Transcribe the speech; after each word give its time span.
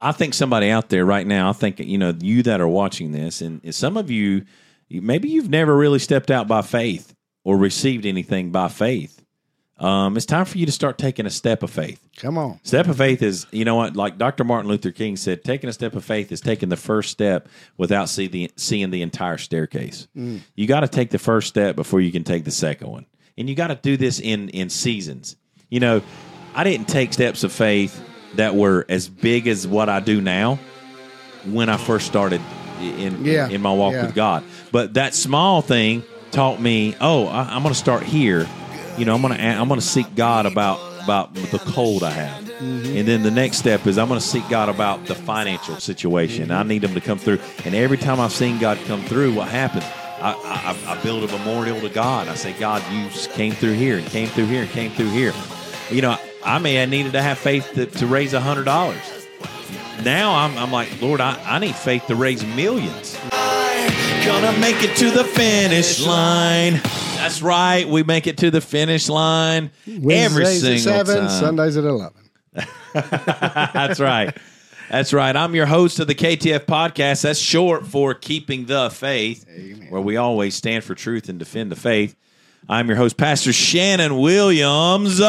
I 0.00 0.12
think 0.12 0.34
somebody 0.34 0.70
out 0.70 0.88
there 0.90 1.04
right 1.04 1.26
now, 1.26 1.48
I 1.48 1.52
think, 1.52 1.78
you 1.78 1.98
know, 1.98 2.14
you 2.20 2.42
that 2.42 2.60
are 2.60 2.68
watching 2.68 3.12
this, 3.12 3.40
and 3.40 3.74
some 3.74 3.96
of 3.96 4.10
you, 4.10 4.44
maybe 4.90 5.28
you've 5.28 5.48
never 5.48 5.76
really 5.76 5.98
stepped 5.98 6.30
out 6.30 6.46
by 6.46 6.62
faith 6.62 7.14
or 7.44 7.56
received 7.56 8.04
anything 8.04 8.50
by 8.50 8.68
faith. 8.68 9.22
Um, 9.78 10.16
it's 10.16 10.24
time 10.24 10.46
for 10.46 10.56
you 10.56 10.64
to 10.64 10.72
start 10.72 10.96
taking 10.96 11.26
a 11.26 11.30
step 11.30 11.62
of 11.62 11.70
faith. 11.70 12.00
Come 12.16 12.38
on. 12.38 12.58
Step 12.62 12.88
of 12.88 12.96
faith 12.96 13.22
is, 13.22 13.46
you 13.50 13.64
know 13.64 13.74
what, 13.74 13.94
like 13.94 14.16
Dr. 14.16 14.42
Martin 14.42 14.70
Luther 14.70 14.90
King 14.90 15.16
said, 15.16 15.44
taking 15.44 15.68
a 15.68 15.72
step 15.72 15.94
of 15.94 16.04
faith 16.04 16.32
is 16.32 16.40
taking 16.40 16.70
the 16.70 16.78
first 16.78 17.10
step 17.10 17.48
without 17.76 18.08
see 18.08 18.26
the, 18.26 18.50
seeing 18.56 18.90
the 18.90 19.02
entire 19.02 19.36
staircase. 19.36 20.08
Mm. 20.16 20.40
You 20.54 20.66
got 20.66 20.80
to 20.80 20.88
take 20.88 21.10
the 21.10 21.18
first 21.18 21.48
step 21.48 21.76
before 21.76 22.00
you 22.00 22.10
can 22.10 22.24
take 22.24 22.44
the 22.44 22.50
second 22.50 22.88
one. 22.88 23.06
And 23.36 23.50
you 23.50 23.54
got 23.54 23.66
to 23.66 23.74
do 23.74 23.98
this 23.98 24.18
in, 24.18 24.48
in 24.50 24.70
seasons. 24.70 25.36
You 25.68 25.80
know, 25.80 26.02
I 26.54 26.64
didn't 26.64 26.88
take 26.88 27.12
steps 27.12 27.44
of 27.44 27.52
faith 27.52 28.02
that 28.36 28.54
were 28.54 28.84
as 28.88 29.08
big 29.08 29.46
as 29.46 29.66
what 29.66 29.88
I 29.88 30.00
do 30.00 30.20
now 30.20 30.58
when 31.44 31.68
I 31.68 31.76
first 31.76 32.06
started 32.06 32.40
in 32.80 33.24
yeah. 33.24 33.48
in 33.48 33.60
my 33.60 33.72
walk 33.72 33.92
yeah. 33.92 34.06
with 34.06 34.14
God. 34.14 34.44
But 34.72 34.94
that 34.94 35.14
small 35.14 35.62
thing 35.62 36.02
taught 36.30 36.60
me, 36.60 36.96
oh, 37.00 37.26
I, 37.26 37.56
am 37.56 37.62
going 37.62 37.72
to 37.72 37.78
start 37.78 38.02
here. 38.02 38.46
You 38.98 39.04
know, 39.04 39.14
I'm 39.14 39.22
going 39.22 39.36
to 39.36 39.42
I'm 39.42 39.68
going 39.68 39.80
to 39.80 39.86
seek 39.86 40.14
God 40.14 40.46
about 40.46 40.80
about 41.02 41.34
the 41.34 41.58
cold 41.58 42.02
I 42.02 42.10
have, 42.10 42.44
mm-hmm. 42.44 42.96
and 42.96 43.06
then 43.06 43.22
the 43.22 43.30
next 43.30 43.58
step 43.58 43.86
is 43.86 43.96
I'm 43.96 44.08
going 44.08 44.18
to 44.18 44.26
seek 44.26 44.48
God 44.48 44.68
about 44.68 45.06
the 45.06 45.14
financial 45.14 45.76
situation. 45.76 46.48
Mm-hmm. 46.48 46.58
I 46.58 46.62
need 46.64 46.82
Him 46.82 46.94
to 46.94 47.00
come 47.00 47.18
through. 47.18 47.38
And 47.64 47.74
every 47.74 47.96
time 47.96 48.18
I've 48.18 48.32
seen 48.32 48.58
God 48.58 48.78
come 48.86 49.02
through, 49.02 49.34
what 49.34 49.48
happens? 49.48 49.84
I, 50.18 50.32
I, 50.86 50.94
I 50.94 51.02
build 51.02 51.24
a 51.24 51.38
memorial 51.38 51.80
to 51.80 51.90
God. 51.90 52.26
I 52.28 52.34
say, 52.34 52.54
God, 52.54 52.82
you 52.90 53.08
came 53.34 53.52
through 53.52 53.74
here 53.74 53.98
and 53.98 54.06
came 54.06 54.28
through 54.28 54.46
here 54.46 54.62
and 54.62 54.70
came 54.70 54.90
through 54.90 55.10
here. 55.10 55.34
You 55.90 56.02
know, 56.02 56.18
I 56.46 56.58
may 56.58 56.74
have 56.74 56.88
needed 56.88 57.12
to 57.12 57.22
have 57.22 57.38
faith 57.38 57.72
to, 57.74 57.86
to 57.86 58.06
raise 58.06 58.32
a 58.32 58.40
hundred 58.40 58.64
dollars. 58.64 59.02
Now 60.04 60.34
I'm, 60.36 60.56
I'm 60.56 60.70
like, 60.70 61.02
Lord, 61.02 61.20
I, 61.20 61.36
I 61.44 61.58
need 61.58 61.74
faith 61.74 62.06
to 62.06 62.14
raise 62.14 62.44
millions. 62.44 63.18
Gonna 64.24 64.56
make 64.58 64.82
it 64.82 64.96
to 64.98 65.10
the 65.10 65.24
finish 65.24 66.04
line. 66.06 66.74
That's 67.16 67.42
right. 67.42 67.88
We 67.88 68.02
make 68.04 68.26
it 68.26 68.38
to 68.38 68.50
the 68.50 68.60
finish 68.60 69.08
line 69.08 69.70
every 69.86 70.46
single 70.46 70.92
at 70.92 71.06
seven, 71.06 71.16
time. 71.26 71.28
Sundays 71.28 71.76
at 71.76 71.84
eleven. 71.84 72.22
That's 72.92 73.98
right. 74.00 74.36
That's 74.90 75.12
right. 75.12 75.34
I'm 75.34 75.54
your 75.56 75.66
host 75.66 75.98
of 75.98 76.06
the 76.06 76.14
KTF 76.14 76.66
podcast. 76.66 77.22
That's 77.22 77.40
short 77.40 77.86
for 77.86 78.14
Keeping 78.14 78.66
the 78.66 78.88
Faith, 78.90 79.44
Amen. 79.50 79.88
where 79.90 80.00
we 80.00 80.16
always 80.16 80.54
stand 80.54 80.84
for 80.84 80.94
truth 80.94 81.28
and 81.28 81.40
defend 81.40 81.72
the 81.72 81.76
faith. 81.76 82.14
I'm 82.68 82.86
your 82.86 82.96
host, 82.96 83.16
Pastor 83.16 83.52
Shannon 83.52 84.16
Williams. 84.18 85.20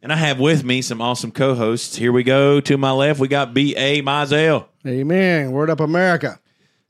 And 0.00 0.12
I 0.12 0.16
have 0.16 0.38
with 0.38 0.62
me 0.62 0.80
some 0.82 1.00
awesome 1.00 1.32
co 1.32 1.54
hosts. 1.54 1.96
Here 1.96 2.12
we 2.12 2.22
go. 2.22 2.60
To 2.60 2.78
my 2.78 2.92
left, 2.92 3.18
we 3.18 3.26
got 3.26 3.52
B.A. 3.52 4.00
Mizell. 4.02 4.66
Amen. 4.86 5.50
Word 5.50 5.70
up, 5.70 5.80
America. 5.80 6.38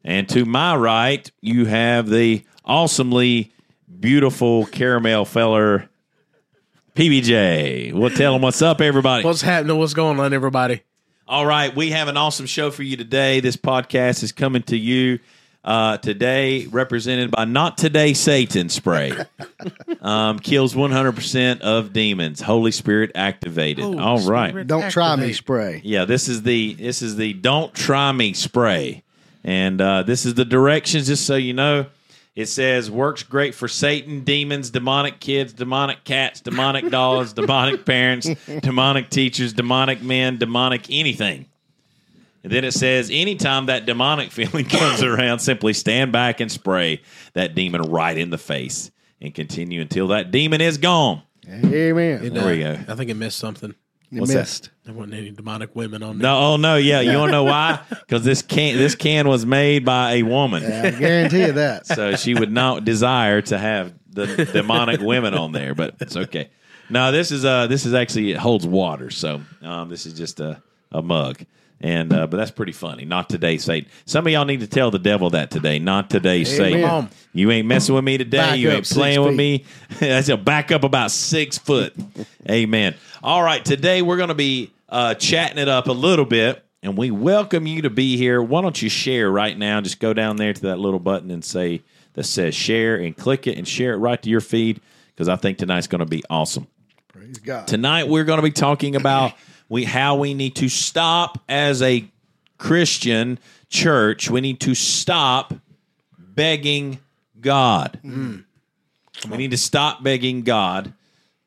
And 0.05 0.29
to 0.31 0.45
my 0.45 0.77
right, 0.77 1.31
you 1.41 1.65
have 1.65 2.09
the 2.09 2.45
awesomely 2.65 3.53
beautiful 3.99 4.67
caramel 4.67 5.25
feller, 5.25 5.89
PBJ. 6.95 7.95
We'll 7.95 8.11
tell 8.11 8.35
them 8.35 8.43
what's 8.43 8.61
up, 8.61 8.81
everybody. 8.81 9.25
What's 9.25 9.43
happening? 9.43 9.79
What's 9.79 9.95
going 9.95 10.21
on, 10.21 10.33
everybody? 10.35 10.83
All 11.27 11.47
right. 11.47 11.75
We 11.75 11.91
have 11.91 12.09
an 12.09 12.17
awesome 12.17 12.47
show 12.47 12.71
for 12.71 12.83
you 12.83 12.97
today. 12.97 13.41
This 13.41 13.57
podcast 13.57 14.23
is 14.23 14.33
coming 14.33 14.63
to 14.65 14.77
you 14.77 15.19
uh, 15.69 15.99
today, 15.99 16.65
represented 16.69 17.31
by 17.31 17.45
Not 17.45 17.77
Today 17.77 18.15
Satan 18.15 18.71
spray, 18.71 19.13
um, 20.01 20.39
kills 20.39 20.75
100% 20.75 21.61
of 21.61 21.93
demons. 21.93 22.41
Holy 22.41 22.73
Spirit 22.73 23.13
activated. 23.15 23.85
Holy 23.85 23.99
All 23.99 24.19
right, 24.21 24.49
Spirit 24.49 24.67
don't 24.67 24.85
activate. 24.85 24.93
try 24.95 25.17
me 25.17 25.33
spray. 25.35 25.83
Yeah, 25.85 26.07
this 26.07 26.27
is 26.27 26.43
the 26.43 26.73
this 26.73 27.03
is 27.03 27.17
the 27.17 27.35
don't 27.35 27.75
try 27.75 28.13
me 28.13 28.33
spray, 28.33 29.03
and 29.45 29.79
uh, 29.79 30.05
this 30.05 30.25
is 30.25 30.33
the 30.33 30.47
directions. 30.47 31.07
Just 31.07 31.27
so 31.27 31.37
you 31.37 31.53
know, 31.53 31.85
it 32.35 32.47
says 32.47 32.91
works 32.91 33.23
great 33.23 33.55
for 33.55 33.69
Satan, 33.69 34.25
demons, 34.25 34.71
demonic 34.71 35.21
kids, 35.21 35.53
demonic 35.53 36.03
cats, 36.03 36.41
demonic 36.41 36.89
dogs, 36.89 37.33
demonic 37.35 37.85
parents, 37.85 38.27
demonic 38.63 39.11
teachers, 39.11 39.53
demonic 39.53 40.01
men, 40.01 40.39
demonic 40.39 40.87
anything. 40.89 41.45
And 42.45 42.53
then 42.53 42.65
it 42.65 42.73
says, 42.73 43.11
anytime 43.13 43.67
that 43.67 43.87
demonic 43.87 44.31
feeling 44.33 44.65
comes 44.65 45.03
around, 45.03 45.41
simply 45.41 45.73
stand 45.73 46.13
back 46.13 46.41
and 46.41 46.51
spray 46.51 47.03
that 47.35 47.55
demon 47.55 47.83
right 47.83 48.17
in 48.17 48.31
the 48.31 48.39
face 48.39 48.91
and 49.21 49.35
continue 49.35 49.81
until 49.81 50.09
that 50.09 50.31
demon 50.31 50.61
is 50.61 50.79
gone. 50.79 51.23
Amen. 51.49 52.25
It, 52.25 52.35
there 52.35 52.45
uh, 52.45 52.51
we 52.51 52.59
go. 52.59 52.79
I 52.89 52.95
think 52.95 53.11
it 53.11 53.15
missed 53.15 53.39
something. 53.39 53.75
You 54.11 54.21
What's 54.21 54.33
missed. 54.33 54.65
That? 54.65 54.71
There 54.85 54.95
wasn't 54.95 55.15
any 55.15 55.31
demonic 55.31 55.75
women 55.77 56.03
on 56.03 56.19
there. 56.19 56.31
No, 56.31 56.39
oh 56.39 56.57
no, 56.57 56.77
yeah. 56.77 57.01
You 57.01 57.19
want 57.19 57.29
to 57.29 57.33
know 57.33 57.45
why? 57.45 57.81
Because 57.89 58.25
this 58.25 58.41
can 58.41 58.79
this 58.79 58.95
can 58.95 59.29
was 59.29 59.45
made 59.45 59.85
by 59.85 60.15
a 60.15 60.23
woman. 60.23 60.63
Yeah, 60.63 60.83
I 60.85 60.91
guarantee 60.93 61.41
you 61.41 61.53
that. 61.53 61.87
so 61.87 62.17
she 62.17 62.33
would 62.33 62.51
not 62.51 62.87
desire 62.87 63.43
to 63.43 63.59
have 63.59 63.93
the 64.09 64.47
demonic 64.51 65.01
women 65.03 65.35
on 65.35 65.53
there, 65.53 65.75
but 65.75 65.97
it's 66.01 66.17
okay. 66.17 66.49
No, 66.89 67.13
this 67.13 67.31
is 67.31 67.45
uh 67.45 67.67
this 67.67 67.85
is 67.85 67.93
actually 67.93 68.31
it 68.31 68.39
holds 68.39 68.67
water, 68.67 69.11
so 69.11 69.43
um, 69.61 69.91
this 69.91 70.07
is 70.07 70.15
just 70.15 70.41
a 70.41 70.63
a 70.91 71.03
mug. 71.03 71.45
And 71.81 72.13
uh, 72.13 72.27
but 72.27 72.37
that's 72.37 72.51
pretty 72.51 72.73
funny. 72.73 73.05
Not 73.05 73.29
today, 73.29 73.57
Satan. 73.57 73.89
Some 74.05 74.27
of 74.27 74.33
y'all 74.33 74.45
need 74.45 74.61
to 74.61 74.67
tell 74.67 74.91
the 74.91 74.99
devil 74.99 75.31
that 75.31 75.51
today. 75.51 75.79
Not 75.79 76.11
today, 76.11 76.43
Satan. 76.43 77.09
You 77.33 77.51
ain't 77.53 77.69
messing 77.69 77.95
with 77.95 78.03
me 78.03 78.19
today. 78.19 78.39
Back 78.39 78.59
you 78.59 78.71
ain't 78.71 78.89
playing 78.89 79.23
with 79.23 79.37
me. 79.37 79.65
that's 80.01 80.29
a 80.29 80.37
back 80.37 80.73
up 80.73 80.83
about 80.83 81.13
six 81.13 81.57
foot. 81.57 81.95
Amen. 82.51 82.97
All 83.23 83.43
right, 83.43 83.65
today 83.65 84.03
we're 84.03 84.17
going 84.17 84.31
to 84.31 84.35
be 84.35 84.73
uh, 84.89 85.15
chatting 85.15 85.59
it 85.59 85.69
up 85.69 85.87
a 85.87 85.93
little 85.93 86.25
bit, 86.25 86.65
and 86.83 86.99
we 86.99 87.13
welcome 87.13 87.67
you 87.67 87.83
to 87.83 87.91
be 87.91 88.17
here. 88.17 88.43
Why 88.43 88.61
don't 88.61 88.81
you 88.81 88.89
share 88.89 89.31
right 89.31 89.57
now? 89.57 89.81
Just 89.81 90.01
go 90.01 90.13
down 90.13 90.37
there 90.37 90.53
to 90.53 90.63
that 90.63 90.81
little 90.81 91.01
button 91.01 91.31
and 91.31 91.45
say 91.45 91.83
that 92.15 92.25
says 92.25 92.57
share, 92.57 92.97
and 92.97 93.17
click 93.17 93.47
it 93.47 93.57
and 93.57 93.69
share 93.69 93.93
it 93.93 93.99
right 93.99 94.21
to 94.21 94.29
your 94.29 94.41
feed 94.41 94.81
because 95.15 95.29
I 95.29 95.37
think 95.37 95.59
tonight's 95.59 95.87
going 95.87 96.01
to 96.01 96.07
be 96.07 96.25
awesome. 96.29 96.67
Praise 97.13 97.39
God. 97.39 97.69
Tonight 97.69 98.09
we're 98.09 98.25
going 98.25 98.39
to 98.39 98.43
be 98.43 98.51
talking 98.51 98.97
about 98.97 99.35
we 99.69 99.85
how 99.85 100.17
we 100.17 100.35
need 100.35 100.57
to 100.57 100.69
stop 100.69 101.43
as 101.49 101.83
a 101.83 102.09
Christian 102.59 103.39
church. 103.69 104.31
We 104.31 104.41
need 104.41 104.61
to 104.61 104.75
stop 104.75 105.55
begging 106.19 106.99
God. 107.41 108.01
Mm. 108.05 108.45
We 109.29 109.37
need 109.37 109.51
to 109.51 109.59
stop 109.59 110.03
begging 110.03 110.43
God 110.43 110.93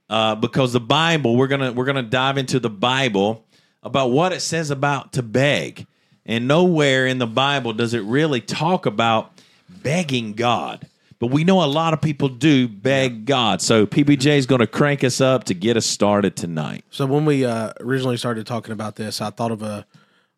uh, 0.09 0.35
because 0.35 0.73
the 0.73 0.79
Bible. 0.79 1.35
We're 1.35 1.47
gonna 1.47 1.71
we're 1.71 1.85
gonna 1.85 2.03
dive 2.03 2.37
into 2.37 2.59
the 2.59 2.69
Bible 2.69 3.45
about 3.83 4.11
what 4.11 4.33
it 4.33 4.41
says 4.41 4.69
about 4.69 5.13
to 5.13 5.23
beg, 5.23 5.87
and 6.25 6.47
nowhere 6.47 7.07
in 7.07 7.17
the 7.17 7.27
Bible 7.27 7.73
does 7.73 7.93
it 7.93 8.03
really 8.03 8.41
talk 8.41 8.85
about 8.85 9.31
begging 9.69 10.33
God. 10.33 10.87
But 11.21 11.27
we 11.27 11.43
know 11.43 11.63
a 11.63 11.69
lot 11.69 11.93
of 11.93 12.01
people 12.01 12.29
do 12.29 12.67
beg 12.67 13.25
God. 13.25 13.61
So 13.61 13.85
PBJ 13.85 14.37
is 14.37 14.47
going 14.47 14.59
to 14.59 14.65
crank 14.65 15.03
us 15.03 15.21
up 15.21 15.43
to 15.45 15.53
get 15.53 15.77
us 15.77 15.85
started 15.85 16.35
tonight. 16.35 16.83
So 16.89 17.05
when 17.05 17.25
we 17.25 17.45
uh, 17.45 17.73
originally 17.79 18.17
started 18.17 18.47
talking 18.47 18.71
about 18.71 18.95
this, 18.95 19.21
I 19.21 19.29
thought 19.29 19.51
of 19.51 19.61
a 19.61 19.85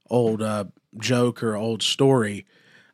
old 0.09 0.41
uh, 0.41 0.65
joke 0.97 1.41
or 1.41 1.55
old 1.55 1.83
story. 1.83 2.45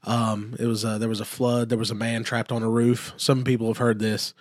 Um, 0.05 0.55
it 0.57 0.65
was 0.65 0.85
uh, 0.85 0.97
there 0.97 1.09
was 1.09 1.19
a 1.19 1.25
flood. 1.25 1.67
There 1.69 1.77
was 1.77 1.91
a 1.91 1.95
man 1.95 2.23
trapped 2.23 2.51
on 2.51 2.63
a 2.63 2.69
roof. 2.69 3.13
Some 3.17 3.43
people 3.43 3.67
have 3.67 3.77
heard 3.77 3.99
this, 3.99 4.33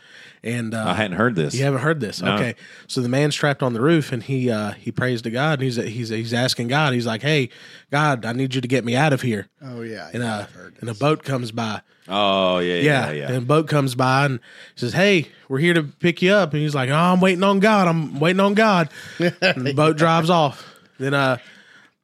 and 0.45 0.73
uh, 0.73 0.85
I 0.87 0.95
hadn't 0.95 1.17
heard 1.17 1.35
this. 1.35 1.53
You 1.55 1.65
haven't 1.65 1.81
heard 1.81 1.99
this, 1.99 2.23
no. 2.23 2.35
okay? 2.35 2.55
So 2.87 3.01
the 3.01 3.09
man's 3.09 3.35
trapped 3.35 3.63
on 3.63 3.73
the 3.73 3.81
roof, 3.81 4.13
and 4.13 4.23
he 4.23 4.51
uh, 4.51 4.73
he 4.73 4.93
prays 4.93 5.21
to 5.23 5.31
God, 5.31 5.55
and 5.59 5.63
he's 5.63 5.77
he's 5.77 6.11
he's 6.11 6.33
asking 6.33 6.69
God. 6.69 6.93
He's 6.93 7.07
like, 7.07 7.23
"Hey, 7.23 7.51
God, 7.91 8.25
I 8.25 8.33
need 8.33 8.55
you 8.55 8.61
to 8.61 8.69
get 8.69 8.85
me 8.85 8.95
out 8.95 9.13
of 9.13 9.23
here." 9.23 9.49
Oh 9.61 9.83
yeah, 9.83 10.09
and 10.13 10.23
yeah, 10.23 10.37
uh, 10.37 10.47
and 10.81 10.89
a 10.89 10.95
boat 10.95 11.25
comes 11.25 11.51
by. 11.51 11.83
Oh 12.07 12.59
yeah, 12.61 12.77
yeah, 12.77 12.83
yeah, 12.83 13.11
yeah. 13.11 13.29
And 13.29 13.37
a 13.39 13.41
boat 13.41 13.67
comes 13.67 13.97
by 13.97 14.27
and 14.27 14.41
says, 14.77 14.93
"Hey, 14.93 15.27
we're 15.49 15.59
here 15.59 15.75
to 15.75 15.83
pick 15.83 16.23
you 16.23 16.33
up." 16.33 16.53
And 16.53 16.63
he's 16.63 16.75
like, 16.75 16.89
"Oh, 16.89 16.95
I'm 16.95 17.21
waiting 17.21 17.43
on 17.43 17.59
God. 17.59 17.89
I'm 17.89 18.21
waiting 18.21 18.41
on 18.41 18.55
God." 18.55 18.91
and 19.19 19.67
the 19.67 19.75
boat 19.75 19.97
drives 19.97 20.31
off. 20.31 20.65
Then 20.99 21.15
uh, 21.15 21.39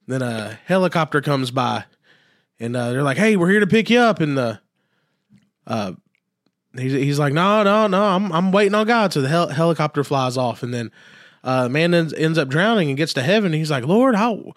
then 0.06 0.22
a 0.22 0.58
helicopter 0.66 1.20
comes 1.20 1.50
by, 1.50 1.84
and 2.64 2.76
uh, 2.76 2.90
they're 2.92 3.02
like, 3.02 3.16
"Hey, 3.18 3.36
we're 3.36 3.50
here 3.50 3.60
to 3.60 3.66
pick 3.66 3.90
you 3.90 3.98
up." 3.98 4.20
And 4.20 4.36
the 4.38 4.60
uh, 5.66 5.92
he's 6.76 6.92
he's 6.92 7.18
like, 7.18 7.32
"No, 7.32 7.62
no, 7.62 7.86
no, 7.86 8.02
I'm 8.02 8.32
I'm 8.32 8.52
waiting 8.52 8.74
on 8.74 8.86
God." 8.86 9.12
So 9.12 9.20
the 9.20 9.28
hel- 9.28 9.48
helicopter 9.48 10.02
flies 10.04 10.36
off, 10.36 10.62
and 10.62 10.72
then 10.72 10.90
uh, 11.42 11.68
man 11.68 11.94
ends, 11.94 12.12
ends 12.14 12.38
up 12.38 12.48
drowning 12.48 12.88
and 12.88 12.96
gets 12.96 13.12
to 13.14 13.22
heaven. 13.22 13.52
he's 13.52 13.70
like, 13.70 13.84
"Lord, 13.84 14.14
how?" 14.14 14.52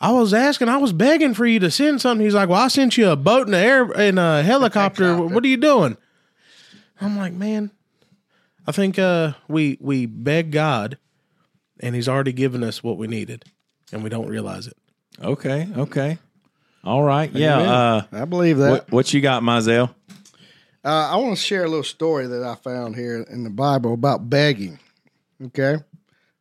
I 0.00 0.10
was 0.10 0.34
asking, 0.34 0.68
I 0.68 0.76
was 0.78 0.92
begging 0.92 1.34
for 1.34 1.46
you 1.46 1.60
to 1.60 1.70
send 1.70 2.00
something. 2.00 2.24
He's 2.24 2.34
like, 2.34 2.48
"Well, 2.48 2.60
I 2.60 2.68
sent 2.68 2.96
you 2.96 3.08
a 3.10 3.16
boat 3.16 3.46
and 3.46 3.54
a 3.54 3.58
air 3.58 3.84
and 3.84 4.18
a 4.18 4.42
helicopter. 4.52 5.16
what 5.16 5.44
are 5.44 5.48
you 5.48 5.56
doing?" 5.56 5.96
I'm 7.00 7.16
like, 7.16 7.32
"Man, 7.32 7.70
I 8.66 8.72
think 8.72 8.98
uh, 8.98 9.32
we 9.48 9.78
we 9.80 10.06
beg 10.06 10.50
God, 10.50 10.98
and 11.80 11.94
He's 11.94 12.08
already 12.08 12.32
given 12.32 12.62
us 12.64 12.82
what 12.82 12.98
we 12.98 13.06
needed, 13.06 13.44
and 13.92 14.02
we 14.02 14.10
don't 14.10 14.28
realize 14.28 14.66
it." 14.66 14.76
Okay, 15.22 15.68
okay. 15.76 16.18
All 16.84 17.02
right. 17.02 17.32
Yeah. 17.32 17.58
Uh, 17.58 18.02
I 18.12 18.24
believe 18.24 18.58
that. 18.58 18.70
What, 18.70 18.92
what 18.92 19.14
you 19.14 19.20
got, 19.20 19.42
Mizell? 19.42 19.94
Uh, 20.84 20.88
I 21.12 21.16
want 21.16 21.36
to 21.36 21.42
share 21.42 21.64
a 21.64 21.68
little 21.68 21.82
story 21.82 22.26
that 22.26 22.42
I 22.42 22.56
found 22.56 22.94
here 22.94 23.24
in 23.30 23.42
the 23.42 23.50
Bible 23.50 23.94
about 23.94 24.28
begging. 24.28 24.78
Okay. 25.46 25.78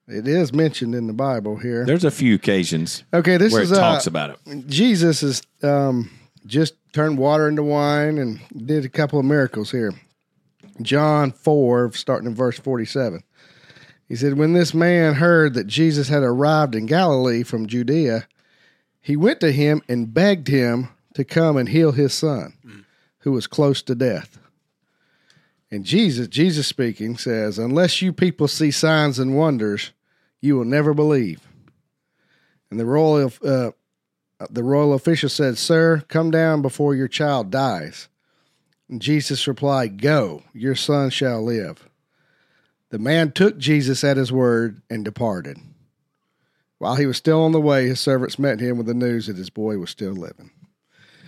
It 0.07 0.27
is 0.27 0.51
mentioned 0.51 0.95
in 0.95 1.07
the 1.07 1.13
Bible 1.13 1.55
here. 1.55 1.85
There's 1.85 2.03
a 2.03 2.11
few 2.11 2.35
occasions 2.35 3.05
Okay, 3.13 3.37
this 3.37 3.53
where 3.53 3.61
it 3.61 3.65
is 3.65 3.71
uh, 3.71 3.79
talks 3.79 4.05
about 4.05 4.31
it. 4.31 4.67
Jesus 4.67 5.23
is 5.23 5.41
um, 5.61 6.11
just 6.45 6.73
turned 6.91 7.17
water 7.17 7.47
into 7.47 7.63
wine 7.63 8.17
and 8.17 8.41
did 8.65 8.83
a 8.83 8.89
couple 8.89 9.17
of 9.17 9.25
miracles 9.25 9.71
here. 9.71 9.93
John 10.81 11.31
4, 11.31 11.93
starting 11.93 12.27
in 12.27 12.35
verse 12.35 12.59
47. 12.59 13.23
He 14.09 14.15
said, 14.15 14.37
When 14.37 14.51
this 14.53 14.73
man 14.73 15.13
heard 15.13 15.53
that 15.53 15.67
Jesus 15.67 16.09
had 16.09 16.23
arrived 16.23 16.75
in 16.75 16.85
Galilee 16.85 17.43
from 17.43 17.67
Judea, 17.67 18.27
he 19.03 19.17
went 19.17 19.41
to 19.41 19.51
him 19.51 19.81
and 19.89 20.13
begged 20.13 20.47
him 20.47 20.87
to 21.13 21.25
come 21.25 21.57
and 21.57 21.67
heal 21.67 21.91
his 21.91 22.13
son, 22.13 22.85
who 23.19 23.33
was 23.33 23.47
close 23.47 23.81
to 23.83 23.93
death. 23.93 24.39
And 25.69 25.83
Jesus, 25.83 26.29
Jesus 26.29 26.67
speaking, 26.67 27.17
says, 27.17 27.59
Unless 27.59 28.01
you 28.01 28.13
people 28.13 28.47
see 28.47 28.71
signs 28.71 29.19
and 29.19 29.35
wonders, 29.35 29.91
you 30.39 30.55
will 30.55 30.65
never 30.65 30.93
believe. 30.93 31.41
And 32.71 32.79
the 32.79 32.85
royal, 32.85 33.33
uh, 33.45 33.71
the 34.49 34.63
royal 34.63 34.93
official 34.93 35.29
said, 35.29 35.57
Sir, 35.57 36.03
come 36.07 36.31
down 36.31 36.61
before 36.61 36.95
your 36.95 37.09
child 37.09 37.51
dies. 37.51 38.07
And 38.87 39.01
Jesus 39.01 39.47
replied, 39.47 40.01
Go, 40.01 40.43
your 40.53 40.75
son 40.75 41.09
shall 41.09 41.43
live. 41.43 41.89
The 42.89 42.99
man 42.99 43.33
took 43.33 43.57
Jesus 43.57 44.03
at 44.03 44.15
his 44.17 44.31
word 44.31 44.81
and 44.89 45.03
departed. 45.03 45.57
While 46.83 46.95
he 46.95 47.05
was 47.05 47.15
still 47.15 47.41
on 47.43 47.53
the 47.53 47.61
way, 47.61 47.87
his 47.87 48.01
servants 48.01 48.37
met 48.37 48.59
him 48.59 48.77
with 48.77 48.87
the 48.87 48.93
news 48.93 49.27
that 49.27 49.37
his 49.37 49.49
boy 49.49 49.77
was 49.77 49.89
still 49.89 50.11
living. 50.11 50.51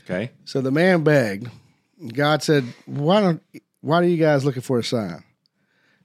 Okay. 0.03 0.31
So 0.43 0.59
the 0.59 0.69
man 0.69 1.05
begged. 1.05 1.47
God 2.13 2.43
said, 2.43 2.65
Why 2.85 3.21
don't 3.21 3.41
why 3.79 4.01
are 4.01 4.03
you 4.03 4.17
guys 4.17 4.43
looking 4.43 4.61
for 4.61 4.79
a 4.79 4.83
sign? 4.83 5.23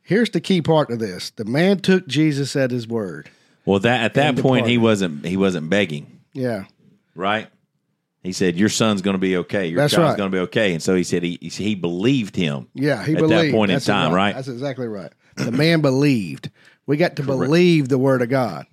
Here's 0.03 0.31
the 0.31 0.41
key 0.41 0.63
part 0.63 0.91
of 0.91 1.01
this. 1.01 1.31
The 1.31 1.45
man 1.45 1.81
took 1.81 2.07
Jesus 2.07 2.55
at 2.55 2.71
his 2.71 2.87
word. 2.87 3.29
Well, 3.65 3.81
that 3.81 4.05
at 4.05 4.15
that 4.15 4.37
point 4.37 4.69
he 4.69 4.79
wasn't 4.79 5.27
he 5.27 5.37
wasn't 5.37 5.69
begging, 5.69 6.21
Yeah. 6.33 6.67
right? 7.17 7.49
He 8.23 8.31
said, 8.33 8.57
"Your 8.57 8.69
son's 8.69 9.03
going 9.03 9.15
to 9.15 9.19
be 9.19 9.37
okay. 9.39 9.67
Your 9.67 9.79
That's 9.79 9.95
child's 9.95 10.11
right. 10.11 10.17
going 10.17 10.31
to 10.31 10.37
be 10.37 10.41
okay." 10.43 10.75
And 10.75 10.81
so 10.83 10.95
he 10.95 11.03
said 11.03 11.25
he 11.25 11.39
he, 11.43 11.75
believed 11.75 12.37
him. 12.37 12.69
Yeah, 12.73 13.05
he 13.05 13.15
believed. 13.17 13.25
At 13.25 13.29
that 13.31 13.37
believed. 13.41 13.55
point 13.57 13.71
in 13.73 13.81
time, 13.81 14.13
right? 14.13 14.33
That's 14.33 14.47
exactly 14.47 14.87
right. 14.87 15.11
The 15.35 15.51
man 15.51 15.81
believed. 15.81 16.51
We 16.87 16.97
got 16.97 17.17
to 17.17 17.25
believe 17.25 17.89
the 17.89 17.99
word 17.99 18.23
of 18.23 18.29
God. 18.29 18.67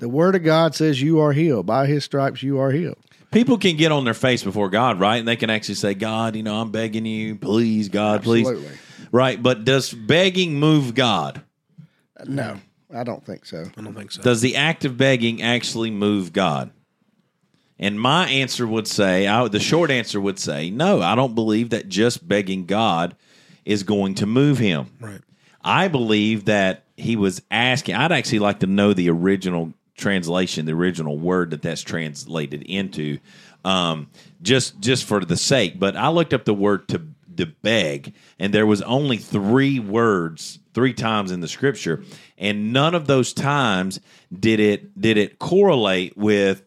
The 0.00 0.08
word 0.08 0.34
of 0.34 0.42
God 0.42 0.74
says 0.74 1.00
you 1.00 1.20
are 1.20 1.32
healed. 1.32 1.66
By 1.66 1.86
his 1.86 2.04
stripes 2.04 2.42
you 2.42 2.58
are 2.58 2.70
healed. 2.70 2.98
People 3.30 3.58
can 3.58 3.76
get 3.76 3.90
on 3.90 4.04
their 4.04 4.14
face 4.14 4.44
before 4.44 4.68
God, 4.68 5.00
right? 5.00 5.16
And 5.16 5.26
they 5.26 5.36
can 5.36 5.50
actually 5.50 5.74
say, 5.74 5.94
"God, 5.94 6.36
you 6.36 6.42
know, 6.42 6.60
I'm 6.60 6.70
begging 6.70 7.06
you, 7.06 7.36
please, 7.36 7.88
God, 7.88 8.22
please." 8.22 8.46
Absolutely. 8.48 8.78
Right? 9.10 9.42
But 9.42 9.64
does 9.64 9.92
begging 9.92 10.58
move 10.58 10.94
God? 10.94 11.42
No, 12.26 12.58
I 12.92 13.04
don't 13.04 13.24
think 13.24 13.44
so. 13.44 13.64
I 13.76 13.80
don't 13.80 13.94
think 13.94 14.12
so. 14.12 14.22
Does 14.22 14.40
the 14.40 14.56
act 14.56 14.84
of 14.84 14.96
begging 14.96 15.42
actually 15.42 15.90
move 15.90 16.32
God? 16.32 16.70
And 17.78 18.00
my 18.00 18.28
answer 18.28 18.66
would 18.66 18.86
say, 18.86 19.26
I, 19.26 19.48
the 19.48 19.58
short 19.60 19.90
answer 19.90 20.20
would 20.20 20.38
say, 20.38 20.70
no, 20.70 21.02
I 21.02 21.14
don't 21.16 21.34
believe 21.34 21.70
that 21.70 21.88
just 21.88 22.26
begging 22.26 22.66
God 22.66 23.16
is 23.64 23.82
going 23.82 24.14
to 24.16 24.26
move 24.26 24.58
him. 24.58 24.86
right. 25.00 25.20
I 25.62 25.88
believe 25.88 26.44
that 26.44 26.84
he 26.96 27.16
was 27.16 27.40
asking. 27.50 27.94
I'd 27.94 28.12
actually 28.12 28.40
like 28.40 28.60
to 28.60 28.66
know 28.66 28.92
the 28.92 29.08
original 29.08 29.72
translation, 29.96 30.66
the 30.66 30.72
original 30.72 31.18
word 31.18 31.50
that 31.50 31.62
that's 31.62 31.82
translated 31.82 32.62
into, 32.62 33.18
um, 33.64 34.10
just 34.42 34.80
just 34.80 35.04
for 35.04 35.24
the 35.24 35.36
sake. 35.36 35.78
But 35.78 35.96
I 35.96 36.08
looked 36.08 36.34
up 36.34 36.44
the 36.44 36.54
word 36.54 36.88
to 36.88 37.02
to 37.36 37.46
beg, 37.46 38.14
and 38.38 38.52
there 38.52 38.66
was 38.66 38.82
only 38.82 39.16
three 39.16 39.80
words, 39.80 40.58
three 40.72 40.92
times 40.92 41.30
in 41.30 41.40
the 41.40 41.48
scripture, 41.48 42.02
and 42.38 42.72
none 42.72 42.94
of 42.94 43.06
those 43.06 43.32
times 43.32 44.00
did 44.32 44.60
it 44.60 45.00
did 45.00 45.16
it 45.16 45.38
correlate 45.38 46.16
with 46.16 46.62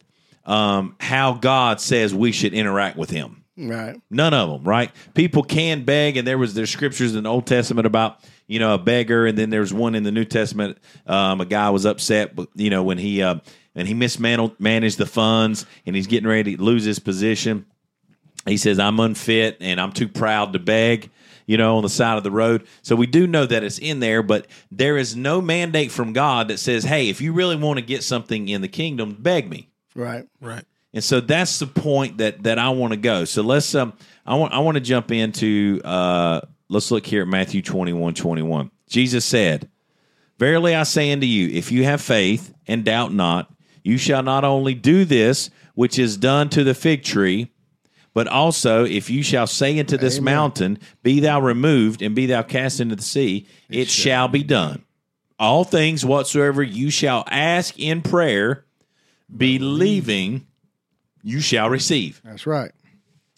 um, 0.46 0.96
how 1.00 1.34
God 1.34 1.80
says 1.82 2.14
we 2.14 2.32
should 2.32 2.54
interact 2.54 2.98
with 2.98 3.10
Him. 3.10 3.44
Right. 3.58 4.00
None 4.12 4.36
of 4.36 4.50
them, 4.50 4.64
right? 4.64 4.92
People 5.16 5.44
can 5.44 5.84
beg, 5.84 6.16
and 6.18 6.28
there 6.28 6.38
was 6.38 6.54
there's 6.54 6.70
scriptures 6.70 7.16
in 7.16 7.24
the 7.24 7.30
Old 7.30 7.48
Testament 7.48 7.88
about 7.88 8.20
you 8.48 8.60
know 8.60 8.74
a 8.74 8.78
beggar, 8.78 9.28
and 9.28 9.38
then 9.38 9.50
there's 9.50 9.74
one 9.74 9.96
in 9.96 10.04
the 10.04 10.12
New 10.12 10.26
Testament. 10.26 10.78
Um, 11.06 11.42
a 11.42 11.46
guy 11.46 11.70
was 11.70 11.86
upset, 11.86 12.36
but 12.36 12.50
you 12.56 12.70
know 12.70 12.84
when 12.84 12.98
he 12.98 13.22
uh, 13.22 13.40
and 13.76 13.88
he 13.88 13.94
mismanaged 13.94 14.60
managed 14.60 14.98
the 14.98 15.06
funds, 15.06 15.66
and 15.86 15.96
he's 15.96 16.08
getting 16.08 16.28
ready 16.28 16.56
to 16.56 16.64
lose 16.64 16.84
his 16.84 17.00
position. 17.00 17.66
He 18.46 18.58
says, 18.58 18.80
"I'm 18.80 19.00
unfit, 19.00 19.58
and 19.60 19.80
I'm 19.80 19.92
too 19.92 20.08
proud 20.08 20.54
to 20.54 20.60
beg." 20.60 21.12
You 21.46 21.56
know, 21.56 21.78
on 21.78 21.84
the 21.84 21.90
side 21.90 22.18
of 22.18 22.26
the 22.26 22.32
road. 22.32 22.68
So 22.82 22.94
we 22.98 23.06
do 23.06 23.26
know 23.26 23.46
that 23.46 23.64
it's 23.64 23.80
in 23.80 24.02
there, 24.02 24.22
but 24.22 24.48
there 24.70 24.98
is 24.98 25.16
no 25.16 25.40
mandate 25.40 25.92
from 25.92 26.12
God 26.12 26.50
that 26.50 26.60
says, 26.60 26.84
"Hey, 26.84 27.08
if 27.08 27.22
you 27.22 27.32
really 27.32 27.56
want 27.56 27.78
to 27.80 27.86
get 27.86 28.04
something 28.04 28.50
in 28.50 28.62
the 28.62 28.68
kingdom, 28.68 29.16
beg 29.18 29.50
me." 29.50 29.70
Right. 29.96 30.28
Right. 30.42 30.66
And 30.94 31.04
so 31.04 31.20
that's 31.20 31.60
the 31.60 31.68
point 31.68 32.18
that 32.18 32.44
that 32.44 32.60
I 32.60 32.70
want 32.70 32.94
to 32.94 32.98
go. 32.98 33.26
So 33.26 33.44
let's 33.44 33.74
um 33.76 33.94
I 34.26 34.36
want 34.36 34.54
I 34.54 34.60
want 34.60 34.76
to 34.76 34.82
jump 34.82 35.12
into 35.12 35.82
uh 35.86 36.42
let's 36.70 36.92
look 36.92 37.06
here 37.06 37.24
at 37.24 37.28
Matthew 37.28 37.62
21 37.62 38.14
21. 38.14 38.72
Jesus 38.88 39.26
said, 39.26 39.70
Verily 40.38 40.76
I 40.76 40.84
say 40.84 41.12
unto 41.12 41.26
you, 41.26 41.50
if 41.50 41.72
you 41.72 41.84
have 41.84 42.02
faith 42.02 42.54
and 42.68 42.86
doubt 42.86 43.12
not, 43.12 43.52
you 43.84 43.98
shall 43.98 44.24
not 44.24 44.44
only 44.44 44.74
do 44.74 45.06
this 45.06 45.50
which 45.74 45.98
is 45.98 46.18
done 46.18 46.50
to 46.50 46.64
the 46.64 46.74
fig 46.74 47.04
tree, 47.04 47.52
but 48.14 48.28
also 48.28 48.84
if 48.84 49.10
you 49.10 49.24
shall 49.24 49.48
say 49.48 49.80
unto 49.80 49.98
this 49.98 50.18
Amen. 50.18 50.34
mountain, 50.34 50.80
Be 51.04 51.20
thou 51.20 51.40
removed 51.40 52.02
and 52.02 52.16
be 52.16 52.26
thou 52.26 52.42
cast 52.42 52.80
into 52.80 52.96
the 52.96 53.04
sea, 53.04 53.48
it, 53.70 53.90
shall 53.90 54.28
be 54.28 54.44
done. 54.44 54.84
All 55.40 55.64
things 55.64 56.04
whatsoever 56.04 56.64
you 56.64 56.90
shall 56.90 57.24
ask 57.30 57.78
in 57.78 58.02
prayer, 58.02 58.66
believing 59.36 60.48
you 61.24 61.40
shall 61.42 61.70
receive. 61.70 62.22
That's 62.24 62.48
right. 62.48 62.72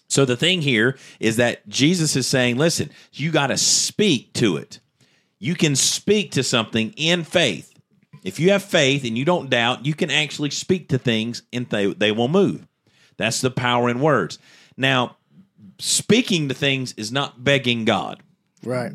So 0.10 0.26
the 0.26 0.36
thing 0.36 0.62
here 0.62 0.98
is 1.20 1.38
that 1.38 1.68
Jesus 1.70 2.16
is 2.16 2.28
saying, 2.28 2.58
listen, 2.58 2.90
you 3.14 3.32
got 3.32 3.48
to 3.48 3.58
speak 3.58 4.34
to 4.34 4.58
it. 4.58 4.80
You 5.38 5.56
can 5.56 5.76
speak 5.76 6.32
to 6.32 6.44
something 6.44 6.94
in 6.98 7.24
faith. 7.24 7.74
If 8.24 8.40
you 8.40 8.52
have 8.52 8.64
faith 8.64 9.06
and 9.06 9.18
you 9.18 9.24
don't 9.24 9.50
doubt, 9.50 9.86
you 9.86 9.94
can 9.94 10.12
actually 10.12 10.50
speak 10.50 10.90
to 10.90 10.98
things 10.98 11.44
and 11.54 11.70
they, 11.70 11.94
they 11.94 12.12
will 12.12 12.28
move. 12.28 12.68
That's 13.18 13.40
the 13.40 13.52
power 13.52 13.90
in 13.90 14.02
words. 14.02 14.40
Now, 14.76 15.16
speaking 15.78 16.50
to 16.50 16.56
things 16.56 16.94
is 16.94 17.12
not 17.12 17.44
begging 17.44 17.86
God. 17.86 18.22
Right. 18.64 18.94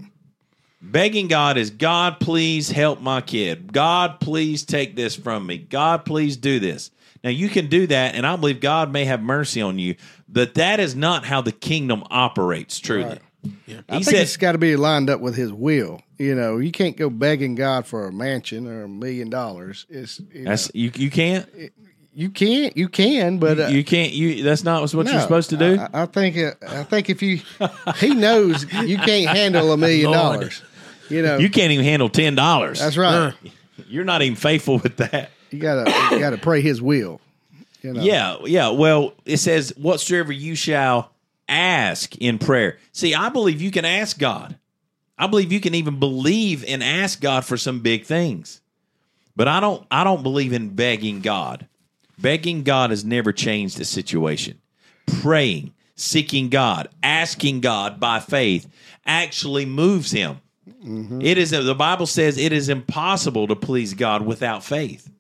Begging 0.83 1.29
God 1.29 1.57
is 1.57 1.71
God, 1.71 2.21
please 2.21 2.71
help 2.71 3.01
my 3.01 3.23
kid. 3.23 3.73
God, 3.73 4.21
please 4.21 4.65
take 4.65 4.97
this 4.97 5.17
from 5.17 5.47
me. 5.47 5.57
God, 5.57 6.05
please 6.05 6.37
do 6.37 6.61
this. 6.61 6.91
Now 7.25 7.31
you 7.31 7.49
can 7.49 7.69
do 7.69 7.87
that, 7.87 8.15
and 8.15 8.27
I 8.27 8.37
believe 8.37 8.61
God 8.61 8.93
may 8.93 9.07
have 9.07 9.23
mercy 9.23 9.63
on 9.63 9.79
you, 9.79 9.97
but 10.29 10.55
that 10.55 10.79
is 10.79 10.95
not 10.95 11.25
how 11.25 11.41
the 11.41 11.53
kingdom 11.53 12.05
operates. 12.11 12.79
Truly, 12.79 13.05
Right. 13.05 13.21
Yeah. 13.67 13.81
I 13.89 13.95
think 13.95 14.05
said, 14.05 14.15
it's 14.23 14.37
got 14.37 14.53
to 14.53 14.59
be 14.59 14.77
lined 14.77 15.11
up 15.11 15.21
with 15.21 15.35
his 15.35 15.53
will. 15.53 16.01
You 16.19 16.35
know, 16.35 16.59
you 16.59 16.71
can't 16.71 16.97
go 16.97 17.11
begging 17.11 17.55
God 17.55 17.87
for 17.87 18.07
a 18.07 18.13
mansion 18.13 18.67
or 18.67 18.85
a 18.85 18.89
million 18.89 19.29
dollars. 19.31 19.87
It's 19.91 20.21
you, 20.33 20.45
know, 20.45 20.51
"That's 20.51 20.71
you. 20.75 20.91
You 20.95 21.11
can't. 21.11 21.47
you 22.15 22.31
can't 22.31 22.77
you 22.77 22.89
can, 22.89 23.39
but 23.39 23.59
uh, 23.59 23.67
you 23.67 23.85
can't. 23.85 24.13
You. 24.13 24.43
That's 24.43 24.65
not 24.65 24.81
what 24.95 25.07
no, 25.07 25.13
you're 25.13 25.21
supposed 25.21 25.51
to 25.51 25.57
do. 25.57 25.79
I, 25.79 26.03
I 26.03 26.07
think 26.07 26.39
uh, 26.39 26.53
I 26.67 26.85
think 26.85 27.11
if 27.11 27.23
you 27.23 27.41
he 27.97 28.15
knows 28.15 28.71
you 28.73 28.97
can't 28.99 29.37
handle 29.37 29.73
a 29.73 29.77
million 29.77 30.11
Lord. 30.11 30.41
dollars. 30.41 30.63
You 31.11 31.23
know, 31.23 31.39
you 31.39 31.51
can't 31.51 31.73
even 31.73 31.85
handle 31.85 32.09
ten 32.09 32.35
dollars. 32.35 32.81
that's 32.81 32.97
right. 32.97 33.35
You're 33.89 34.05
not 34.05 34.23
even 34.23 34.37
faithful 34.37 34.79
with 34.79 34.97
that. 34.99 35.31
You 35.55 35.61
gotta 35.61 36.15
you 36.15 36.19
gotta 36.19 36.39
pray 36.39 36.61
His 36.61 36.83
will. 36.83 37.21
You 37.81 37.93
know, 37.93 38.03
Yeah, 38.03 38.39
yeah. 38.45 38.71
Well, 38.71 39.15
it 39.25 39.37
says, 39.37 39.73
"Whatsoever 39.77 40.33
you 40.33 40.55
shall 40.55 41.13
ask 41.49 42.17
in 42.17 42.39
prayer." 42.39 42.79
See, 42.93 43.15
I 43.15 43.29
believe 43.29 43.63
you 43.63 43.71
can 43.71 43.85
ask 43.85 44.19
God. 44.19 44.57
I 45.17 45.29
believe 45.29 45.53
you 45.53 45.61
can 45.61 45.77
even 45.77 46.01
believe 46.01 46.65
and 46.67 46.83
ask 46.83 47.21
God 47.21 47.45
for 47.45 47.57
some 47.57 47.81
big 47.81 48.05
things. 48.05 48.61
But 49.37 49.47
I 49.47 49.61
don't. 49.61 49.87
I 49.91 50.03
don't 50.03 50.23
believe 50.23 50.53
in 50.53 50.71
begging 50.71 51.21
God. 51.21 51.69
Begging 52.19 52.63
God 52.65 52.91
has 52.91 53.05
never 53.05 53.33
changed 53.33 53.79
the 53.79 53.85
situation. 53.85 54.61
Praying, 55.21 55.73
seeking 55.95 56.49
God, 56.49 56.89
asking 57.03 57.61
God 57.61 58.01
by 58.01 58.19
faith 58.19 58.69
actually 59.07 59.67
moves 59.67 60.11
Him. 60.11 60.41
Mm-hmm. 60.85 61.21
It 61.21 61.39
is. 61.39 61.51
The 61.51 61.75
Bible 61.75 62.07
says 62.07 62.39
it 62.39 62.53
is 62.53 62.69
impossible 62.69 63.47
to 63.49 63.57
please 63.57 63.95
God 63.95 64.23
without 64.25 64.65
faith. 64.65 65.11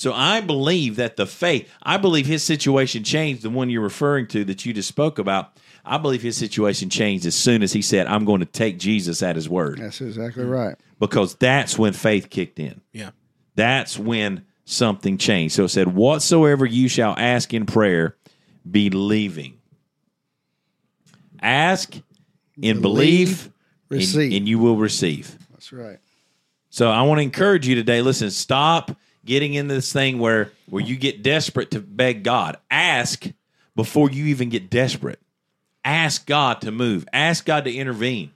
So 0.00 0.14
I 0.14 0.40
believe 0.40 0.96
that 0.96 1.16
the 1.16 1.26
faith, 1.26 1.70
I 1.82 1.98
believe 1.98 2.24
his 2.24 2.42
situation 2.42 3.04
changed, 3.04 3.42
the 3.42 3.50
one 3.50 3.68
you're 3.68 3.82
referring 3.82 4.28
to 4.28 4.46
that 4.46 4.64
you 4.64 4.72
just 4.72 4.88
spoke 4.88 5.18
about. 5.18 5.58
I 5.84 5.98
believe 5.98 6.22
his 6.22 6.38
situation 6.38 6.88
changed 6.88 7.26
as 7.26 7.34
soon 7.34 7.62
as 7.62 7.74
he 7.74 7.82
said, 7.82 8.06
I'm 8.06 8.24
going 8.24 8.40
to 8.40 8.46
take 8.46 8.78
Jesus 8.78 9.22
at 9.22 9.36
his 9.36 9.46
word. 9.46 9.76
that's 9.78 10.00
exactly 10.00 10.44
right. 10.44 10.74
Because 10.98 11.34
that's 11.34 11.78
when 11.78 11.92
faith 11.92 12.30
kicked 12.30 12.58
in. 12.58 12.80
Yeah. 12.94 13.10
That's 13.56 13.98
when 13.98 14.46
something 14.64 15.18
changed. 15.18 15.54
So 15.54 15.64
it 15.64 15.68
said, 15.68 15.88
Whatsoever 15.94 16.64
you 16.64 16.88
shall 16.88 17.14
ask 17.18 17.52
in 17.52 17.66
prayer, 17.66 18.16
believing. 18.70 19.58
Ask 21.42 21.94
in 22.62 22.80
believe, 22.80 22.80
Believe, 22.80 23.44
and- 23.90 23.98
receive. 24.00 24.32
and 24.32 24.48
you 24.48 24.58
will 24.58 24.78
receive. 24.78 25.36
That's 25.50 25.74
right. 25.74 25.98
So 26.70 26.88
I 26.90 27.02
want 27.02 27.18
to 27.18 27.22
encourage 27.22 27.68
you 27.68 27.74
today. 27.74 28.00
Listen, 28.00 28.30
stop 28.30 28.92
getting 29.24 29.54
into 29.54 29.74
this 29.74 29.92
thing 29.92 30.18
where 30.18 30.52
where 30.68 30.82
you 30.82 30.96
get 30.96 31.22
desperate 31.22 31.70
to 31.72 31.80
beg 31.80 32.22
God. 32.22 32.56
Ask 32.70 33.26
before 33.76 34.10
you 34.10 34.26
even 34.26 34.48
get 34.48 34.70
desperate. 34.70 35.20
Ask 35.84 36.26
God 36.26 36.60
to 36.62 36.70
move. 36.70 37.06
Ask 37.12 37.44
God 37.44 37.64
to 37.64 37.74
intervene. 37.74 38.32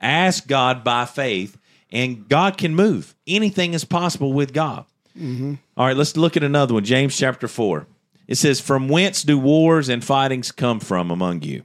Ask 0.00 0.46
God 0.46 0.84
by 0.84 1.04
faith, 1.04 1.56
and 1.90 2.28
God 2.28 2.58
can 2.58 2.74
move. 2.74 3.14
Anything 3.26 3.74
is 3.74 3.84
possible 3.84 4.32
with 4.32 4.52
God. 4.52 4.84
Mm-hmm. 5.18 5.54
All 5.76 5.86
right, 5.86 5.96
let's 5.96 6.16
look 6.16 6.36
at 6.36 6.42
another 6.42 6.74
one. 6.74 6.84
James 6.84 7.16
chapter 7.16 7.48
4. 7.48 7.86
It 8.26 8.36
says, 8.36 8.60
From 8.60 8.88
whence 8.88 9.22
do 9.22 9.38
wars 9.38 9.88
and 9.88 10.04
fightings 10.04 10.52
come 10.52 10.80
from 10.80 11.10
among 11.10 11.42
you? 11.42 11.62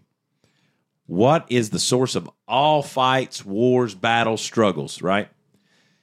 What 1.08 1.46
is 1.50 1.72
the 1.72 1.80
source 1.80 2.16
of 2.16 2.30
all 2.48 2.82
fights, 2.84 3.44
wars, 3.44 3.96
battles, 3.96 4.42
struggles, 4.42 5.02
right? 5.02 5.28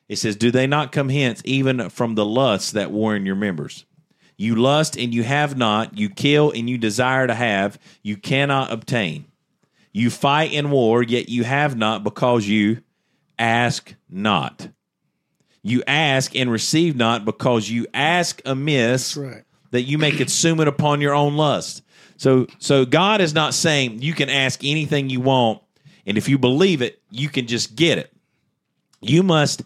It 0.09 0.17
says, 0.17 0.37
Do 0.37 0.50
they 0.50 0.67
not 0.67 0.93
come 0.93 1.09
hence 1.09 1.43
even 1.45 1.91
from 1.91 2.15
the 2.15 2.25
lusts 2.25 2.73
that 2.73 2.91
war 2.91 3.15
in 3.15 3.27
your 3.27 3.37
members? 3.37 3.85
You 4.37 4.55
lust 4.55 4.97
and 4.97 5.12
you 5.12 5.25
have 5.25 5.57
not, 5.57 5.99
you 5.99 6.09
kill 6.09 6.53
and 6.53 6.71
you 6.71 6.79
desire 6.79 7.27
to 7.27 7.35
have, 7.35 7.79
you 8.03 8.17
cannot 8.17 8.73
obtain. 8.73 9.27
You 9.93 10.11
fight 10.11 10.53
in 10.53 10.71
war, 10.71 11.03
yet 11.03 11.29
you 11.29 11.43
have 11.45 11.77
not 11.77 12.05
because 12.05 12.47
you 12.47 12.83
ask 13.38 13.95
not. 14.09 14.69
You 15.62 15.83
ask 15.87 16.37
and 16.37 16.50
receive 16.50 16.95
not 16.97 17.25
because 17.25 17.69
you 17.69 17.88
ask 17.93 18.41
amiss 18.45 19.17
right. 19.17 19.43
that 19.73 19.83
you 19.83 19.99
may 19.99 20.12
consume 20.12 20.61
it 20.61 20.69
upon 20.69 21.00
your 21.00 21.15
own 21.15 21.37
lust. 21.37 21.83
So 22.17 22.47
so 22.59 22.85
God 22.85 23.21
is 23.21 23.35
not 23.35 23.55
saying 23.55 24.03
you 24.03 24.15
can 24.15 24.31
ask 24.31 24.65
anything 24.65 25.11
you 25.11 25.21
want 25.21 25.62
and 26.07 26.17
if 26.17 26.29
you 26.29 26.38
believe 26.38 26.81
it, 26.81 27.03
you 27.11 27.29
can 27.29 27.47
just 27.47 27.77
get 27.77 27.99
it. 27.99 28.11
You 29.00 29.23
must 29.23 29.62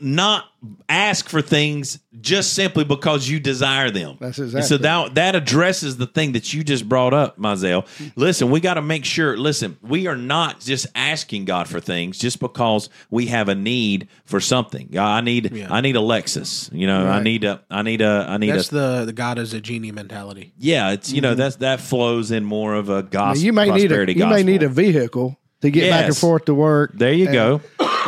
not 0.00 0.44
ask 0.88 1.28
for 1.28 1.42
things 1.42 1.98
just 2.20 2.54
simply 2.54 2.84
because 2.84 3.28
you 3.28 3.38
desire 3.38 3.90
them. 3.90 4.16
That's 4.20 4.38
And 4.38 4.64
so 4.64 4.76
that 4.78 5.14
that 5.14 5.34
addresses 5.34 5.96
the 5.96 6.06
thing 6.06 6.32
that 6.32 6.52
you 6.52 6.64
just 6.64 6.88
brought 6.88 7.14
up, 7.14 7.38
Mizell. 7.38 7.86
Listen, 8.16 8.50
we 8.50 8.60
got 8.60 8.74
to 8.74 8.82
make 8.82 9.04
sure. 9.04 9.36
Listen, 9.36 9.76
we 9.82 10.06
are 10.06 10.16
not 10.16 10.60
just 10.60 10.86
asking 10.94 11.44
God 11.44 11.68
for 11.68 11.80
things 11.80 12.18
just 12.18 12.40
because 12.40 12.88
we 13.10 13.26
have 13.26 13.48
a 13.48 13.54
need 13.54 14.08
for 14.24 14.40
something. 14.40 14.88
God, 14.90 15.08
I 15.08 15.20
need 15.20 15.52
Yeah. 15.52 15.68
I 15.70 15.80
need 15.80 15.96
a 15.96 16.00
Lexus. 16.00 16.72
You 16.72 16.86
know, 16.86 17.06
I 17.06 17.22
need 17.22 17.44
a 17.44 17.62
I 17.70 17.82
need 17.82 18.00
a 18.00 18.26
I 18.28 18.36
need 18.38 18.50
That's 18.50 18.72
a 18.72 18.74
the 18.74 19.04
the 19.06 19.12
God 19.12 19.38
is 19.38 19.52
a 19.52 19.60
genie 19.60 19.92
mentality. 19.92 20.52
yeah. 20.58 20.92
It's 20.92 21.12
you 21.12 21.20
know 21.20 21.32
mm-hmm. 21.32 21.40
that's 21.40 21.56
that 21.56 21.80
flows 21.80 22.30
in 22.30 22.44
more 22.44 22.74
of 22.74 22.88
a 22.88 23.02
Now, 23.02 23.08
gospel. 23.08 23.44
you 23.44 23.52
may 23.52 23.64
need 23.64 23.70
a 23.70 23.88
prosperity 23.88 24.14
you 24.14 24.26
may 24.26 24.42
need 24.42 24.62
a 24.62 24.68
vehicle 24.68 25.38
to 25.62 25.70
get 25.70 25.90
back 25.90 26.06
and 26.06 26.16
forth 26.16 26.44
to 26.46 26.54
work. 26.54 26.92
There 26.94 27.12
you 27.12 27.26
and, 27.26 27.34
go. 27.34 27.60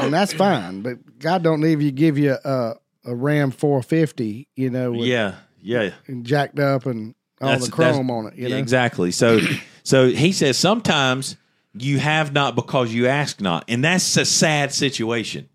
And 0.02 0.12
that's 0.14 0.32
fine. 0.32 0.82
But 0.82 1.18
God 1.18 1.42
don't 1.42 1.60
leave 1.60 1.80
you 1.82 1.90
give 1.90 2.18
you 2.18 2.36
a 2.44 2.74
a 3.04 3.14
Ram 3.14 3.50
450, 3.50 4.48
you 4.56 4.70
know, 4.70 4.92
with, 4.92 5.06
Yeah, 5.08 5.36
yeah. 5.62 5.90
and 6.06 6.26
jacked 6.26 6.58
up 6.58 6.84
and 6.86 7.14
all 7.40 7.48
That's- 7.48 7.66
the 7.66 7.72
chrome 7.72 8.10
on 8.10 8.26
it. 8.26 8.34
You 8.36 8.48
know, 8.50 8.56
Exactly. 8.56 9.12
So 9.12 9.40
so 9.82 10.08
he 10.08 10.32
says 10.32 10.58
sometimes 10.58 11.36
you 11.74 11.98
have 11.98 12.32
not 12.32 12.54
because 12.56 12.92
you 12.92 13.06
ask 13.06 13.40
not. 13.40 13.64
And 13.68 13.84
that's 13.84 14.16
a 14.16 14.24
sad 14.24 14.72
situation. 14.74 15.48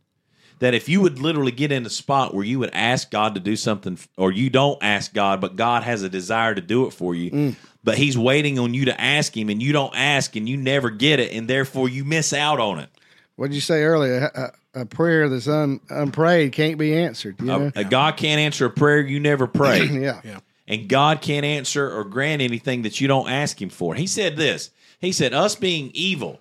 That 0.60 0.74
if 0.74 0.88
you 0.88 1.02
would 1.02 1.20
literally 1.20 1.52
get 1.52 1.72
in 1.74 1.86
a 1.86 1.90
spot 1.90 2.34
where 2.34 2.46
you 2.46 2.58
would 2.60 2.70
ask 2.74 3.12
God 3.12 3.34
to 3.36 3.42
do 3.42 3.56
something 3.58 4.00
or 4.18 4.32
you 4.32 4.50
don't 4.50 4.82
ask 4.82 5.14
God, 5.14 5.42
but 5.42 5.58
God 5.58 5.84
has 5.84 6.04
a 6.04 6.10
desire 6.10 6.56
to 6.56 6.62
do 6.62 6.86
it 6.88 6.92
for 6.92 7.14
you, 7.14 7.32
Mm. 7.32 7.56
but 7.84 7.98
he's 7.98 8.18
waiting 8.18 8.58
on 8.60 8.74
you 8.74 8.86
to 8.86 9.02
ask 9.02 9.36
him 9.36 9.50
and 9.50 9.62
you 9.62 9.74
don't 9.74 9.94
ask 9.94 10.38
and 10.38 10.48
you 10.48 10.56
never 10.56 10.90
get 10.90 11.20
it 11.20 11.34
and 11.34 11.50
therefore 11.50 11.90
you 11.90 12.06
miss 12.06 12.32
out 12.32 12.62
on 12.62 12.80
it. 12.80 12.90
What 13.36 13.48
did 13.48 13.56
you 13.56 13.62
say 13.62 13.84
earlier? 13.84 14.30
A, 14.74 14.82
a 14.82 14.86
prayer 14.86 15.30
that's 15.30 15.48
un, 15.48 15.80
unprayed 15.90 16.52
can't 16.52 16.78
be 16.78 16.96
answered. 16.96 17.36
You 17.40 17.46
know? 17.46 17.72
A- 17.76 17.82
a 17.82 17.84
God 17.84 18.18
can't 18.18 18.40
answer 18.40 18.66
a 18.66 18.70
prayer 18.70 19.02
you 19.02 19.20
never 19.20 19.48
prayed. 19.48 19.92
yeah. 20.02 20.22
Yeah. 20.24 20.40
and 20.68 20.88
God 20.88 21.22
can't 21.22 21.46
answer 21.46 21.92
or 21.92 22.04
grant 22.04 22.42
anything 22.42 22.84
that 22.84 23.02
you 23.02 23.08
don't 23.08 23.30
ask 23.30 23.62
Him 23.62 23.70
for. 23.70 23.96
He 23.96 24.08
said 24.08 24.36
this 24.38 24.72
He 25.00 25.12
said, 25.12 25.34
Us 25.34 25.56
being 25.56 25.92
evil, 25.94 26.40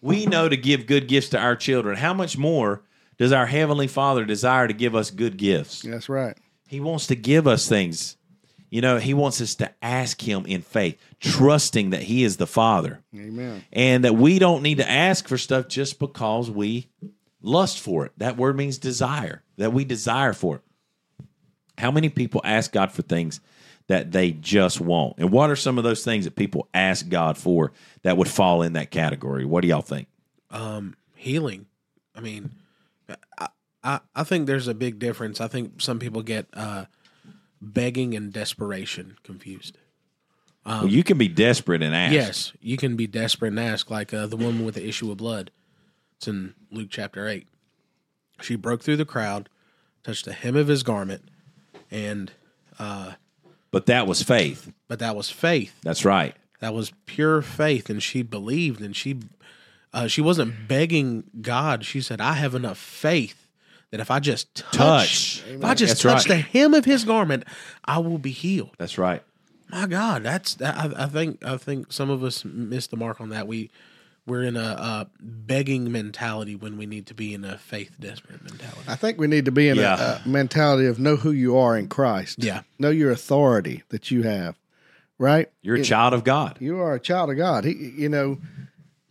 we 0.00 0.26
know 0.26 0.48
to 0.48 0.56
give 0.56 0.86
good 0.86 1.08
gifts 1.08 1.30
to 1.30 1.38
our 1.38 1.56
children. 1.56 1.96
How 1.96 2.14
much 2.14 2.36
more 2.36 2.82
does 3.18 3.32
our 3.32 3.46
Heavenly 3.46 3.86
Father 3.86 4.24
desire 4.24 4.66
to 4.66 4.74
give 4.74 4.94
us 4.94 5.10
good 5.10 5.36
gifts? 5.36 5.82
That's 5.82 6.08
right. 6.08 6.36
He 6.68 6.80
wants 6.80 7.06
to 7.08 7.14
give 7.16 7.46
us 7.46 7.68
things. 7.68 8.16
You 8.74 8.80
know, 8.80 8.98
He 8.98 9.14
wants 9.14 9.40
us 9.40 9.54
to 9.56 9.70
ask 9.80 10.20
Him 10.20 10.46
in 10.46 10.60
faith, 10.62 11.00
trusting 11.20 11.90
that 11.90 12.02
He 12.02 12.24
is 12.24 12.38
the 12.38 12.46
Father 12.48 12.98
Amen. 13.14 13.62
and 13.72 14.02
that 14.02 14.16
we 14.16 14.40
don't 14.40 14.64
need 14.64 14.78
to 14.78 14.90
ask 14.90 15.28
for 15.28 15.38
stuff 15.38 15.68
just 15.68 16.00
because 16.00 16.50
we 16.50 16.88
lust 17.40 17.78
for 17.78 18.04
it. 18.04 18.10
That 18.16 18.36
word 18.36 18.56
means 18.56 18.78
desire, 18.78 19.44
that 19.58 19.72
we 19.72 19.84
desire 19.84 20.32
for 20.32 20.56
it. 20.56 20.62
How 21.78 21.92
many 21.92 22.08
people 22.08 22.40
ask 22.42 22.72
God 22.72 22.90
for 22.90 23.02
things 23.02 23.40
that 23.86 24.10
they 24.10 24.32
just 24.32 24.80
want? 24.80 25.18
And 25.18 25.30
what 25.30 25.50
are 25.50 25.56
some 25.56 25.78
of 25.78 25.84
those 25.84 26.02
things 26.02 26.24
that 26.24 26.34
people 26.34 26.66
ask 26.74 27.08
God 27.08 27.38
for 27.38 27.70
that 28.02 28.16
would 28.16 28.26
fall 28.28 28.62
in 28.62 28.72
that 28.72 28.90
category? 28.90 29.44
What 29.44 29.60
do 29.60 29.68
y'all 29.68 29.82
think? 29.82 30.08
um, 30.50 30.96
healing. 31.14 31.66
I 32.16 32.20
mean, 32.20 32.50
I, 33.38 33.48
I 33.84 34.00
I 34.16 34.24
think 34.24 34.48
there's 34.48 34.66
a 34.66 34.74
big 34.74 34.98
difference. 34.98 35.40
I 35.40 35.46
think 35.46 35.80
some 35.80 36.00
people 36.00 36.22
get 36.22 36.46
uh, 36.54 36.86
begging 37.72 38.14
and 38.14 38.32
desperation 38.32 39.16
confused. 39.22 39.78
well, 40.66 40.86
you 40.86 41.02
can 41.04 41.18
be 41.18 41.28
desperate 41.28 41.82
and 41.82 41.94
ask. 41.94 42.12
Yes, 42.12 42.52
you 42.60 42.76
can 42.76 42.96
be 42.96 43.06
desperate 43.06 43.48
and 43.48 43.60
ask, 43.60 43.90
like 43.90 44.12
uh, 44.14 44.26
the 44.26 44.36
woman 44.36 44.64
with 44.64 44.74
the 44.76 44.86
issue 44.86 45.10
of 45.10 45.16
blood. 45.18 45.50
It's 46.16 46.28
in 46.28 46.54
Luke 46.70 46.88
chapter 46.90 47.26
eight. 47.28 47.46
She 48.40 48.56
broke 48.56 48.82
through 48.82 48.96
the 48.96 49.04
crowd, 49.04 49.48
touched 50.02 50.24
the 50.24 50.32
hem 50.32 50.56
of 50.56 50.68
his 50.68 50.82
garment, 50.82 51.22
and 51.90 52.32
But 53.70 53.86
that 53.86 54.06
was 54.06 54.22
faith. 54.22 54.72
but 54.88 54.98
that 55.00 55.16
was 55.16 55.30
faith. 55.30 55.74
That's 55.82 56.04
right. 56.04 56.34
That 56.60 56.72
was 56.74 56.92
pure 57.06 57.42
faith, 57.42 57.90
and 57.90 58.02
she 58.02 58.22
believed, 58.22 58.80
and 58.80 58.94
she 58.96 59.18
uh, 59.92 60.06
she 60.08 60.20
wasn't 60.20 60.66
begging 60.66 61.24
God. 61.40 61.84
She 61.84 62.00
said, 62.00 62.20
"I 62.20 62.34
have 62.34 62.54
enough 62.54 62.78
faith 62.78 63.43
that 63.94 64.00
if 64.00 64.10
I 64.10 64.18
just 64.18 64.52
touch, 64.56 64.72
Touch. 64.72 65.44
if 65.48 65.64
I 65.64 65.74
just 65.74 66.02
That's 66.02 66.24
touch 66.24 66.28
right. 66.28 66.36
the 66.52 66.58
hem 66.58 66.74
of 66.74 66.84
His 66.84 67.04
garment, 67.04 67.44
I 67.84 67.98
will 67.98 68.18
be 68.18 68.32
healed." 68.32 68.70
That's 68.76 68.98
right. 68.98 69.22
My 69.70 69.86
God, 69.86 70.24
that's 70.24 70.54
that, 70.56 70.76
I, 70.76 71.04
I 71.04 71.06
think 71.06 71.44
I 71.44 71.56
think 71.56 71.92
some 71.92 72.10
of 72.10 72.24
us 72.24 72.44
missed 72.44 72.90
the 72.90 72.96
mark 72.96 73.20
on 73.20 73.28
that. 73.28 73.46
We 73.46 73.70
we're 74.26 74.42
in 74.42 74.56
a, 74.56 74.60
a 74.60 75.06
begging 75.20 75.92
mentality 75.92 76.56
when 76.56 76.76
we 76.76 76.86
need 76.86 77.06
to 77.06 77.14
be 77.14 77.32
in 77.34 77.44
a 77.44 77.56
faith 77.56 77.92
desperate 78.00 78.42
mentality. 78.42 78.80
I 78.88 78.96
think 78.96 79.18
we 79.18 79.26
need 79.28 79.44
to 79.44 79.52
be 79.52 79.68
in 79.68 79.76
Yeah. 79.76 80.18
a, 80.22 80.24
a 80.24 80.28
mentality 80.28 80.86
of 80.86 80.98
know 80.98 81.14
who 81.16 81.30
you 81.30 81.56
are 81.56 81.76
in 81.76 81.88
Christ. 81.88 82.42
Yeah. 82.42 82.62
Know 82.78 82.90
your 82.90 83.10
authority 83.12 83.82
that 83.90 84.10
you 84.10 84.22
have. 84.22 84.58
Right? 85.18 85.48
You're 85.62 85.76
a 85.76 85.84
child 85.84 86.12
of 86.14 86.24
God. 86.24 86.56
You 86.60 86.80
are 86.80 86.94
a 86.94 87.00
child 87.00 87.30
of 87.30 87.36
God. 87.36 87.64
He, 87.64 87.72
you 87.96 88.08
know, 88.08 88.38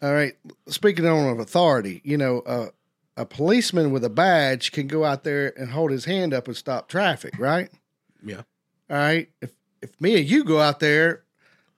all 0.01 0.13
right. 0.13 0.35
Speaking 0.67 1.05
on 1.07 1.29
of 1.29 1.39
authority, 1.39 2.01
you 2.03 2.17
know, 2.17 2.39
uh, 2.41 2.67
a 3.15 3.25
policeman 3.25 3.91
with 3.91 4.03
a 4.03 4.09
badge 4.09 4.71
can 4.71 4.87
go 4.87 5.05
out 5.05 5.23
there 5.23 5.53
and 5.59 5.69
hold 5.69 5.91
his 5.91 6.05
hand 6.05 6.33
up 6.33 6.47
and 6.47 6.57
stop 6.57 6.87
traffic, 6.87 7.33
right? 7.37 7.69
Yeah, 8.25 8.41
All 8.89 8.97
right. 8.97 9.29
If 9.41 9.51
if 9.81 9.99
me 9.99 10.17
and 10.17 10.29
you 10.29 10.43
go 10.43 10.59
out 10.59 10.79
there, 10.79 11.23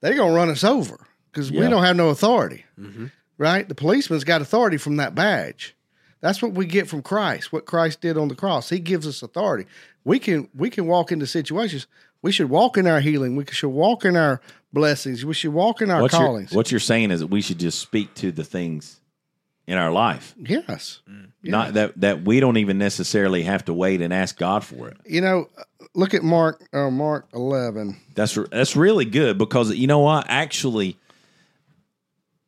they're 0.00 0.14
gonna 0.14 0.34
run 0.34 0.48
us 0.48 0.64
over 0.64 1.06
because 1.32 1.50
we 1.50 1.60
don't 1.68 1.82
have 1.82 1.96
no 1.96 2.08
authority, 2.08 2.64
mm-hmm. 2.78 3.06
right? 3.36 3.68
The 3.68 3.74
policeman's 3.74 4.24
got 4.24 4.40
authority 4.40 4.76
from 4.76 4.96
that 4.96 5.14
badge. 5.14 5.74
That's 6.20 6.40
what 6.40 6.52
we 6.52 6.66
get 6.66 6.88
from 6.88 7.02
Christ. 7.02 7.52
What 7.52 7.66
Christ 7.66 8.00
did 8.00 8.16
on 8.16 8.28
the 8.28 8.34
cross, 8.34 8.70
He 8.70 8.78
gives 8.78 9.06
us 9.06 9.22
authority. 9.22 9.68
We 10.04 10.18
can 10.18 10.48
we 10.54 10.70
can 10.70 10.86
walk 10.86 11.12
into 11.12 11.26
situations. 11.26 11.86
We 12.22 12.32
should 12.32 12.48
walk 12.48 12.78
in 12.78 12.86
our 12.86 13.00
healing. 13.00 13.36
We 13.36 13.44
should 13.50 13.68
walk 13.68 14.04
in 14.04 14.16
our 14.16 14.40
blessings. 14.72 15.24
We 15.24 15.34
should 15.34 15.52
walk 15.52 15.82
in 15.82 15.90
our 15.90 16.02
What 16.02 16.12
you're, 16.12 16.20
callings. 16.20 16.52
what 16.52 16.70
you're 16.70 16.80
saying 16.80 17.10
is 17.10 17.20
that 17.20 17.26
we 17.26 17.40
should 17.40 17.58
just 17.58 17.80
speak 17.80 18.14
to 18.14 18.32
the 18.32 18.44
things 18.44 19.00
in 19.66 19.78
our 19.78 19.90
life. 19.90 20.34
yes. 20.38 21.00
Not 21.42 21.74
that 21.74 22.00
that 22.00 22.22
we 22.22 22.40
don't 22.40 22.56
even 22.56 22.78
necessarily 22.78 23.42
have 23.44 23.64
to 23.66 23.74
wait 23.74 24.00
and 24.00 24.12
ask 24.12 24.36
God 24.36 24.64
for 24.64 24.88
it. 24.88 24.96
You 25.04 25.20
know, 25.20 25.48
look 25.94 26.14
at 26.14 26.22
Mark 26.22 26.62
uh, 26.72 26.90
Mark 26.90 27.28
eleven. 27.32 27.96
That's 28.14 28.34
that's 28.50 28.74
really 28.74 29.04
good 29.04 29.38
because 29.38 29.72
you 29.74 29.86
know 29.86 30.00
what? 30.00 30.26
Actually, 30.28 30.96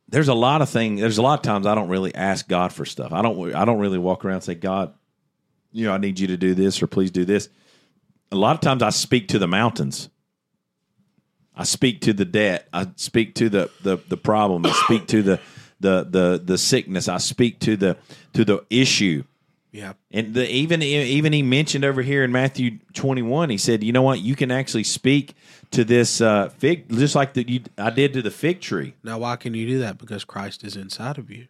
there's 0.09 0.29
a 0.29 0.35
lot 0.35 0.63
of 0.63 0.69
things. 0.69 1.01
There's 1.01 1.19
a 1.19 1.23
lot 1.23 1.39
of 1.39 1.43
times 1.43 1.67
I 1.67 1.75
don't 1.75 1.89
really 1.89 2.15
ask 2.15 2.49
God 2.49 2.73
for 2.73 2.85
stuff. 2.85 3.13
I 3.13 3.23
don't. 3.23 3.55
I 3.55 3.65
don't 3.65 3.79
really 3.79 3.99
walk 3.99 4.25
around 4.25 4.37
and 4.37 4.45
say, 4.45 4.55
God, 4.55 4.95
you 5.71 5.87
know, 5.87 5.93
I 5.93 5.99
need 5.99 6.19
you 6.19 6.29
to 6.29 6.37
do 6.37 6.55
this 6.55 6.83
or 6.83 6.87
please 6.87 7.11
do 7.11 7.25
this. 7.25 7.49
A 8.33 8.37
lot 8.37 8.55
of 8.55 8.61
times 8.61 8.83
I 8.83 8.91
speak 8.91 9.29
to 9.29 9.39
the 9.39 9.49
mountains. 9.49 10.09
I 11.55 11.65
speak 11.65 12.03
to 12.03 12.13
the 12.13 12.25
debt. 12.25 12.69
I 12.73 12.89
speak 12.97 13.35
to 13.37 13.49
the 13.49 13.71
the, 13.83 13.99
the 14.09 14.17
problem. 14.17 14.67
I 14.67 14.73
speak 14.73 15.07
to 15.09 15.23
the 15.23 15.41
the 15.81 16.07
the 16.09 16.41
the 16.45 16.59
sickness. 16.59 17.09
I 17.09 17.19
speak 17.19 17.59
to 17.61 17.77
the 17.77 17.97
to 18.35 18.45
the 18.45 18.65
issue. 18.71 19.25
yeah, 19.73 19.93
And 20.11 20.35
the, 20.35 20.51
even 20.51 20.83
even 20.83 21.33
he 21.33 21.43
mentioned 21.43 21.85
over 21.85 22.03
here 22.03 22.25
in 22.25 22.33
Matthew 22.33 22.79
21, 22.95 23.51
he 23.51 23.59
said, 23.59 23.85
"You 23.85 23.93
know 23.93 24.03
what? 24.03 24.21
You 24.21 24.35
can 24.35 24.51
actually 24.51 24.85
speak 24.85 25.35
to 25.73 25.85
this 25.85 26.21
uh, 26.21 26.49
fig, 26.49 26.89
just 26.91 27.15
like 27.15 27.35
that 27.35 27.49
you 27.49 27.61
I 27.77 27.91
did 27.91 28.13
to 28.15 28.23
the 28.23 28.31
fig 28.31 28.61
tree." 28.61 28.95
Now, 29.05 29.19
why 29.19 29.37
can 29.37 29.55
you 29.55 29.67
do 29.67 29.79
that? 29.81 29.99
Because 29.99 30.25
Christ 30.25 30.65
is 30.65 30.77
inside 30.77 31.19
of 31.19 31.31
you. 31.31 31.47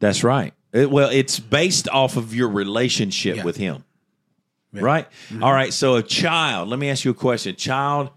That's 0.00 0.24
right. 0.24 0.52
It- 0.72 0.90
well, 0.90 1.08
it's 1.10 1.38
based 1.38 1.88
off 1.88 2.16
of 2.16 2.34
your 2.34 2.48
relationship 2.48 3.36
Yeah. 3.36 3.44
with 3.44 3.56
him. 3.56 3.84
Right? 4.74 5.06
All 5.42 5.52
right. 5.52 5.70
So 5.72 5.96
a 5.96 6.02
child, 6.02 6.70
let 6.70 6.78
me 6.78 6.88
ask 6.88 7.04
you 7.04 7.10
a 7.10 7.14
question. 7.14 7.54
Child 7.56 8.08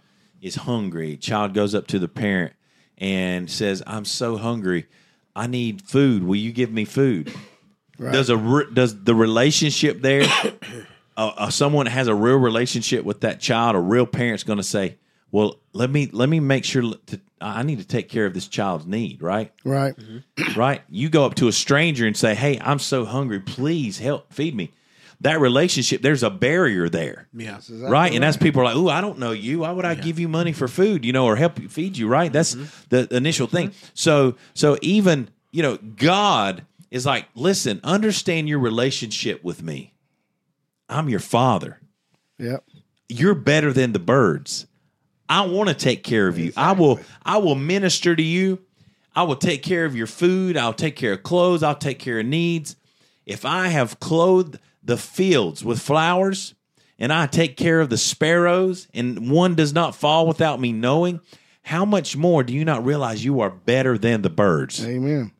is 0.41 0.55
hungry. 0.55 1.17
Child 1.17 1.53
goes 1.53 1.75
up 1.75 1.85
to 1.87 1.99
the 1.99 2.07
parent 2.07 2.53
and 2.97 3.49
says, 3.51 3.83
I'm 3.85 4.05
so 4.05 4.37
hungry. 4.37 4.85
I 5.35 5.47
need 5.47 5.81
food. 5.81 6.23
Will 6.23 6.35
you 6.37 6.51
give 6.51 6.71
me 6.71 6.85
food? 6.85 7.33
Does 8.13 8.29
a 8.29 8.37
re- 8.37 8.67
does 8.73 9.03
the 9.03 9.15
relationship 9.15 10.01
there 10.01 10.23
uh, 11.17 11.31
uh, 11.37 11.49
someone 11.49 11.85
has 11.85 12.07
a 12.07 12.15
real 12.15 12.37
relationship 12.37 13.05
with 13.05 13.21
that 13.21 13.39
child, 13.39 13.75
a 13.75 13.79
real 13.79 14.05
parent's 14.05 14.43
going 14.43 14.57
to 14.57 14.63
say, 14.63 14.97
"Well, 15.31 15.59
let 15.73 15.89
me 15.89 16.09
let 16.11 16.29
me 16.29 16.39
make 16.39 16.65
sure 16.65 16.93
to, 17.07 17.21
I 17.39 17.63
need 17.63 17.79
to 17.79 17.87
take 17.87 18.09
care 18.09 18.25
of 18.25 18.33
this 18.33 18.47
child's 18.47 18.85
need." 18.85 19.21
Right? 19.21 19.51
Right. 19.63 19.95
right? 20.55 20.81
You 20.89 21.09
go 21.09 21.25
up 21.25 21.35
to 21.35 21.47
a 21.47 21.51
stranger 21.51 22.05
and 22.05 22.17
say, 22.17 22.35
"Hey, 22.35 22.59
I'm 22.59 22.79
so 22.79 23.05
hungry. 23.05 23.39
Please 23.39 23.99
help 23.99 24.33
feed 24.33 24.55
me." 24.55 24.71
That 25.21 25.39
relationship, 25.39 26.01
there's 26.01 26.23
a 26.23 26.29
barrier 26.29 26.89
there, 26.89 27.27
Yeah. 27.33 27.59
right? 27.69 28.13
And 28.13 28.21
that's 28.23 28.37
people 28.37 28.61
are 28.61 28.65
like, 28.65 28.75
oh, 28.75 28.89
I 28.89 29.01
don't 29.01 29.17
know 29.17 29.31
you. 29.31 29.59
Why 29.59 29.71
would 29.71 29.85
I 29.85 29.95
give 29.95 30.19
you 30.19 30.27
money 30.27 30.51
for 30.51 30.67
food? 30.67 31.05
You 31.05 31.13
know, 31.13 31.25
or 31.25 31.35
help 31.35 31.59
you 31.59 31.69
feed 31.69 31.97
you?" 31.97 32.07
Right? 32.07 32.31
That's 32.31 32.55
the 32.89 33.07
initial 33.15 33.47
thing. 33.47 33.71
So, 33.93 34.35
so 34.53 34.77
even 34.81 35.29
you 35.51 35.63
know, 35.63 35.77
God 35.77 36.65
is 36.91 37.05
like, 37.05 37.25
"Listen, 37.33 37.79
understand 37.83 38.49
your 38.49 38.59
relationship 38.59 39.43
with 39.43 39.63
me. 39.63 39.93
I'm 40.89 41.09
your 41.09 41.19
father." 41.21 41.79
Yep. 42.37 42.63
you're 43.07 43.35
better 43.35 43.71
than 43.71 43.93
the 43.93 43.99
birds. 43.99 44.67
I 45.29 45.45
want 45.45 45.69
to 45.69 45.75
take 45.75 46.03
care 46.03 46.27
of 46.27 46.37
you. 46.37 46.51
I 46.57 46.73
will 46.73 46.99
I 47.23 47.37
will 47.37 47.55
minister 47.55 48.15
to 48.15 48.21
you. 48.21 48.59
I 49.15 49.23
will 49.23 49.37
take 49.37 49.63
care 49.63 49.85
of 49.85 49.95
your 49.95 50.07
food. 50.07 50.57
I'll 50.57 50.73
take 50.73 50.97
care 50.97 51.13
of 51.13 51.23
clothes. 51.23 51.63
I'll 51.63 51.75
take 51.77 51.99
care 51.99 52.19
of 52.19 52.25
needs. 52.25 52.75
If 53.25 53.45
I 53.45 53.69
have 53.69 53.99
clothed 54.01 54.59
the 54.85 54.97
fields 54.97 55.65
with 55.65 55.81
flowers 55.81 56.53
and 56.97 57.11
I 57.11 57.27
take 57.27 57.57
care 57.57 57.81
of 57.81 57.89
the 57.89 57.97
sparrows 57.97 58.87
and 58.93 59.29
one 59.29 59.55
does 59.55 59.73
not 59.73 59.95
fall 59.95 60.27
without 60.27 60.59
me 60.61 60.71
knowing, 60.71 61.19
how 61.63 61.83
much 61.83 62.15
more 62.15 62.43
do 62.43 62.53
you 62.53 62.63
not 62.63 62.85
realize 62.85 63.25
you 63.25 63.41
are 63.41 63.49
better 63.49 63.97
than 63.97 64.21
the 64.21 64.29
birds? 64.29 64.85
Amen. 64.85 65.31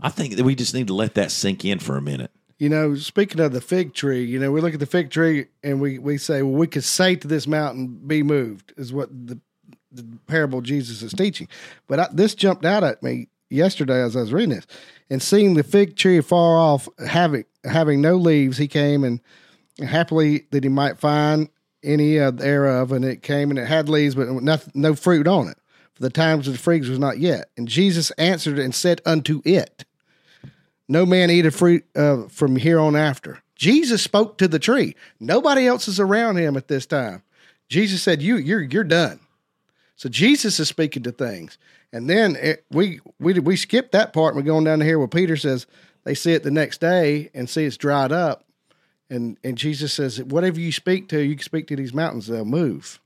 I 0.00 0.10
think 0.10 0.36
that 0.36 0.44
we 0.44 0.54
just 0.54 0.74
need 0.74 0.88
to 0.88 0.94
let 0.94 1.14
that 1.14 1.30
sink 1.30 1.64
in 1.64 1.78
for 1.78 1.96
a 1.96 2.02
minute. 2.02 2.30
You 2.58 2.68
know, 2.68 2.94
speaking 2.96 3.40
of 3.40 3.52
the 3.52 3.60
fig 3.60 3.94
tree, 3.94 4.24
you 4.24 4.38
know, 4.38 4.50
we 4.50 4.60
look 4.60 4.74
at 4.74 4.80
the 4.80 4.86
fig 4.86 5.10
tree 5.10 5.46
and 5.62 5.80
we, 5.80 5.98
we 5.98 6.18
say, 6.18 6.42
well, 6.42 6.54
we 6.54 6.66
could 6.66 6.84
say 6.84 7.14
to 7.16 7.28
this 7.28 7.46
mountain, 7.46 8.00
be 8.06 8.22
moved, 8.22 8.72
is 8.76 8.92
what 8.92 9.08
the, 9.10 9.40
the 9.92 10.04
parable 10.26 10.60
Jesus 10.60 11.02
is 11.02 11.12
teaching. 11.12 11.48
But 11.86 12.00
I, 12.00 12.08
this 12.12 12.34
jumped 12.34 12.64
out 12.64 12.82
at 12.82 13.02
me 13.02 13.28
yesterday 13.48 14.02
as 14.02 14.16
I 14.16 14.20
was 14.20 14.32
reading 14.32 14.56
this. 14.56 14.66
And 15.10 15.22
seeing 15.22 15.54
the 15.54 15.62
fig 15.62 15.96
tree 15.96 16.20
far 16.20 16.58
off, 16.58 16.88
having, 17.06 17.44
having 17.68 18.00
no 18.00 18.16
leaves, 18.16 18.58
he 18.58 18.68
came 18.68 19.04
and 19.04 19.20
happily 19.86 20.46
that 20.50 20.64
he 20.64 20.70
might 20.70 20.98
find 20.98 21.48
any 21.82 22.18
uh, 22.18 22.30
thereof. 22.30 22.92
And 22.92 23.04
it 23.04 23.22
came 23.22 23.50
and 23.50 23.58
it 23.58 23.66
had 23.66 23.88
leaves, 23.88 24.14
but 24.14 24.28
nothing, 24.28 24.72
no 24.74 24.94
fruit 24.94 25.26
on 25.26 25.48
it. 25.48 25.58
For 25.94 26.02
the 26.02 26.10
times 26.10 26.46
of 26.46 26.54
the 26.54 26.58
figs 26.58 26.88
was 26.88 26.98
not 26.98 27.18
yet. 27.18 27.50
And 27.56 27.66
Jesus 27.68 28.10
answered 28.12 28.58
and 28.58 28.74
said 28.74 29.00
unto 29.04 29.42
it, 29.44 29.84
no 30.88 31.04
man 31.04 31.30
eateth 31.30 31.56
fruit 31.56 31.84
uh, 31.94 32.24
from 32.28 32.56
here 32.56 32.80
on 32.80 32.96
after. 32.96 33.40
Jesus 33.54 34.02
spoke 34.02 34.38
to 34.38 34.48
the 34.48 34.58
tree. 34.58 34.96
Nobody 35.20 35.66
else 35.66 35.86
is 35.86 36.00
around 36.00 36.36
him 36.36 36.56
at 36.56 36.68
this 36.68 36.86
time. 36.86 37.22
Jesus 37.68 38.02
said, 38.02 38.22
"You, 38.22 38.36
you're, 38.36 38.62
you're 38.62 38.84
done." 38.84 39.20
So 39.96 40.08
Jesus 40.08 40.58
is 40.58 40.68
speaking 40.68 41.02
to 41.02 41.12
things, 41.12 41.58
and 41.92 42.08
then 42.08 42.36
it, 42.36 42.64
we 42.70 43.00
we 43.18 43.38
we 43.38 43.56
skip 43.56 43.90
that 43.92 44.12
part. 44.12 44.34
and 44.34 44.42
We're 44.42 44.50
going 44.50 44.64
down 44.64 44.78
to 44.78 44.84
here 44.84 44.98
where 44.98 45.08
Peter 45.08 45.36
says 45.36 45.66
they 46.08 46.14
see 46.14 46.32
it 46.32 46.42
the 46.42 46.50
next 46.50 46.80
day 46.80 47.28
and 47.34 47.50
see 47.50 47.66
it's 47.66 47.76
dried 47.76 48.12
up, 48.12 48.46
and 49.10 49.36
and 49.44 49.58
Jesus 49.58 49.92
says, 49.92 50.22
"Whatever 50.22 50.58
you 50.58 50.72
speak 50.72 51.06
to, 51.10 51.20
you 51.20 51.36
can 51.36 51.44
speak 51.44 51.66
to 51.66 51.76
these 51.76 51.92
mountains; 51.92 52.28
they'll 52.28 52.46
move." 52.46 52.98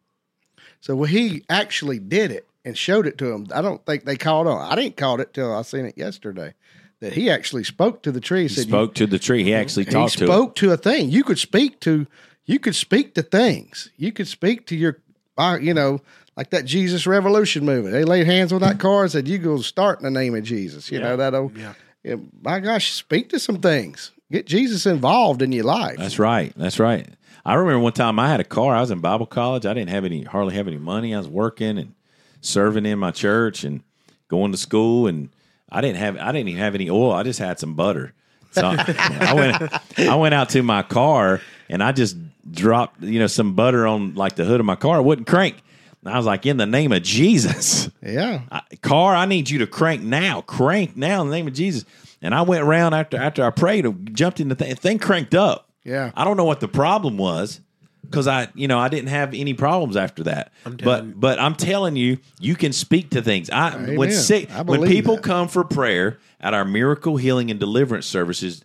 So 0.80 0.94
well, 0.94 1.08
he 1.08 1.42
actually 1.50 1.98
did 1.98 2.30
it 2.30 2.46
and 2.64 2.78
showed 2.78 3.08
it 3.08 3.18
to 3.18 3.24
them. 3.24 3.48
I 3.52 3.60
don't 3.60 3.84
think 3.84 4.04
they 4.04 4.16
caught 4.16 4.46
on. 4.46 4.70
I 4.70 4.76
didn't 4.76 4.96
caught 4.96 5.18
it 5.18 5.34
till 5.34 5.52
I 5.52 5.62
seen 5.62 5.84
it 5.84 5.98
yesterday. 5.98 6.54
That 7.00 7.14
he 7.14 7.28
actually 7.28 7.64
spoke 7.64 8.04
to 8.04 8.12
the 8.12 8.20
tree. 8.20 8.42
He 8.42 8.48
said, 8.50 8.68
spoke 8.68 8.94
to 8.94 9.08
the 9.08 9.18
tree. 9.18 9.42
He 9.42 9.52
actually 9.52 9.86
he 9.86 9.90
talked 9.90 10.18
to 10.18 10.24
it. 10.24 10.26
spoke 10.28 10.54
to, 10.56 10.70
a 10.70 10.76
thing. 10.76 11.10
You 11.10 11.24
could 11.24 11.40
speak 11.40 11.80
to, 11.80 12.06
you 12.44 12.60
could 12.60 12.76
speak 12.76 13.16
to 13.16 13.22
things. 13.22 13.90
You 13.96 14.12
could 14.12 14.28
speak 14.28 14.68
to 14.68 14.76
your, 14.76 14.98
uh, 15.36 15.58
you 15.60 15.74
know, 15.74 16.02
like 16.36 16.50
that 16.50 16.66
Jesus 16.66 17.04
Revolution 17.04 17.64
movement. 17.64 17.94
They 17.94 18.04
laid 18.04 18.26
hands 18.26 18.52
on 18.52 18.60
that 18.60 18.78
car 18.78 19.02
and 19.02 19.10
said, 19.10 19.26
"You 19.26 19.38
go 19.38 19.56
start 19.56 19.98
in 19.98 20.04
the 20.04 20.10
name 20.12 20.36
of 20.36 20.44
Jesus." 20.44 20.92
You 20.92 21.00
know 21.00 21.16
that 21.16 21.34
old. 21.34 21.58
Yeah. 21.58 21.74
Yeah, 22.04 22.16
my 22.42 22.60
gosh, 22.60 22.92
speak 22.92 23.28
to 23.30 23.38
some 23.38 23.58
things. 23.58 24.10
Get 24.30 24.46
Jesus 24.46 24.86
involved 24.86 25.42
in 25.42 25.52
your 25.52 25.64
life. 25.64 25.98
That's 25.98 26.18
right. 26.18 26.52
That's 26.56 26.78
right. 26.78 27.06
I 27.44 27.54
remember 27.54 27.80
one 27.80 27.92
time 27.92 28.18
I 28.18 28.28
had 28.28 28.40
a 28.40 28.44
car. 28.44 28.74
I 28.74 28.80
was 28.80 28.90
in 28.90 29.00
Bible 29.00 29.26
college. 29.26 29.66
I 29.66 29.74
didn't 29.74 29.90
have 29.90 30.04
any, 30.04 30.22
hardly 30.22 30.54
have 30.54 30.68
any 30.68 30.78
money. 30.78 31.14
I 31.14 31.18
was 31.18 31.28
working 31.28 31.78
and 31.78 31.94
serving 32.40 32.86
in 32.86 32.98
my 32.98 33.10
church 33.10 33.64
and 33.64 33.82
going 34.28 34.52
to 34.52 34.58
school, 34.58 35.06
and 35.06 35.28
I 35.70 35.80
didn't 35.80 35.98
have, 35.98 36.16
I 36.16 36.32
didn't 36.32 36.48
even 36.48 36.60
have 36.60 36.74
any 36.74 36.88
oil. 36.88 37.12
I 37.12 37.22
just 37.24 37.38
had 37.38 37.58
some 37.58 37.74
butter. 37.74 38.14
So 38.52 38.62
I 38.66 39.32
went, 39.34 39.98
I 39.98 40.14
went 40.16 40.34
out 40.34 40.50
to 40.50 40.62
my 40.62 40.82
car 40.82 41.40
and 41.68 41.82
I 41.82 41.92
just 41.92 42.16
dropped, 42.50 43.02
you 43.02 43.18
know, 43.18 43.26
some 43.26 43.54
butter 43.54 43.86
on 43.86 44.14
like 44.14 44.36
the 44.36 44.44
hood 44.44 44.60
of 44.60 44.66
my 44.66 44.76
car. 44.76 44.98
It 44.98 45.02
wouldn't 45.02 45.26
crank. 45.26 45.62
And 46.04 46.12
I 46.12 46.16
was 46.16 46.26
like, 46.26 46.44
in 46.46 46.56
the 46.56 46.66
name 46.66 46.90
of 46.92 47.02
Jesus, 47.02 47.88
yeah, 48.02 48.42
I, 48.50 48.62
car, 48.82 49.14
I 49.14 49.24
need 49.26 49.48
you 49.50 49.58
to 49.60 49.66
crank 49.66 50.02
now, 50.02 50.40
crank 50.40 50.96
now 50.96 51.22
in 51.22 51.28
the 51.28 51.34
name 51.36 51.46
of 51.46 51.54
Jesus. 51.54 51.84
And 52.20 52.34
I 52.34 52.42
went 52.42 52.62
around 52.62 52.94
after 52.94 53.16
after 53.16 53.44
I 53.44 53.50
prayed, 53.50 54.14
jumped 54.14 54.40
in 54.40 54.48
the 54.48 54.54
thing, 54.54 54.74
thing 54.76 54.98
cranked 54.98 55.34
up. 55.34 55.68
Yeah. 55.84 56.10
I 56.14 56.24
don't 56.24 56.36
know 56.36 56.44
what 56.44 56.60
the 56.60 56.68
problem 56.68 57.16
was 57.18 57.60
because 58.04 58.28
I, 58.28 58.48
you 58.54 58.68
know, 58.68 58.78
I 58.78 58.88
didn't 58.88 59.08
have 59.08 59.34
any 59.34 59.54
problems 59.54 59.96
after 59.96 60.22
that. 60.24 60.52
telling 60.64 60.78
but 60.84 61.20
but 61.20 61.38
I'm 61.40 61.54
telling 61.56 61.96
you, 61.96 62.18
you 62.40 62.54
can 62.56 62.72
speak 62.72 63.10
to 63.10 63.22
things. 63.22 63.50
I 63.50 63.96
when 63.96 64.10
sick 64.12 64.50
I 64.52 64.62
when 64.62 64.86
people 64.86 65.16
that. 65.16 65.24
come 65.24 65.48
for 65.48 65.64
prayer 65.64 66.18
at 66.40 66.54
our 66.54 66.64
miracle 66.64 67.16
healing 67.16 67.50
and 67.50 67.58
deliverance 67.58 68.06
services, 68.06 68.64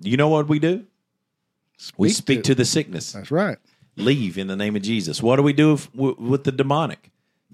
you 0.00 0.16
know 0.16 0.28
what 0.28 0.48
we 0.48 0.58
do? 0.60 0.84
we 1.96 2.08
Speak 2.10 2.16
speak 2.16 2.38
to- 2.44 2.50
to 2.50 2.54
the 2.54 2.64
sickness 2.64 3.12
that's 3.12 3.30
right. 3.32 3.58
Leave 3.96 4.38
in 4.38 4.46
the 4.46 4.56
name 4.56 4.76
of 4.76 4.82
Jesus. 4.82 5.22
What 5.22 5.36
do 5.36 5.42
we 5.42 5.52
do 5.52 5.72
with, 5.72 5.94
with, 5.94 6.18
with 6.18 6.44
the 6.44 6.52
demonic? 6.52 7.10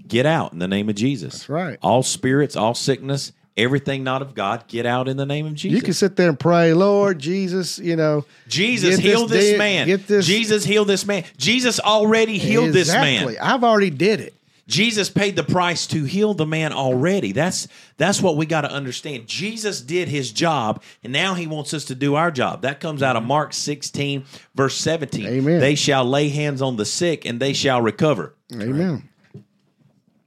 Get 0.07 0.27
out 0.27 0.53
in 0.53 0.59
the 0.59 0.69
name 0.69 0.89
of 0.89 0.95
Jesus. 0.95 1.35
That's 1.35 1.49
right. 1.49 1.79
All 1.83 2.03
spirits, 2.03 2.57
all 2.57 2.75
sickness, 2.75 3.33
everything 3.57 4.03
not 4.03 4.23
of 4.23 4.35
God, 4.35 4.67
get 4.67 4.87
out 4.87 5.09
in 5.09 5.17
the 5.17 5.27
name 5.27 5.47
of 5.47 5.55
Jesus. 5.55 5.77
You 5.77 5.83
can 5.83 5.93
sit 5.93 6.17
there 6.17 6.29
and 6.29 6.39
pray, 6.39 6.73
Lord 6.73 7.19
Jesus. 7.19 7.79
You 7.79 7.97
know, 7.97 8.25
Jesus 8.49 8.99
heal 8.99 9.27
this 9.27 9.51
dead- 9.51 9.59
man. 9.59 9.87
Get 9.87 10.07
this. 10.07 10.27
Jesus 10.27 10.65
heal 10.65 10.85
this 10.85 11.07
man. 11.07 11.25
Jesus 11.37 11.79
already 11.81 12.39
healed 12.39 12.73
this 12.73 12.89
exactly. 12.89 13.35
man. 13.35 13.43
I've 13.43 13.65
already 13.65 13.91
did 13.91 14.21
it. 14.21 14.35
Jesus 14.71 15.11
paid 15.11 15.35
the 15.37 15.43
price 15.43 15.87
to 15.89 16.05
heal 16.05 16.33
the 16.33 16.47
man 16.47 16.73
already. 16.73 17.33
That's 17.33 17.67
that's 17.97 18.23
what 18.23 18.37
we 18.37 18.47
got 18.47 18.63
to 18.63 18.71
understand. 18.71 19.27
Jesus 19.27 19.81
did 19.81 20.09
his 20.09 20.31
job, 20.33 20.83
and 21.03 21.13
now 21.13 21.35
he 21.35 21.47
wants 21.47 21.75
us 21.75 21.85
to 21.87 21.95
do 21.95 22.15
our 22.15 22.31
job. 22.31 22.63
That 22.63 22.81
comes 22.81 23.03
out 23.03 23.17
of 23.17 23.23
mm-hmm. 23.23 23.29
Mark 23.29 23.53
16, 23.53 24.25
verse 24.55 24.77
17. 24.77 25.27
Amen. 25.27 25.61
They 25.61 25.75
shall 25.75 26.05
lay 26.05 26.29
hands 26.29 26.63
on 26.63 26.77
the 26.77 26.85
sick 26.85 27.25
and 27.25 27.41
they 27.41 27.53
shall 27.53 27.83
recover. 27.83 28.35
Amen. 28.53 29.09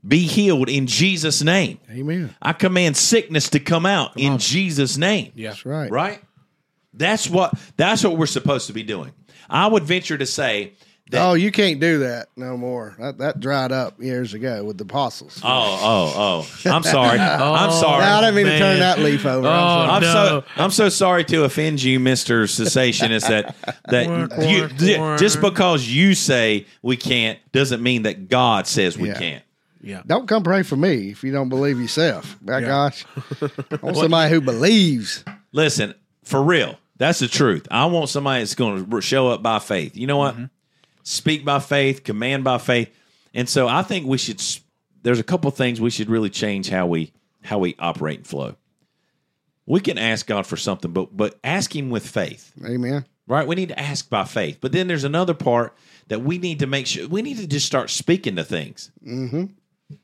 Be 0.05 0.19
healed 0.19 0.67
in 0.67 0.85
Jesus' 0.85 1.41
name. 1.41 1.79
Amen. 1.89 2.35
I 2.41 2.51
command 2.51 2.97
sickness 2.97 3.49
to 3.49 3.59
come 3.61 3.85
out 3.85 4.11
in 4.17 4.37
Jesus' 4.37 4.97
name. 4.97 5.31
Yeah. 5.35 5.51
That's 5.51 5.65
right. 5.65 5.89
Right? 5.89 6.21
That's 6.93 7.29
what 7.29 7.57
that's 7.77 8.03
what 8.03 8.17
we're 8.17 8.25
supposed 8.25 8.67
to 8.67 8.73
be 8.73 8.83
doing. 8.83 9.13
I 9.49 9.67
would 9.67 9.83
venture 9.83 10.17
to 10.17 10.25
say 10.25 10.73
Oh, 11.15 11.33
you 11.33 11.51
can't 11.51 11.79
do 11.79 11.99
that 11.99 12.27
no 12.35 12.57
more. 12.57 12.95
That, 12.99 13.17
that 13.19 13.39
dried 13.39 13.71
up 13.71 14.01
years 14.01 14.33
ago 14.33 14.63
with 14.63 14.77
the 14.77 14.83
apostles. 14.83 15.39
Oh, 15.43 15.79
oh, 15.81 16.45
oh. 16.65 16.69
I'm 16.71 16.83
sorry. 16.83 17.19
I'm 17.19 17.69
oh, 17.69 17.81
sorry. 17.81 18.01
No, 18.03 18.11
I 18.11 18.21
didn't 18.21 18.35
mean 18.35 18.45
to 18.47 18.57
turn 18.57 18.79
that 18.79 18.99
leaf 18.99 19.25
over. 19.25 19.47
I'm 19.47 19.53
Oh. 19.53 19.91
I'm 19.93 20.01
No. 20.01 20.13
so 20.13 20.43
I'm 20.55 20.71
so 20.71 20.89
sorry 20.89 21.23
to 21.25 21.43
offend 21.43 21.81
you, 21.83 21.99
Mister 21.99 22.43
Cessationist. 22.43 23.27
That 23.27 23.55
that 23.89 24.05
Quack, 24.29 24.49
you, 24.49 24.67
quack, 24.67 24.97
quack. 24.97 25.19
just 25.19 25.41
because 25.41 25.87
you 25.87 26.15
say 26.15 26.65
we 26.81 26.97
can't 26.97 27.39
doesn't 27.51 27.81
mean 27.83 28.03
that 28.03 28.29
God 28.29 28.67
says 28.67 28.97
we 28.97 29.09
Yeah. 29.09 29.19
can't. 29.19 29.43
Yeah. 29.81 30.01
Don't 30.07 30.27
come 30.27 30.43
pray 30.43 30.63
for 30.63 30.77
me 30.77 31.09
if 31.11 31.23
you 31.23 31.31
don't 31.33 31.49
believe 31.49 31.79
yourself. 31.79 32.37
My 32.41 32.59
Yeah. 32.59 32.67
gosh. 32.67 33.05
I 33.41 33.49
want 33.81 33.97
somebody 33.97 34.29
who 34.33 34.39
believes. 34.41 35.25
Listen, 35.51 35.93
for 36.23 36.41
real, 36.41 36.77
that's 36.97 37.19
the 37.19 37.27
truth. 37.27 37.67
I 37.69 37.85
want 37.87 38.07
somebody 38.09 38.39
that's 38.41 38.55
going 38.55 38.89
to 38.89 39.01
show 39.01 39.27
up 39.27 39.43
by 39.43 39.59
faith. 39.59 39.97
You 39.97 40.07
know 40.07 40.17
what? 40.17 40.35
Mm-hmm. 40.35 40.45
Speak 41.03 41.43
by 41.43 41.59
faith, 41.59 42.03
command 42.03 42.43
by 42.43 42.57
faith, 42.57 42.89
and 43.33 43.47
so 43.49 43.67
I 43.67 43.83
think 43.83 44.07
we 44.07 44.17
should. 44.17 44.41
There's 45.01 45.19
a 45.19 45.23
couple 45.23 45.51
things 45.51 45.81
we 45.81 45.89
should 45.89 46.09
really 46.09 46.29
change 46.29 46.69
how 46.69 46.87
we 46.87 47.11
how 47.43 47.59
we 47.59 47.75
operate 47.77 48.19
and 48.19 48.27
flow. 48.27 48.55
We 49.65 49.79
can 49.81 49.97
ask 49.97 50.25
God 50.25 50.47
for 50.47 50.57
something, 50.57 50.91
but 50.91 51.15
but 51.15 51.37
ask 51.43 51.75
Him 51.75 51.89
with 51.89 52.07
faith. 52.07 52.53
Amen. 52.65 53.05
right? 53.27 53.47
We 53.47 53.55
need 53.55 53.69
to 53.69 53.79
ask 53.79 54.09
by 54.09 54.23
faith. 54.25 54.59
But 54.61 54.71
then 54.71 54.87
there's 54.87 55.03
another 55.03 55.33
part 55.33 55.75
that 56.07 56.21
we 56.21 56.37
need 56.37 56.59
to 56.59 56.67
make 56.67 56.87
sure 56.87 57.07
we 57.07 57.21
need 57.21 57.37
to 57.37 57.47
just 57.47 57.65
start 57.65 57.89
speaking 57.89 58.35
to 58.37 58.43
things. 58.43 58.91
Mm-hmm. 59.05 59.45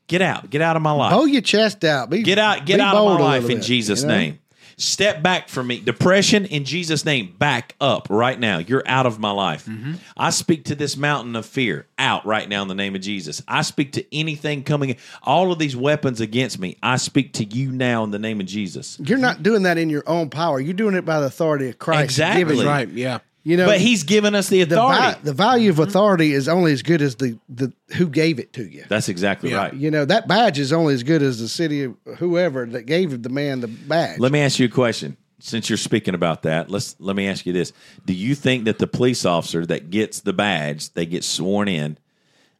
Get 0.06 0.22
out, 0.22 0.50
get 0.50 0.60
out 0.60 0.76
of 0.76 0.82
my 0.82 0.92
life. 0.92 1.12
Hold 1.12 1.30
your 1.30 1.42
chest 1.42 1.84
out. 1.84 2.10
Be, 2.10 2.22
get 2.22 2.38
out, 2.38 2.64
get 2.64 2.80
out 2.80 2.94
of 2.94 3.18
my 3.18 3.24
life 3.24 3.48
in 3.50 3.62
Jesus' 3.62 4.02
you 4.02 4.08
know? 4.08 4.16
name. 4.16 4.38
Step 4.80 5.22
back 5.22 5.50
from 5.50 5.66
me. 5.66 5.78
Depression 5.78 6.46
in 6.46 6.64
Jesus' 6.64 7.04
name, 7.04 7.34
back 7.38 7.74
up 7.80 8.08
right 8.08 8.40
now. 8.40 8.58
You're 8.58 8.82
out 8.86 9.04
of 9.04 9.18
my 9.18 9.30
life. 9.30 9.66
Mm-hmm. 9.66 9.94
I 10.16 10.30
speak 10.30 10.64
to 10.64 10.74
this 10.74 10.96
mountain 10.96 11.36
of 11.36 11.44
fear 11.44 11.86
out 11.98 12.24
right 12.24 12.48
now 12.48 12.62
in 12.62 12.68
the 12.68 12.74
name 12.74 12.94
of 12.94 13.02
Jesus. 13.02 13.42
I 13.46 13.60
speak 13.60 13.92
to 13.92 14.16
anything 14.16 14.64
coming, 14.64 14.96
all 15.22 15.52
of 15.52 15.58
these 15.58 15.76
weapons 15.76 16.22
against 16.22 16.58
me. 16.58 16.78
I 16.82 16.96
speak 16.96 17.34
to 17.34 17.44
you 17.44 17.70
now 17.72 18.04
in 18.04 18.10
the 18.10 18.18
name 18.18 18.40
of 18.40 18.46
Jesus. 18.46 18.98
You're 19.00 19.18
not 19.18 19.42
doing 19.42 19.64
that 19.64 19.76
in 19.76 19.90
your 19.90 20.04
own 20.06 20.30
power. 20.30 20.58
You're 20.60 20.72
doing 20.72 20.94
it 20.94 21.04
by 21.04 21.20
the 21.20 21.26
authority 21.26 21.68
of 21.68 21.78
Christ. 21.78 22.04
Exactly. 22.04 22.44
giving. 22.44 22.66
Right. 22.66 22.88
Yeah. 22.88 23.18
You 23.42 23.56
know, 23.56 23.66
But 23.66 23.80
he's 23.80 24.02
given 24.02 24.34
us 24.34 24.48
the 24.48 24.64
the, 24.64 24.74
authority. 24.76 25.00
vi- 25.00 25.18
the 25.22 25.32
value 25.32 25.70
of 25.70 25.76
mm-hmm. 25.76 25.84
authority 25.88 26.32
is 26.34 26.46
only 26.48 26.72
as 26.72 26.82
good 26.82 27.00
as 27.00 27.14
the, 27.16 27.38
the 27.48 27.72
who 27.96 28.06
gave 28.08 28.38
it 28.38 28.52
to 28.54 28.64
you. 28.64 28.84
That's 28.88 29.08
exactly 29.08 29.50
Yeah. 29.50 29.56
right. 29.56 29.74
You 29.74 29.90
know, 29.90 30.04
that 30.04 30.28
badge 30.28 30.58
is 30.58 30.72
only 30.72 30.92
as 30.94 31.02
good 31.02 31.22
as 31.22 31.38
the 31.40 31.48
city 31.48 31.84
of 31.84 31.96
whoever 32.18 32.66
that 32.66 32.82
gave 32.82 33.22
the 33.22 33.28
man 33.30 33.60
the 33.60 33.68
badge. 33.68 34.18
Let 34.18 34.30
me 34.32 34.40
ask 34.40 34.58
you 34.58 34.66
a 34.66 34.70
question. 34.70 35.16
Since 35.42 35.70
you're 35.70 35.78
speaking 35.78 36.14
about 36.14 36.42
that, 36.42 36.70
let's 36.70 36.96
let 36.98 37.16
me 37.16 37.26
ask 37.26 37.46
you 37.46 37.54
this: 37.54 37.72
Do 38.04 38.12
you 38.12 38.34
think 38.34 38.64
that 38.66 38.78
the 38.78 38.86
police 38.86 39.24
officer 39.24 39.64
that 39.64 39.88
gets 39.88 40.20
the 40.20 40.34
badge, 40.34 40.92
they 40.92 41.06
get 41.06 41.24
sworn 41.24 41.66
in, 41.66 41.96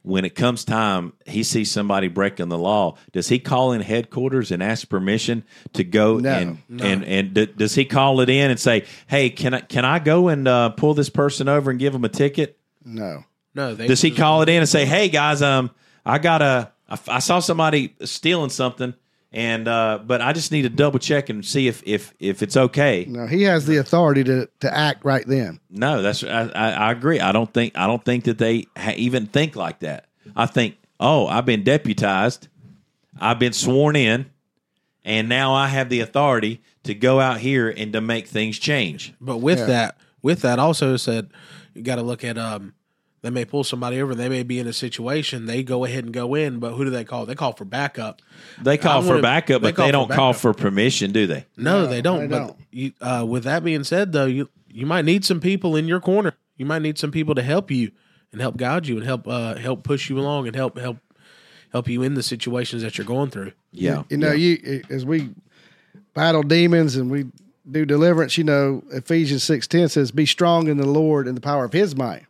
when 0.02 0.24
it 0.24 0.34
comes 0.34 0.64
time, 0.64 1.12
he 1.26 1.42
sees 1.42 1.70
somebody 1.70 2.08
breaking 2.08 2.48
the 2.48 2.56
law? 2.58 2.96
Does 3.12 3.28
he 3.28 3.38
call 3.38 3.72
in 3.72 3.80
headquarters 3.82 4.50
and 4.50 4.62
ask 4.62 4.88
permission 4.88 5.44
to 5.74 5.84
go 5.84 6.18
No. 6.18 6.30
and 6.32 6.58
and 6.80 7.04
and 7.04 7.34
d- 7.34 7.46
does 7.46 7.74
he 7.74 7.84
call 7.84 8.20
it 8.20 8.30
in 8.30 8.50
and 8.50 8.58
say, 8.58 8.84
"Hey, 9.08 9.28
can 9.30 9.54
I 9.54 9.60
can 9.60 9.84
I 9.84 9.98
go 9.98 10.28
and 10.28 10.48
uh, 10.48 10.70
pull 10.70 10.94
this 10.94 11.10
person 11.10 11.48
over 11.48 11.70
and 11.70 11.78
give 11.78 11.94
him 11.94 12.04
a 12.04 12.08
ticket?" 12.08 12.58
no. 12.84 13.24
No. 13.54 13.74
They 13.74 13.88
Does 13.88 14.00
he 14.00 14.10
call 14.12 14.42
it 14.42 14.48
in 14.48 14.58
and 14.58 14.68
say, 14.68 14.86
"Hey 14.86 15.08
guys, 15.08 15.42
um, 15.42 15.70
I 16.06 16.18
got 16.18 16.40
a, 16.40 16.70
I, 16.88 16.98
I 17.08 17.18
saw 17.18 17.40
somebody 17.40 17.94
stealing 18.04 18.50
something, 18.50 18.94
and 19.32 19.68
uh, 19.68 20.00
but 20.04 20.20
I 20.20 20.32
just 20.32 20.50
need 20.52 20.62
to 20.62 20.68
double 20.68 20.98
check 20.98 21.28
and 21.28 21.44
see 21.44 21.68
if 21.68 21.82
if 21.86 22.12
if 22.18 22.42
it's 22.42 22.56
okay." 22.56 23.06
No, 23.08 23.26
he 23.26 23.42
has 23.42 23.66
the 23.66 23.76
authority 23.78 24.24
to, 24.24 24.48
to 24.60 24.76
act 24.76 25.04
right 25.04 25.26
then. 25.26 25.60
No, 25.70 26.02
that's 26.02 26.24
I, 26.24 26.50
I, 26.54 26.70
I 26.70 26.92
agree. 26.92 27.20
I 27.20 27.32
don't 27.32 27.52
think 27.52 27.76
I 27.76 27.86
don't 27.86 28.04
think 28.04 28.24
that 28.24 28.38
they 28.38 28.66
ha- 28.76 28.94
even 28.96 29.26
think 29.26 29.54
like 29.56 29.80
that. 29.80 30.06
I 30.36 30.46
think, 30.46 30.76
oh, 30.98 31.26
I've 31.26 31.46
been 31.46 31.64
deputized, 31.64 32.48
I've 33.20 33.38
been 33.38 33.52
sworn 33.52 33.96
in, 33.96 34.26
and 35.04 35.28
now 35.28 35.54
I 35.54 35.68
have 35.68 35.88
the 35.88 36.00
authority 36.00 36.60
to 36.84 36.94
go 36.94 37.20
out 37.20 37.38
here 37.40 37.68
and 37.68 37.92
to 37.92 38.00
make 38.00 38.26
things 38.26 38.58
change. 38.58 39.14
But 39.20 39.38
with 39.38 39.58
Yeah. 39.58 39.66
that, 39.66 39.96
with 40.22 40.42
that 40.42 40.58
also 40.58 40.96
said, 40.96 41.30
you 41.74 41.82
got 41.82 41.96
to 41.96 42.02
look 42.02 42.24
at 42.24 42.36
um, 42.38 42.74
they 43.22 43.30
may 43.30 43.44
pull 43.44 43.64
somebody 43.64 44.00
over. 44.00 44.14
They 44.14 44.28
may 44.28 44.42
be 44.42 44.58
in 44.58 44.66
a 44.66 44.72
situation. 44.72 45.46
They 45.46 45.62
go 45.62 45.84
ahead 45.84 46.04
and 46.04 46.12
go 46.12 46.34
in, 46.34 46.58
but 46.58 46.72
who 46.72 46.84
do 46.84 46.90
they 46.90 47.04
call? 47.04 47.26
They 47.26 47.34
call 47.34 47.52
for 47.52 47.64
backup. 47.64 48.22
They 48.62 48.78
call 48.78 49.02
for 49.02 49.08
wanna- 49.08 49.22
backup, 49.22 49.62
they 49.62 49.68
but 49.68 49.76
call 49.76 49.86
they 49.86 49.92
don't 49.92 50.10
call 50.10 50.32
for 50.32 50.52
permission, 50.54 51.12
do 51.12 51.26
they? 51.26 51.46
No, 51.56 51.82
No, 51.82 51.86
they 51.86 52.00
don't. 52.02 52.20
they 52.20 52.26
but 52.28 52.38
don't. 52.38 52.56
You, 52.70 52.92
uh, 53.00 53.24
with 53.28 53.44
that 53.44 53.62
being 53.64 53.84
said, 53.84 54.12
though, 54.12 54.26
you 54.26 54.48
you 54.72 54.86
might 54.86 55.04
need 55.04 55.24
some 55.24 55.40
people 55.40 55.76
in 55.76 55.86
your 55.88 56.00
corner. 56.00 56.34
You 56.56 56.64
might 56.66 56.82
need 56.82 56.96
some 56.98 57.10
people 57.10 57.34
to 57.34 57.42
help 57.42 57.70
you 57.70 57.90
and 58.32 58.40
help 58.40 58.56
guide 58.56 58.86
you 58.86 58.96
and 58.96 59.04
help 59.04 59.26
uh, 59.26 59.56
help 59.56 59.82
push 59.82 60.08
you 60.08 60.18
along 60.18 60.46
and 60.46 60.54
help 60.54 60.78
help 60.78 60.98
help 61.72 61.88
you 61.88 62.02
in 62.02 62.14
the 62.14 62.22
situations 62.22 62.82
that 62.82 62.96
you're 62.98 63.06
going 63.06 63.30
through. 63.30 63.52
Yeah, 63.72 64.02
You 64.08 64.16
know, 64.16 64.32
you 64.32 64.82
as 64.90 65.04
we 65.04 65.30
battle 66.14 66.42
demons 66.42 66.96
and 66.96 67.10
we 67.10 67.26
do 67.70 67.84
deliverance, 67.84 68.36
you 68.38 68.44
know, 68.44 68.82
Ephesians 68.92 69.42
six 69.42 69.66
ten 69.66 69.88
says, 69.88 70.10
"Be 70.10 70.26
strong 70.26 70.68
in 70.68 70.76
the 70.78 70.86
Lord 70.88 71.26
and 71.28 71.36
the 71.36 71.40
power 71.40 71.64
of 71.64 71.72
His 71.72 71.94
might." 71.96 72.24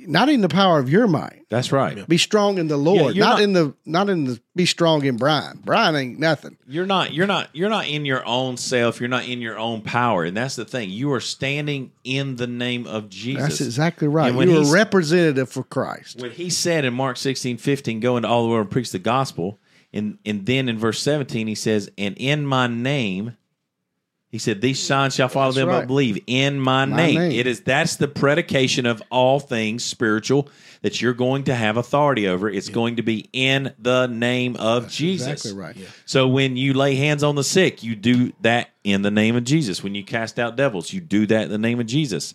Not 0.00 0.28
in 0.28 0.40
the 0.42 0.48
power 0.48 0.78
of 0.78 0.88
your 0.88 1.08
mind. 1.08 1.44
that's 1.50 1.72
right. 1.72 2.06
Be 2.08 2.18
strong 2.18 2.58
in 2.58 2.68
the 2.68 2.76
Lord, 2.76 3.16
you're 3.16 3.24
not, 3.24 3.32
not- 3.34 3.42
in 3.42 3.52
the 3.52 3.74
not 3.84 4.08
in 4.08 4.24
the. 4.24 4.40
Be 4.54 4.64
strong 4.66 5.04
in 5.04 5.16
Brian. 5.16 5.60
Brian 5.64 5.94
ain't 5.96 6.18
nothing. 6.18 6.56
You're 6.66 6.86
not 6.86 7.12
you're 7.12 7.26
not 7.26 7.48
you're 7.52 7.68
not 7.68 7.86
in 7.88 8.04
your 8.04 8.24
own 8.26 8.56
self, 8.56 9.00
you're 9.00 9.08
not 9.08 9.26
in 9.28 9.40
your 9.40 9.58
own 9.58 9.82
power. 9.82 10.24
And 10.24 10.36
that's 10.36 10.56
the 10.56 10.64
thing. 10.64 10.90
You 10.90 11.12
are 11.12 11.20
standing 11.20 11.92
in 12.04 12.36
the 12.36 12.46
name 12.46 12.86
of 12.86 13.08
Jesus. 13.08 13.42
That's 13.42 13.60
exactly 13.60 14.08
right. 14.08 14.28
And 14.28 14.36
when 14.36 14.48
You're 14.50 14.62
a 14.62 14.70
representative 14.70 15.48
for 15.48 15.62
Christ. 15.64 16.20
When 16.20 16.30
he 16.30 16.50
said 16.50 16.84
in 16.84 16.94
Mark 16.94 17.16
16, 17.16 17.58
15, 17.58 18.00
go 18.00 18.16
into 18.16 18.28
all 18.28 18.42
the 18.44 18.48
world 18.50 18.62
and 18.62 18.70
preach 18.70 18.90
the 18.92 18.98
gospel, 18.98 19.58
and 19.92 20.18
and 20.24 20.46
then 20.46 20.68
in 20.68 20.78
verse 20.78 21.00
17 21.02 21.46
he 21.46 21.54
says, 21.54 21.90
And 21.98 22.16
in 22.18 22.46
my 22.46 22.66
name, 22.66 23.36
he 24.30 24.38
said, 24.38 24.60
These 24.60 24.80
signs 24.80 25.14
shall 25.14 25.28
follow 25.28 25.46
That's 25.52 25.56
them 25.56 25.68
right. 25.68 25.80
that 25.80 25.86
believe 25.86 26.22
in 26.26 26.60
my, 26.60 26.84
My 26.84 26.96
name. 26.96 27.18
name. 27.18 27.32
It 27.32 27.46
is 27.46 27.60
that's 27.60 27.96
the 27.96 28.08
predication 28.08 28.84
of 28.86 29.02
all 29.10 29.40
things 29.40 29.84
spiritual 29.84 30.48
that 30.82 31.00
you're 31.00 31.14
going 31.14 31.44
to 31.44 31.54
have 31.54 31.76
authority 31.76 32.28
over. 32.28 32.48
It's 32.48 32.68
going 32.68 32.96
to 32.96 33.02
be 33.02 33.28
in 33.32 33.74
the 33.78 34.06
name 34.06 34.56
of 34.56 34.88
Jesus. 34.88 35.44
Exactly 35.44 35.58
right. 35.58 35.76
So 36.04 36.28
when 36.28 36.56
you 36.56 36.74
lay 36.74 36.94
hands 36.94 37.22
on 37.22 37.34
the 37.36 37.44
sick, 37.44 37.82
you 37.82 37.96
do 37.96 38.32
that 38.42 38.70
in 38.84 39.02
the 39.02 39.10
name 39.10 39.34
of 39.34 39.44
Jesus. 39.44 39.82
When 39.82 39.94
you 39.94 40.04
cast 40.04 40.38
out 40.38 40.56
devils, 40.56 40.92
you 40.92 41.00
do 41.00 41.26
that 41.26 41.44
in 41.44 41.50
the 41.50 41.58
name 41.58 41.80
of 41.80 41.86
Jesus. 41.86 42.34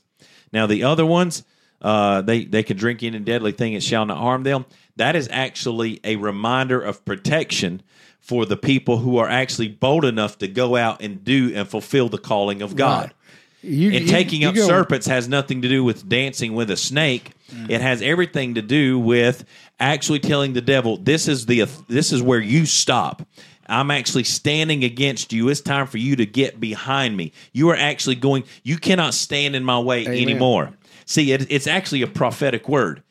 Now 0.51 0.65
the 0.65 0.83
other 0.83 1.05
ones, 1.05 1.43
uh, 1.81 2.21
they 2.21 2.45
they 2.45 2.63
can 2.63 2.75
drink 2.77 3.03
any 3.03 3.19
deadly 3.19 3.51
thing; 3.51 3.73
it 3.73 3.83
shall 3.83 4.05
not 4.05 4.17
harm 4.17 4.43
them. 4.43 4.65
That 4.95 5.15
is 5.15 5.27
actually 5.31 5.99
a 6.03 6.15
reminder 6.15 6.79
of 6.81 7.03
protection 7.05 7.81
for 8.23 8.45
the 8.45 8.57
people 8.57 8.97
who 8.99 9.17
are 9.17 9.27
actually 9.29 9.67
bold 9.67 10.05
enough 10.05 10.37
to 10.39 10.47
go 10.47 10.75
out 10.77 11.01
and 11.01 11.23
do 11.23 11.51
and 11.53 11.67
fulfill 11.67 12.07
the 12.09 12.17
calling 12.17 12.61
of 12.61 12.75
God. 12.75 13.13
You, 13.61 13.91
And 13.91 14.05
you- 14.05 14.07
taking 14.11 14.41
you 14.41 14.49
up 14.49 14.55
go- 14.55 14.65
serpents 14.67 15.07
has 15.07 15.27
nothing 15.27 15.61
to 15.61 15.69
do 15.69 15.83
with 15.83 16.07
dancing 16.09 16.53
with 16.53 16.71
a 16.71 16.77
snake. 16.77 17.31
It 17.69 17.81
has 17.81 18.01
everything 18.01 18.55
to 18.55 18.61
do 18.61 18.97
with 18.97 19.45
actually 19.79 20.19
telling 20.19 20.53
the 20.53 20.61
devil, 20.61 20.97
"This 20.97 21.27
is 21.27 21.45
the 21.45 21.65
this 21.87 22.11
is 22.11 22.21
where 22.21 22.39
you 22.39 22.65
stop. 22.65 23.27
I'm 23.67 23.91
actually 23.91 24.23
standing 24.23 24.83
against 24.83 25.31
you. 25.31 25.47
It's 25.49 25.61
time 25.61 25.87
for 25.87 25.97
you 25.97 26.15
to 26.15 26.25
get 26.25 26.59
behind 26.59 27.15
me. 27.15 27.31
You 27.53 27.69
are 27.69 27.75
actually 27.75 28.15
going. 28.15 28.43
You 28.63 28.77
cannot 28.77 29.13
stand 29.13 29.55
in 29.55 29.63
my 29.63 29.79
way 29.79 30.05
anymore." 30.23 30.71
See, 31.05 31.31
it, 31.31 31.45
it's 31.49 31.67
actually 31.67 32.01
a 32.01 32.07
prophetic 32.07 32.67
word. 32.67 33.03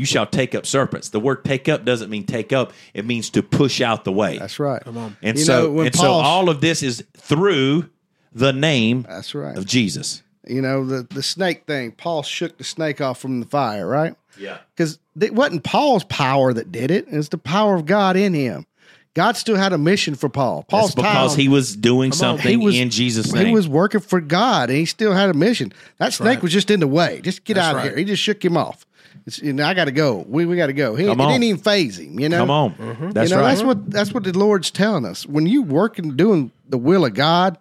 You 0.00 0.06
shall 0.06 0.24
take 0.26 0.54
up 0.54 0.64
serpents. 0.64 1.10
The 1.10 1.20
word 1.20 1.44
"take 1.44 1.68
up" 1.68 1.84
doesn't 1.84 2.08
mean 2.08 2.24
take 2.24 2.54
up; 2.54 2.72
it 2.94 3.04
means 3.04 3.28
to 3.30 3.42
push 3.42 3.82
out 3.82 4.04
the 4.04 4.12
way. 4.12 4.38
That's 4.38 4.58
right. 4.58 4.82
Come 4.82 4.96
on. 4.96 5.14
And 5.22 5.36
You 5.38 5.44
so, 5.44 5.62
know, 5.64 5.70
when 5.72 5.86
and 5.88 5.94
so, 5.94 6.10
all 6.10 6.48
of 6.48 6.62
this 6.62 6.82
is 6.82 7.04
through 7.18 7.90
the 8.32 8.52
name 8.54 9.04
That's 9.06 9.34
right. 9.34 9.58
of 9.58 9.66
Jesus. 9.66 10.22
You 10.46 10.62
know 10.62 10.86
the 10.86 11.06
the 11.10 11.22
snake 11.22 11.66
thing. 11.66 11.92
Paul 11.92 12.22
shook 12.22 12.56
the 12.56 12.64
snake 12.64 13.02
off 13.02 13.20
from 13.20 13.40
the 13.40 13.46
fire, 13.46 13.86
right? 13.86 14.14
Yeah. 14.38 14.56
Because 14.74 14.98
it 15.20 15.34
wasn't 15.34 15.64
Paul's 15.64 16.04
power 16.04 16.54
that 16.54 16.72
did 16.72 16.90
it; 16.90 17.04
it's 17.10 17.28
the 17.28 17.36
power 17.36 17.74
of 17.74 17.84
God 17.84 18.16
in 18.16 18.32
him. 18.32 18.64
God 19.12 19.36
still 19.36 19.56
had 19.56 19.72
a 19.74 19.78
mission 19.78 20.14
for 20.14 20.28
Paul. 20.30 20.64
Paul's 20.68 20.94
That's 20.94 20.94
because 20.94 21.32
time- 21.32 21.40
he 21.40 21.48
was 21.48 21.76
doing 21.76 22.12
he 22.12 22.16
something 22.16 22.60
was- 22.62 22.74
in 22.78 22.88
Jesus' 22.90 23.32
name. 23.34 23.48
He 23.48 23.52
was 23.52 23.68
working 23.68 24.00
for 24.00 24.20
God, 24.20 24.70
and 24.70 24.78
he 24.78 24.86
still 24.86 25.12
had 25.12 25.28
a 25.28 25.34
mission. 25.34 25.72
That 25.98 26.12
snake 26.14 26.26
right. 26.36 26.42
was 26.42 26.52
just 26.52 26.70
in 26.70 26.80
the 26.80 26.86
way. 26.86 27.20
Just 27.22 27.44
get 27.44 27.54
That's 27.54 27.66
out 27.66 27.70
of 27.72 27.76
right. 27.82 27.88
here. 27.88 27.96
He 27.98 28.04
just 28.04 28.22
shook 28.22 28.42
him 28.42 28.56
off. 28.56 28.86
It's, 29.26 29.38
you 29.40 29.52
know, 29.52 29.64
I 29.64 29.74
got 29.74 29.84
to 29.86 29.92
go. 29.92 30.24
We 30.28 30.46
we 30.46 30.56
got 30.56 30.66
to 30.66 30.72
go. 30.72 30.94
He, 30.94 31.06
Come 31.06 31.20
it 31.20 31.26
didn't 31.26 31.44
even 31.44 31.60
faze 31.60 31.98
him. 31.98 32.18
You 32.18 32.28
know. 32.28 32.38
Come 32.38 32.50
on, 32.50 32.74
mm-hmm. 32.74 33.10
that's 33.10 33.30
you 33.30 33.36
know, 33.36 33.42
right. 33.42 33.50
That's 33.50 33.62
what 33.62 33.90
that's 33.90 34.12
what 34.12 34.24
the 34.24 34.36
Lord's 34.36 34.70
telling 34.70 35.04
us. 35.04 35.26
When 35.26 35.46
you 35.46 35.62
working 35.62 36.16
doing 36.16 36.52
the 36.68 36.78
will 36.78 37.04
of 37.04 37.14
God, 37.14 37.58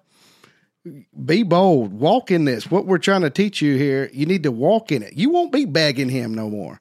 be 1.26 1.44
bold. 1.44 1.94
Walk 1.94 2.32
in 2.32 2.46
this. 2.46 2.72
What 2.72 2.86
we're 2.86 2.98
trying 2.98 3.22
to 3.22 3.30
teach 3.30 3.62
you 3.62 3.76
here, 3.78 4.10
you 4.14 4.26
need 4.26 4.44
to 4.44 4.52
walk 4.52 4.92
in 4.92 5.04
it. 5.04 5.14
You 5.14 5.30
won't 5.30 5.52
be 5.52 5.66
begging 5.66 6.10
Him 6.10 6.34
no 6.34 6.50
more. 6.50 6.80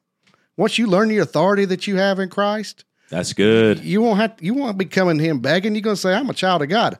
Once 0.57 0.77
you 0.77 0.87
learn 0.87 1.09
the 1.09 1.19
authority 1.19 1.65
that 1.65 1.87
you 1.87 1.97
have 1.97 2.19
in 2.19 2.29
Christ, 2.29 2.85
that's 3.09 3.33
good. 3.33 3.79
you 3.79 4.01
won't 4.01 4.19
have. 4.19 4.35
You 4.39 4.53
won't 4.53 4.77
be 4.77 4.85
coming 4.85 5.17
to 5.17 5.23
Him 5.23 5.39
begging. 5.39 5.75
You're 5.75 5.81
going 5.81 5.95
to 5.95 6.01
say, 6.01 6.13
"I'm 6.13 6.29
a 6.29 6.33
child 6.33 6.61
of 6.61 6.69
God." 6.69 6.97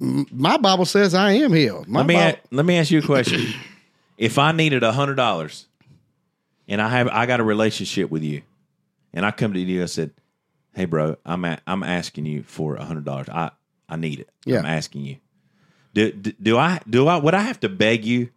My 0.00 0.56
Bible 0.56 0.86
says 0.86 1.14
I 1.14 1.32
am 1.32 1.52
healed. 1.52 1.86
My 1.86 2.00
Let 2.00 2.06
me 2.06 2.14
Bible, 2.14 2.38
a- 2.38 2.54
let 2.54 2.66
me 2.66 2.78
ask 2.78 2.90
you 2.90 3.00
a 3.00 3.02
question. 3.02 3.52
if 4.16 4.38
I 4.38 4.52
needed 4.52 4.82
a 4.82 4.92
hundred 4.92 5.16
dollars, 5.16 5.66
and 6.70 6.80
I 6.80 6.88
have 6.88 7.08
I 7.08 7.26
got 7.26 7.40
a 7.40 7.44
relationship 7.44 8.10
with 8.10 8.22
you, 8.22 8.40
and 9.12 9.26
I 9.26 9.30
come 9.30 9.52
to 9.52 9.60
you 9.60 9.82
I 9.82 9.86
said, 9.86 10.12
"Hey, 10.72 10.86
bro, 10.86 11.16
I'm 11.26 11.44
a, 11.44 11.58
I'm 11.66 11.82
asking 11.82 12.24
you 12.24 12.42
for 12.42 12.76
a 12.76 12.84
hundred 12.84 13.04
dollars. 13.04 13.28
I 13.28 13.50
I 13.88 13.96
need 13.96 14.20
it. 14.20 14.30
Yeah. 14.46 14.60
I'm 14.60 14.66
asking 14.66 15.04
you. 15.04 15.16
Do, 15.92 16.12
do 16.12 16.32
do 16.40 16.56
I 16.56 16.80
do 16.88 17.08
I 17.08 17.18
would 17.18 17.34
I 17.34 17.42
have 17.42 17.60
to 17.60 17.68
beg 17.68 18.06
you? 18.06 18.30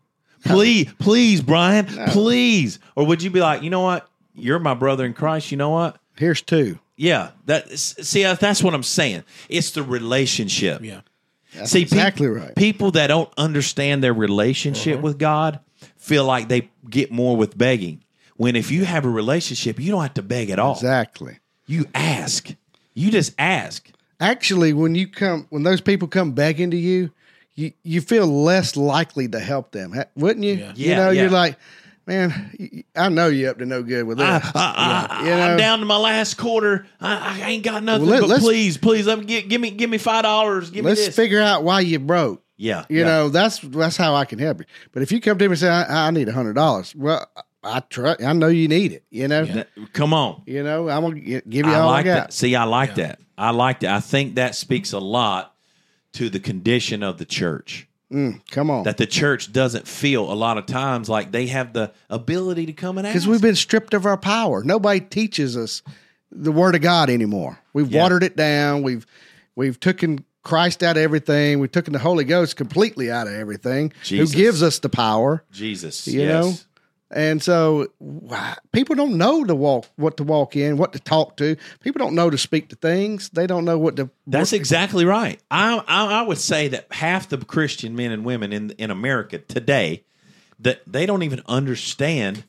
Please, 0.43 0.91
please, 1.00 1.39
Brian, 1.39 1.86
please, 2.10 2.80
or 2.98 3.06
would 3.06 3.24
you 3.24 3.30
be 3.30 3.39
like, 3.39 3.62
you 3.63 3.69
know 3.69 3.80
what? 3.80 4.10
You're 4.36 4.60
my 4.60 4.74
brother 4.74 5.06
in 5.06 5.13
Christ. 5.13 5.52
You 5.52 5.58
know 5.58 5.69
what? 5.69 5.98
here's 6.17 6.41
two. 6.41 6.80
Yeah, 6.96 7.32
that 7.46 7.78
see 7.78 8.24
uh, 8.24 8.36
that's 8.36 8.63
what 8.63 8.74
I'm 8.74 8.84
saying. 8.84 9.24
It's 9.50 9.72
the 9.72 9.84
relationship. 9.84 10.82
Yeah. 10.84 11.02
see, 11.65 11.80
peop- 11.80 11.93
exactly 11.93 12.28
right. 12.28 12.56
People 12.56 12.91
that 12.91 13.08
don't 13.08 13.32
understand 13.38 14.04
their 14.04 14.13
relationship 14.13 14.96
uh-huh. 14.96 15.04
with 15.04 15.17
God 15.17 15.60
feel 15.98 16.26
like 16.26 16.50
they 16.50 16.69
get 16.89 17.12
more 17.12 17.36
with 17.36 17.58
begging. 17.58 18.04
When 18.38 18.56
if 18.56 18.72
you 18.72 18.86
have 18.86 19.06
a 19.06 19.10
relationship, 19.10 19.80
you 19.80 19.91
don't 19.91 20.02
have 20.02 20.13
to 20.15 20.22
beg 20.24 20.50
at 20.50 20.60
all. 20.60 20.74
Exactly. 20.74 21.39
You 21.67 21.86
ask. 21.93 22.50
You 22.93 23.12
just 23.12 23.34
ask. 23.38 23.89
Actually, 24.19 24.74
when 24.74 24.96
you 24.96 25.08
come, 25.08 25.48
when 25.50 25.63
those 25.63 25.82
people 25.82 26.08
come 26.08 26.32
begging 26.32 26.72
to 26.72 26.78
you, 26.78 27.12
you 27.56 27.72
you 27.84 28.02
feel 28.02 28.26
less 28.28 28.76
likely 28.76 29.28
to 29.28 29.39
help 29.39 29.72
them, 29.72 29.93
wouldn't 30.15 30.46
you? 30.46 30.54
Yeah. 30.56 30.74
You 30.76 30.89
Yeah, 30.89 30.96
know, 30.98 31.10
yeah. 31.12 31.22
you're 31.22 31.32
like, 31.32 31.58
man, 32.08 32.84
I 32.96 33.10
know 33.10 33.28
you 33.28 33.50
up 33.50 33.60
to 33.60 33.65
no 33.65 33.84
good 33.84 34.04
with 34.06 34.19
I, 34.19 34.39
this. 34.39 34.52
I, 34.56 35.08
I, 35.10 35.24
You 35.24 35.30
know? 35.30 35.41
I'm 35.52 35.58
down 35.58 35.80
to 35.80 35.86
my 35.86 35.98
last 35.98 36.36
quarter. 36.36 36.88
I, 37.00 37.41
I 37.43 37.50
ain't 37.52 37.63
got 37.63 37.84
nothing. 37.84 38.08
Well, 38.08 38.22
let- 38.22 38.30
but 38.30 38.39
please, 38.41 38.78
please, 38.78 39.06
let 39.06 39.19
me 39.19 39.26
get, 39.26 39.50
give 39.50 39.62
me 39.62 39.69
give 39.72 39.89
me 39.89 39.98
five 40.00 40.24
dollars. 40.24 40.69
Give 40.72 40.84
me 40.84 40.89
Let's 40.89 41.06
this. 41.06 41.15
figure 41.15 41.41
out 41.41 41.63
why 41.63 41.82
you 41.82 42.00
broke. 42.00 42.43
yeah, 42.58 42.86
You 42.89 43.00
yeah. 43.00 43.06
know, 43.06 43.30
that's 43.30 43.60
that's 43.60 43.98
how 43.98 44.15
I 44.15 44.26
can 44.26 44.39
help 44.39 44.60
you. 44.60 44.65
But 44.91 45.04
if 45.04 45.12
you 45.12 45.22
come 45.22 45.38
to 45.38 45.46
me 45.48 45.52
and 45.52 45.60
say, 45.60 45.69
I, 45.69 46.08
I 46.08 46.12
need 46.12 46.28
a 46.30 46.34
hundred 46.34 46.54
dollars, 46.54 46.96
well, 46.96 47.30
I 47.63 47.80
trust. 47.82 48.21
I 48.21 48.34
know 48.34 48.47
you 48.47 48.67
need 48.67 48.91
it. 48.91 49.04
You 49.10 49.28
know, 49.28 49.45
That- 49.45 49.69
come 49.93 50.13
on. 50.13 50.41
you 50.45 50.63
know, 50.63 50.89
I'm 50.89 51.02
gonna 51.02 51.19
give 51.19 51.65
you 51.65 51.71
I 51.71 51.80
all 51.80 51.88
like 51.91 52.06
I 52.06 52.10
got. 52.10 52.13
that. 52.15 52.34
See, 52.34 52.56
I 52.56 52.63
like 52.65 52.95
that. 52.95 53.19
I 53.38 53.52
like 53.52 53.80
that. 53.82 53.91
I 53.95 53.99
think 53.99 54.36
that 54.36 54.56
speaks 54.56 54.91
a 54.91 54.99
lot 54.99 55.56
to 56.13 56.30
the 56.30 56.39
condition 56.39 57.02
of 57.04 57.17
the 57.17 57.26
church. 57.26 57.88
Mm, 58.12 58.41
come 58.52 58.69
on, 58.69 58.84
That 58.84 58.97
the 58.97 59.08
church 59.08 59.52
doesn't 59.52 59.88
feel 59.88 60.32
a 60.32 60.36
lot 60.36 60.60
of 60.60 60.67
times 60.67 61.10
like 61.10 61.32
they 61.32 61.47
have 61.47 61.73
the 61.73 61.91
ability 62.12 62.67
to 62.67 62.73
come 62.73 62.99
and 62.99 63.08
ask. 63.08 63.13
because 63.13 63.28
we've 63.28 63.41
been 63.41 63.56
stripped 63.56 63.95
of 63.95 64.06
our 64.06 64.17
power. 64.17 64.63
Nobody 64.63 64.99
teaches 64.99 65.58
us 65.58 65.82
the 66.32 66.52
Word 66.52 66.76
of 66.76 66.82
God 66.82 67.10
anymore. 67.10 67.58
We've 67.73 67.91
Yeah. 67.91 68.04
watered 68.04 68.21
it 68.23 68.36
down. 68.36 68.84
We've 68.84 69.08
we've 69.56 69.80
taken 69.80 70.23
Christ 70.43 70.84
out 70.84 70.97
of 70.97 71.02
everything. 71.02 71.60
We've 71.60 71.71
taken 71.71 71.93
the 71.93 71.99
Holy 71.99 72.23
Ghost 72.26 72.56
completely 72.56 73.10
out 73.10 73.26
of 73.28 73.34
everything. 73.34 73.93
Jesus. 74.04 74.32
Who 74.34 74.38
gives 74.38 74.62
us 74.62 74.78
the 74.80 74.89
power? 74.89 75.43
Jesus, 75.52 76.06
You 76.08 76.21
yes. 76.21 76.30
know? 76.30 76.54
And 77.13 77.43
so 77.43 77.88
people 78.71 78.95
don't 78.95 79.19
know 79.19 79.43
to 79.43 79.54
walk, 79.54 79.86
what 79.97 80.17
to 80.17 80.23
walk 80.23 80.56
in, 80.56 80.78
what 80.78 80.93
to 80.93 80.99
talk 80.99 81.38
to. 81.38 81.56
People 81.82 81.99
don't 81.99 82.15
know 82.15 82.32
to 82.32 82.38
speak 82.39 82.69
to 82.69 82.76
things. 82.76 83.30
They 83.30 83.45
don't 83.45 83.65
know 83.65 83.78
what 83.78 83.97
to. 83.97 84.10
That's 84.26 84.52
exactly 84.52 85.06
right. 85.06 85.39
I, 85.52 85.84
I 85.88 86.06
I 86.06 86.21
would 86.23 86.39
say 86.39 86.69
that 86.69 86.88
half 86.91 87.30
the 87.30 87.38
Christian 87.38 87.95
men 87.95 88.12
and 88.12 88.26
women 88.26 88.52
in 88.52 88.71
in 88.71 88.89
America 88.89 89.38
today 89.38 90.04
that 90.60 90.82
they 90.88 91.06
don't 91.06 91.21
even 91.21 91.41
understand 91.45 92.45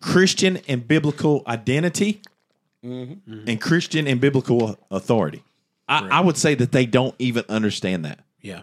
Christian 0.00 0.60
and 0.66 0.86
biblical 0.88 1.42
identity 1.46 2.22
mm-hmm. 2.82 3.44
and 3.46 3.60
Christian 3.60 4.06
and 4.06 4.20
biblical 4.20 4.78
authority. 4.90 5.42
I, 5.86 6.08
I 6.08 6.20
would 6.20 6.38
say 6.38 6.54
that 6.54 6.72
they 6.72 6.86
don't 6.86 7.14
even 7.18 7.44
understand 7.50 8.06
that, 8.06 8.20
Yeah. 8.40 8.62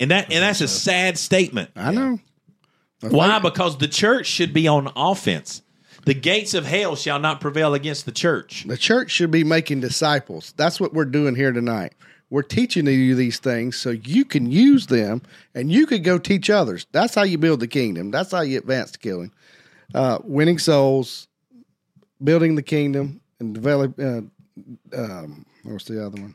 and 0.00 0.10
that 0.10 0.32
and 0.32 0.42
that's 0.42 0.60
a 0.60 0.66
sad 0.66 1.18
statement. 1.18 1.70
I 1.76 1.92
know. 1.92 2.18
Why? 3.12 3.38
Because 3.38 3.78
the 3.78 3.88
church 3.88 4.26
should 4.26 4.52
be 4.52 4.66
on 4.68 4.90
offense. 4.96 5.62
The 6.06 6.14
gates 6.14 6.52
of 6.54 6.66
hell 6.66 6.96
shall 6.96 7.18
not 7.18 7.40
prevail 7.40 7.72
against 7.74 8.04
the 8.04 8.12
church. 8.12 8.64
The 8.66 8.76
church 8.76 9.10
should 9.10 9.30
be 9.30 9.42
making 9.42 9.80
disciples. 9.80 10.52
That's 10.56 10.78
what 10.78 10.92
we're 10.92 11.06
doing 11.06 11.34
here 11.34 11.50
tonight. 11.52 11.94
We're 12.30 12.42
teaching 12.42 12.86
you 12.86 13.14
these 13.14 13.38
things 13.38 13.76
so 13.76 13.90
you 13.90 14.24
can 14.24 14.50
use 14.50 14.86
them 14.88 15.22
and 15.54 15.70
you 15.72 15.86
could 15.86 16.04
go 16.04 16.18
teach 16.18 16.50
others. 16.50 16.86
That's 16.92 17.14
how 17.14 17.22
you 17.22 17.38
build 17.38 17.60
the 17.60 17.68
kingdom. 17.68 18.10
That's 18.10 18.32
how 18.32 18.40
you 18.42 18.58
advance 18.58 18.90
the 18.90 18.98
killing. 18.98 19.32
Uh, 19.94 20.18
winning 20.24 20.58
souls, 20.58 21.28
building 22.22 22.54
the 22.56 22.62
kingdom, 22.62 23.20
and 23.40 23.54
develop. 23.54 23.98
Uh, 23.98 24.22
um, 24.94 25.46
what's 25.62 25.84
the 25.84 26.04
other 26.04 26.20
one? 26.20 26.34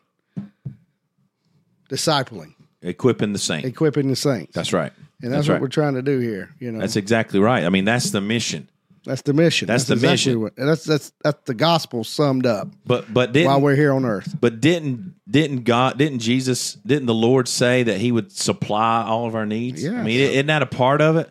Discipling, 1.89 2.53
Equipping 2.81 3.33
the 3.33 3.39
saints. 3.39 3.67
equipping 3.67 4.07
the 4.07 4.15
saints. 4.15 4.53
That's 4.53 4.73
right. 4.73 4.93
And 5.21 5.31
that's, 5.31 5.39
that's 5.39 5.47
what 5.47 5.53
right. 5.55 5.61
we're 5.61 5.67
trying 5.67 5.95
to 5.95 6.01
do 6.01 6.19
here. 6.19 6.49
You 6.59 6.71
know, 6.71 6.79
That's 6.79 6.95
exactly 6.95 7.39
right. 7.39 7.63
I 7.65 7.69
mean, 7.69 7.85
that's 7.85 8.11
the 8.11 8.21
mission. 8.21 8.69
that's 9.05 9.21
the 9.23 9.33
mission. 9.33 9.67
That's 9.67 9.85
the 9.85 9.95
mission. 9.95 10.41
What, 10.41 10.55
that's 10.55 10.83
that's 10.83 11.11
that's 11.23 11.41
the 11.45 11.53
gospel 11.53 12.03
summed 12.03 12.45
up 12.45 12.67
But 12.85 13.13
but 13.13 13.31
didn't 13.33 13.47
while 13.47 13.61
we're 13.61 13.75
here 13.75 13.93
on 13.93 14.05
earth. 14.05 14.35
but 14.39 14.61
didn't 14.61 15.15
didn't 15.29 15.63
God 15.63 15.97
didn't 15.97 16.19
Jesus 16.19 16.73
didn't 16.85 17.05
the 17.07 17.13
Lord 17.13 17.47
say 17.47 17.83
that 17.83 17.97
He 17.97 18.11
would 18.11 18.31
supply 18.31 19.03
all 19.03 19.25
of 19.25 19.35
our 19.35 19.45
needs? 19.45 19.83
Yeah. 19.83 19.99
I 19.99 20.03
mean, 20.03 20.19
isn't 20.19 20.47
that 20.47 20.61
a 20.61 20.65
part 20.67 21.01
of 21.01 21.15
it? 21.17 21.29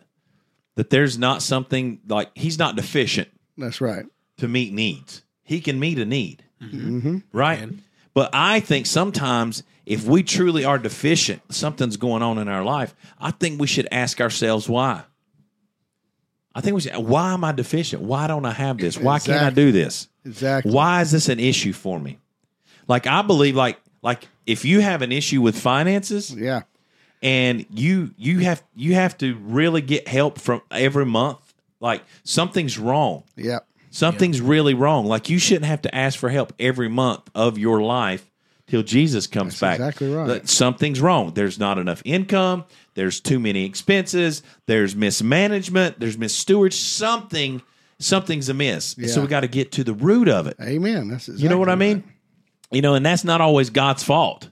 That 0.75 0.89
there's 0.89 1.17
not 1.17 1.41
something 1.41 1.99
like 2.07 2.29
He's 2.35 2.57
not 2.59 2.75
deficient 2.75 3.27
That's 3.57 3.81
right. 3.81 4.05
to 4.37 4.47
meet 4.47 4.73
needs. 4.73 5.23
He 5.43 5.61
can 5.61 5.79
meet 5.79 5.97
a 5.99 6.05
need, 6.05 6.43
Mm-hmm. 6.61 7.17
right? 7.33 7.69
But 8.13 8.29
I 8.33 8.59
think 8.59 8.85
sometimes 8.85 9.63
if 9.89 10.05
we 10.05 10.21
truly 10.23 10.63
are 10.63 10.77
deficient, 10.77 11.41
something's 11.53 11.97
going 11.97 12.21
on 12.21 12.37
in 12.37 12.47
our 12.47 12.63
life. 12.63 12.95
I 13.19 13.31
think 13.31 13.59
we 13.59 13.67
should 13.67 13.87
ask 13.91 14.21
ourselves 14.21 14.69
why. 14.69 15.01
I 16.55 16.61
think 16.61 16.75
we 16.75 16.81
should. 16.81 16.95
Why 16.97 17.33
am 17.33 17.43
I 17.43 17.51
deficient? 17.51 18.01
Why 18.03 18.27
don't 18.27 18.45
I 18.45 18.51
have 18.53 18.77
this? 18.77 18.97
Why 18.97 19.19
can't 19.19 19.41
I 19.43 19.49
do 19.49 19.71
this? 19.71 20.07
Exactly. 20.25 20.71
Why 20.71 21.01
is 21.01 21.11
this 21.11 21.27
an 21.27 21.39
issue 21.39 21.73
for 21.73 21.99
me? 21.99 22.19
Like 22.87 23.07
I 23.07 23.21
believe, 23.23 23.55
like 23.55 23.79
like 24.01 24.27
if 24.45 24.63
you 24.63 24.79
have 24.81 25.01
an 25.01 25.11
issue 25.11 25.41
with 25.41 25.57
finances 25.59 26.33
Yeah. 26.33 26.61
and 27.21 27.65
you 27.71 28.11
you 28.17 28.39
have 28.39 28.63
you 28.75 28.93
have 28.95 29.17
to 29.19 29.35
really 29.35 29.81
get 29.81 30.07
help 30.07 30.39
from 30.39 30.61
every 30.71 31.05
month, 31.05 31.53
like 31.79 32.03
something's 32.23 32.77
wrong. 32.77 33.23
Yeah. 33.35 33.59
Something's 33.91 34.39
really 34.39 34.75
wrong. 34.75 35.07
Like 35.07 35.29
you 35.29 35.39
shouldn't 35.39 35.65
have 35.65 35.81
to 35.83 35.95
ask 35.95 36.19
for 36.19 36.29
help 36.29 36.53
every 36.59 36.89
month 36.89 37.21
of 37.33 37.57
your 37.57 37.81
life 37.81 38.28
till 38.69 38.83
Jesus 38.83 39.27
comes 39.27 39.59
back. 39.59 39.79
exactly 39.79 40.11
right. 40.13 40.47
Something's 40.47 41.01
wrong. 41.01 41.33
There's 41.33 41.59
not 41.59 41.77
enough 41.77 42.01
income. 42.05 42.65
There's 42.93 43.19
too 43.19 43.39
many 43.39 43.65
expenses. 43.65 44.41
There's 44.65 44.95
mismanagement. 44.95 45.99
There's 45.99 46.17
missteward. 46.17 46.73
Something 46.73 47.61
something's 47.99 48.47
amiss. 48.47 48.95
So 49.07 49.21
we 49.21 49.27
got 49.27 49.41
to 49.41 49.47
get 49.49 49.73
to 49.73 49.83
the 49.83 49.93
root 49.93 50.29
of 50.29 50.47
it. 50.47 50.55
Amen. 50.61 51.09
That's 51.09 51.27
exactly 51.27 51.43
You 51.43 51.49
know 51.49 51.57
what 51.57 51.67
I 51.67 51.73
right. 51.73 51.79
mean? 51.79 52.03
You 52.71 52.81
know, 52.81 52.93
and 52.93 53.05
that's 53.05 53.23
not 53.25 53.41
always 53.41 53.71
God's 53.71 54.03
fault, 54.03 54.47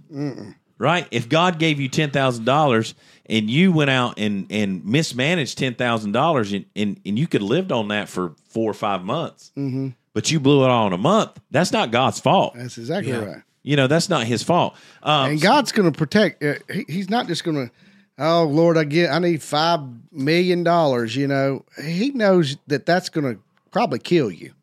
right? 0.78 1.08
If 1.12 1.30
God 1.30 1.60
gave 1.60 1.80
you 1.80 1.88
ten 1.88 2.12
thousand 2.12 2.46
dollars 2.46 2.96
and 3.28 3.50
you 3.50 3.72
went 3.72 3.90
out 3.90 4.18
and 4.18 4.48
and 4.50 4.84
mismanaged 4.86 5.58
ten 5.58 5.76
thousand 5.76 6.14
dollars 6.14 6.52
and 6.52 6.66
and 6.76 7.00
and 7.06 7.18
you 7.20 7.28
could 7.28 7.42
have 7.42 7.50
lived 7.50 7.72
on 7.72 7.90
that 7.90 8.10
for 8.10 8.34
four 8.50 8.70
or 8.72 8.74
five 8.74 9.04
months, 9.04 9.52
Mm-hmm. 9.56 9.90
but 10.14 10.32
you 10.32 10.40
blew 10.40 10.64
it 10.64 10.70
all 10.70 10.88
in 10.88 10.94
a 10.94 10.98
month, 10.98 11.40
that's 11.52 11.72
not 11.72 11.92
God's 11.92 12.20
fault. 12.20 12.54
That's 12.56 12.78
exactly 12.78 13.12
Yeah. 13.14 13.20
right. 13.24 13.42
You 13.68 13.76
know, 13.76 13.88
that's 13.88 14.08
not 14.10 14.26
His 14.26 14.44
fault. 14.44 14.76
Um, 15.04 15.32
And 15.32 15.42
God's 15.42 15.72
going 15.72 15.92
to 15.92 15.98
protect. 15.98 16.42
Uh, 16.44 16.56
he, 16.72 16.86
he's 16.88 17.10
not 17.10 17.28
just 17.28 17.44
going 17.44 17.68
to. 17.68 17.74
Oh 18.20 18.46
Lord, 18.46 18.78
I 18.78 18.84
get. 18.84 19.12
I 19.12 19.20
need 19.20 19.44
five 19.44 19.82
million 20.12 20.64
dollars. 20.64 21.16
You 21.16 21.28
know, 21.28 21.66
He 21.84 22.10
knows 22.12 22.58
that 22.68 22.86
that's 22.86 23.10
going 23.10 23.36
to 23.36 23.42
probably 23.72 24.00
kill 24.00 24.32
you. 24.32 24.54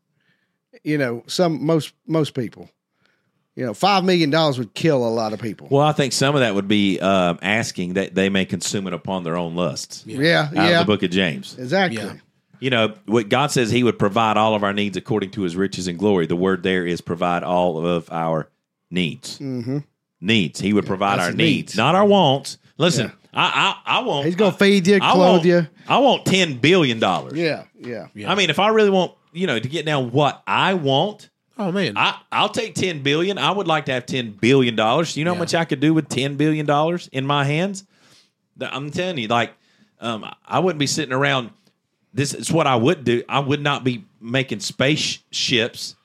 You 0.83 0.99
know, 0.99 1.23
some 1.27 1.65
most 1.65 1.93
most 2.07 2.35
people. 2.35 2.69
You 3.57 3.65
know, 3.65 3.75
five 3.75 4.03
million 4.05 4.31
dollars 4.31 4.59
would 4.59 4.75
kill 4.75 5.07
a 5.07 5.09
lot 5.11 5.33
of 5.33 5.41
people. 5.41 5.69
well, 5.71 5.87
I 5.87 5.93
think 5.93 6.13
some 6.13 6.35
of 6.35 6.41
that 6.41 6.55
would 6.57 6.67
be 6.67 6.99
um, 6.99 7.39
asking 7.43 7.95
that 7.95 8.15
they 8.15 8.29
may 8.29 8.45
consume 8.45 8.89
it 8.89 8.93
upon 8.93 9.23
their 9.23 9.37
own 9.37 9.55
lusts. 9.55 10.03
yeah, 10.07 10.49
Out 10.49 10.55
yeah, 10.55 10.81
of 10.81 10.87
the 10.87 10.93
book 10.93 11.03
of 11.05 11.11
James. 11.11 11.57
exactly. 11.59 12.03
Yeah. 12.03 12.15
You 12.59 12.71
know, 12.71 12.95
what 13.07 13.29
God 13.29 13.53
says 13.53 13.71
He 13.71 13.85
would 13.85 13.99
provide 13.99 14.37
all 14.37 14.55
of 14.57 14.65
our 14.65 14.73
needs 14.73 14.97
according 14.97 15.31
to 15.33 15.43
His 15.43 15.55
riches 15.55 15.87
and 15.87 15.99
glory. 15.99 16.27
The 16.27 16.35
word 16.35 16.63
there 16.65 16.85
is 16.87 17.01
provide 17.01 17.45
all 17.45 17.87
of 17.87 18.11
our 18.11 18.49
needs. 18.95 19.39
Mm-hmm. 19.39 19.79
Needs. 20.21 20.61
He 20.61 20.73
would 20.73 20.87
provide 20.87 21.19
that's 21.19 21.31
our 21.31 21.35
needs, 21.35 21.73
needs. 21.73 21.77
not 21.77 21.95
our 21.95 22.07
wants. 22.07 22.59
Listen, 22.79 23.13
I, 23.33 23.77
I, 23.85 23.99
I 23.99 24.03
want. 24.03 24.27
He's 24.27 24.37
going 24.37 24.53
to 24.53 24.59
feed 24.59 24.87
you, 24.87 24.97
I 24.97 25.13
clothe 25.13 25.19
want, 25.19 25.45
you. 25.45 25.67
I 25.87 25.99
want 25.99 26.25
ten 26.25 26.59
billion 26.59 26.99
dollars. 26.99 27.35
Yeah, 27.35 27.65
yeah, 27.79 28.07
Yeah. 28.15 28.33
I 28.33 28.35
mean, 28.35 28.49
if 28.49 28.59
I 28.59 28.69
really 28.69 28.91
want, 28.91 29.13
you 29.33 29.47
know, 29.47 29.59
to 29.59 29.69
get 29.69 29.85
down 29.85 30.13
what 30.13 30.43
I 30.47 30.75
want, 30.75 31.29
Oh 31.57 31.71
man. 31.71 31.97
I, 31.97 32.19
I'll 32.33 32.49
take 32.49 32.75
ten 32.75 33.03
billion. 33.03 33.39
I 33.39 33.51
would 33.51 33.69
like 33.69 33.85
to 33.87 33.93
have 33.93 34.07
ten 34.07 34.33
billion 34.33 34.75
dollars. 34.75 35.17
You 35.17 35.25
know 35.25 35.35
how 35.35 35.39
much 35.39 35.55
I 35.55 35.65
could 35.65 35.81
do 35.81 35.95
with 35.95 36.09
ten 36.09 36.37
billion 36.37 36.67
dollars 36.67 37.09
in 37.13 37.25
my 37.27 37.45
hands? 37.45 37.85
I'm 38.61 38.91
telling 38.91 39.19
you, 39.19 39.29
like, 39.29 39.53
um, 40.01 40.29
I 40.47 40.59
wouldn't 40.59 40.79
be 40.81 40.87
sitting 40.87 41.13
around. 41.13 41.51
This 42.13 42.35
is 42.35 42.51
what 42.51 42.67
I 42.67 42.77
would 42.77 43.05
do. 43.05 43.23
I 43.29 43.41
would 43.41 43.61
not 43.61 43.85
be 43.85 44.05
making 44.21 44.61
spaceships 44.61 45.97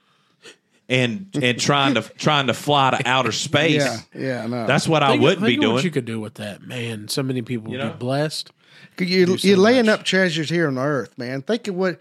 and 0.89 1.29
and 1.41 1.59
trying 1.59 1.93
to 1.93 2.01
trying 2.01 2.47
to 2.47 2.53
fly 2.53 2.91
to 2.91 3.07
outer 3.07 3.31
space. 3.47 3.75
yeah, 3.83 3.99
yeah. 4.13 4.47
No, 4.47 4.65
That's 4.67 4.87
what 4.87 5.03
I 5.03 5.11
Think- 5.11 5.21
wouldn't 5.23 5.45
be 5.45 5.53
think 5.53 5.63
of 5.65 5.71
What 5.73 5.83
you 5.83 5.91
could 5.91 6.05
do 6.05 6.19
with 6.19 6.33
that, 6.35 6.61
man. 6.63 7.07
So 7.07 7.23
many 7.23 7.41
people 7.41 7.71
You 7.71 7.77
would 7.77 7.85
know? 7.85 7.91
be 7.91 7.97
blessed. 7.97 8.51
you, 8.99 9.25
do 9.25 9.37
so 9.37 9.47
you're 9.47 9.57
laying 9.57 9.85
much. 9.85 9.99
up 9.99 10.05
treasures 10.05 10.49
here 10.49 10.67
on 10.67 10.77
earth, 10.77 11.17
man. 11.17 11.41
Think 11.43 11.67
of 11.67 11.75
what 11.75 11.99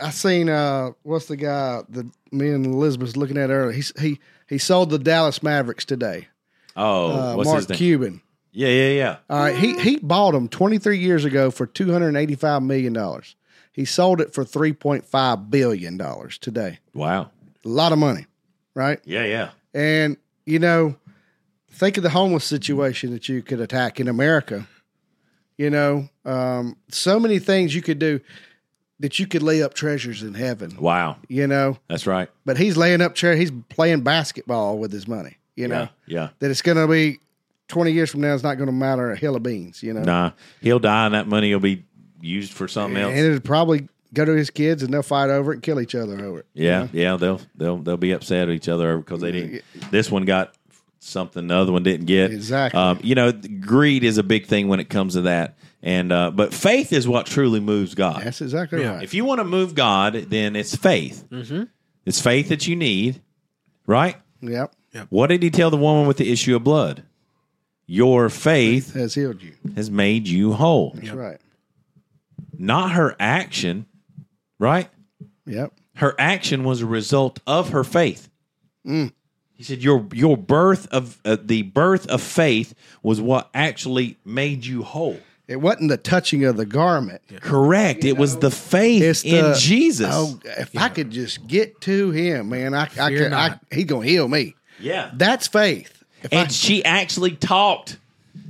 I 0.00 0.10
seen. 0.10 0.48
Uh, 0.48 0.90
what's 1.02 1.26
the 1.26 1.36
guy 1.36 1.82
that 1.88 2.10
me 2.32 2.50
and 2.50 2.66
Elizabeth 2.66 3.06
was 3.08 3.16
looking 3.16 3.38
at 3.38 3.50
earlier? 3.50 3.72
He's, 3.72 3.92
he 4.00 4.18
he 4.48 4.58
sold 4.58 4.90
the 4.90 4.98
Dallas 4.98 5.42
Mavericks 5.42 5.84
today. 5.84 6.28
Oh, 6.76 7.10
Uh, 7.10 7.34
what's 7.36 7.46
Mark 7.48 7.58
his 7.60 7.68
name? 7.70 7.76
Cuban. 7.78 8.22
Yeah, 8.52 8.68
yeah, 8.68 8.88
yeah. 8.90 9.16
All 9.30 9.38
right, 9.40 9.56
he 9.56 9.78
he 9.80 9.96
bought 9.98 10.32
them 10.32 10.48
23 10.48 10.98
years 10.98 11.24
ago 11.24 11.50
for 11.50 11.66
285 11.66 12.62
million 12.62 12.92
dollars. 12.92 13.34
He 13.72 13.84
sold 13.84 14.20
it 14.22 14.32
for 14.32 14.44
3.5 14.44 15.50
billion 15.50 15.96
dollars 15.96 16.38
today. 16.38 16.78
Wow. 16.94 17.30
A 17.66 17.68
lot 17.68 17.92
of 17.92 17.98
money, 17.98 18.26
right? 18.74 19.00
Yeah, 19.04 19.24
yeah. 19.24 19.50
And 19.74 20.16
you 20.46 20.58
know, 20.58 20.96
think 21.70 21.96
of 21.96 22.02
the 22.02 22.10
homeless 22.10 22.44
situation 22.44 23.10
that 23.12 23.28
you 23.28 23.42
could 23.42 23.60
attack 23.60 24.00
in 24.00 24.08
America. 24.08 24.66
You 25.58 25.70
know, 25.70 26.08
um, 26.24 26.76
so 26.88 27.18
many 27.18 27.38
things 27.38 27.74
you 27.74 27.82
could 27.82 27.98
do 27.98 28.20
that 29.00 29.18
you 29.18 29.26
could 29.26 29.42
lay 29.42 29.62
up 29.62 29.74
treasures 29.74 30.22
in 30.22 30.34
heaven. 30.34 30.76
Wow. 30.78 31.16
You 31.28 31.46
know, 31.46 31.78
That's 31.88 32.06
right. 32.06 32.28
but 32.44 32.56
he's 32.58 32.76
laying 32.76 33.00
up 33.02 33.14
treasure. 33.14 33.38
He's 33.38 33.52
playing 33.68 34.02
basketball 34.02 34.78
with 34.78 34.92
his 34.92 35.06
money. 35.08 35.36
You 35.54 35.68
know 35.68 35.88
Yeah, 36.06 36.22
yeah. 36.22 36.28
that 36.38 36.50
it's 36.50 36.62
going 36.62 36.76
to 36.76 36.86
be 36.86 37.18
20 37.68 37.90
years 37.90 38.10
from 38.10 38.20
now. 38.20 38.34
It's 38.34 38.42
not 38.42 38.56
going 38.56 38.66
to 38.68 38.72
matter 38.72 39.10
a 39.10 39.16
hill 39.16 39.34
of 39.36 39.42
beans. 39.42 39.82
You 39.82 39.94
know, 39.94 40.02
Nah, 40.02 40.30
he'll 40.60 40.78
die, 40.78 41.06
and 41.06 41.14
that 41.14 41.26
money 41.26 41.52
will 41.52 41.60
be 41.60 41.84
used 42.20 42.52
for 42.52 42.68
something 42.68 43.00
else. 43.00 43.10
and 43.12 43.18
it'd 43.20 43.44
probably 43.44 43.88
go 44.14 44.24
to 44.24 44.32
his 44.32 44.50
kids, 44.50 44.82
and 44.82 44.92
they'll 44.92 45.02
fight 45.02 45.30
over 45.30 45.52
it 45.52 45.56
and 45.56 45.62
kill 45.62 45.80
each 45.80 45.94
other 45.94 46.22
over 46.24 46.40
it. 46.40 46.46
Yeah, 46.54 46.88
yeah, 46.92 47.16
they'll 47.16 47.40
they'll 47.54 47.78
they'll 47.78 47.96
be 47.96 48.12
upset 48.12 48.48
at 48.48 48.54
each 48.54 48.68
other 48.68 48.96
because 48.98 49.20
they 49.20 49.32
didn't. 49.32 49.62
This 49.90 50.10
one 50.10 50.24
got 50.24 50.54
something 50.98 51.46
the 51.46 51.54
other 51.54 51.72
one 51.72 51.82
didn't 51.84 52.06
get. 52.06 52.32
Exactly. 52.32 52.80
Um, 52.80 52.98
you 53.02 53.14
know, 53.14 53.32
greed 53.32 54.02
is 54.04 54.18
a 54.18 54.22
big 54.22 54.46
thing 54.46 54.68
when 54.68 54.80
it 54.80 54.88
comes 54.88 55.14
to 55.14 55.22
that, 55.22 55.56
and 55.82 56.10
uh, 56.12 56.30
but 56.30 56.52
faith 56.54 56.92
is 56.92 57.06
what 57.06 57.26
truly 57.26 57.60
moves 57.60 57.94
God. 57.94 58.22
That's 58.22 58.40
exactly 58.40 58.80
Yeah. 58.80 58.94
right. 58.96 59.02
If 59.04 59.14
you 59.14 59.24
want 59.24 59.38
to 59.40 59.44
move 59.44 59.74
God, 59.74 60.14
then 60.14 60.56
it's 60.56 60.74
faith. 60.74 61.24
Mm-hmm. 61.30 61.64
It's 62.04 62.20
faith 62.20 62.48
that 62.50 62.66
you 62.66 62.76
need, 62.76 63.20
right? 63.86 64.16
yep, 64.40 64.72
yep. 64.92 65.06
What 65.10 65.28
did 65.28 65.42
he 65.42 65.50
tell 65.50 65.70
the 65.70 65.76
woman 65.76 66.06
with 66.06 66.16
the 66.18 66.30
issue 66.30 66.54
of 66.56 66.62
blood? 66.64 67.02
Your 67.88 68.28
faith 68.28 68.94
has 68.94 69.14
healed 69.14 69.40
you. 69.42 69.52
has 69.76 69.90
made 69.90 70.26
you 70.26 70.52
whole, 70.54 70.90
That's 70.96 71.10
right. 71.12 71.38
not 72.58 72.92
her 72.92 73.14
action, 73.20 73.86
right? 74.58 74.88
Yep. 75.46 75.72
her 75.96 76.14
action 76.18 76.64
was 76.64 76.82
a 76.82 76.86
result 76.86 77.40
of 77.46 77.70
her 77.70 77.84
faith. 77.84 78.28
Mm. 78.86 79.12
He 79.54 79.62
said, 79.62 79.82
"Your 79.82 80.06
your 80.12 80.36
birth 80.36 80.86
of 80.90 81.20
uh, 81.24 81.36
the 81.42 81.62
birth 81.62 82.06
of 82.08 82.20
faith 82.20 82.74
was 83.02 83.20
what 83.20 83.48
actually 83.54 84.18
made 84.24 84.66
you 84.66 84.82
whole." 84.82 85.18
It 85.48 85.60
wasn't 85.60 85.90
the 85.90 85.96
touching 85.96 86.44
of 86.44 86.56
the 86.56 86.66
garment. 86.66 87.22
Correct. 87.40 88.04
it 88.04 88.16
was 88.18 88.38
the 88.38 88.50
faith 88.50 89.00
It's 89.02 89.24
in 89.24 89.54
Jesus. 89.54 90.10
Oh, 90.10 90.40
if 90.44 90.76
I 90.76 90.88
could 90.88 91.12
just 91.12 91.46
get 91.46 91.80
to 91.82 92.10
him, 92.10 92.48
man, 92.48 92.74
I, 92.74 92.88
I 93.00 93.10
could. 93.10 93.32
I, 93.32 93.60
he's 93.72 93.84
gonna 93.84 94.04
heal 94.04 94.26
me. 94.26 94.56
yeah, 94.80 95.12
That's 95.14 95.46
faith. 95.46 96.02
If 96.24 96.32
and 96.32 96.52
she 96.52 96.84
actually 96.84 97.36
talked. 97.36 97.98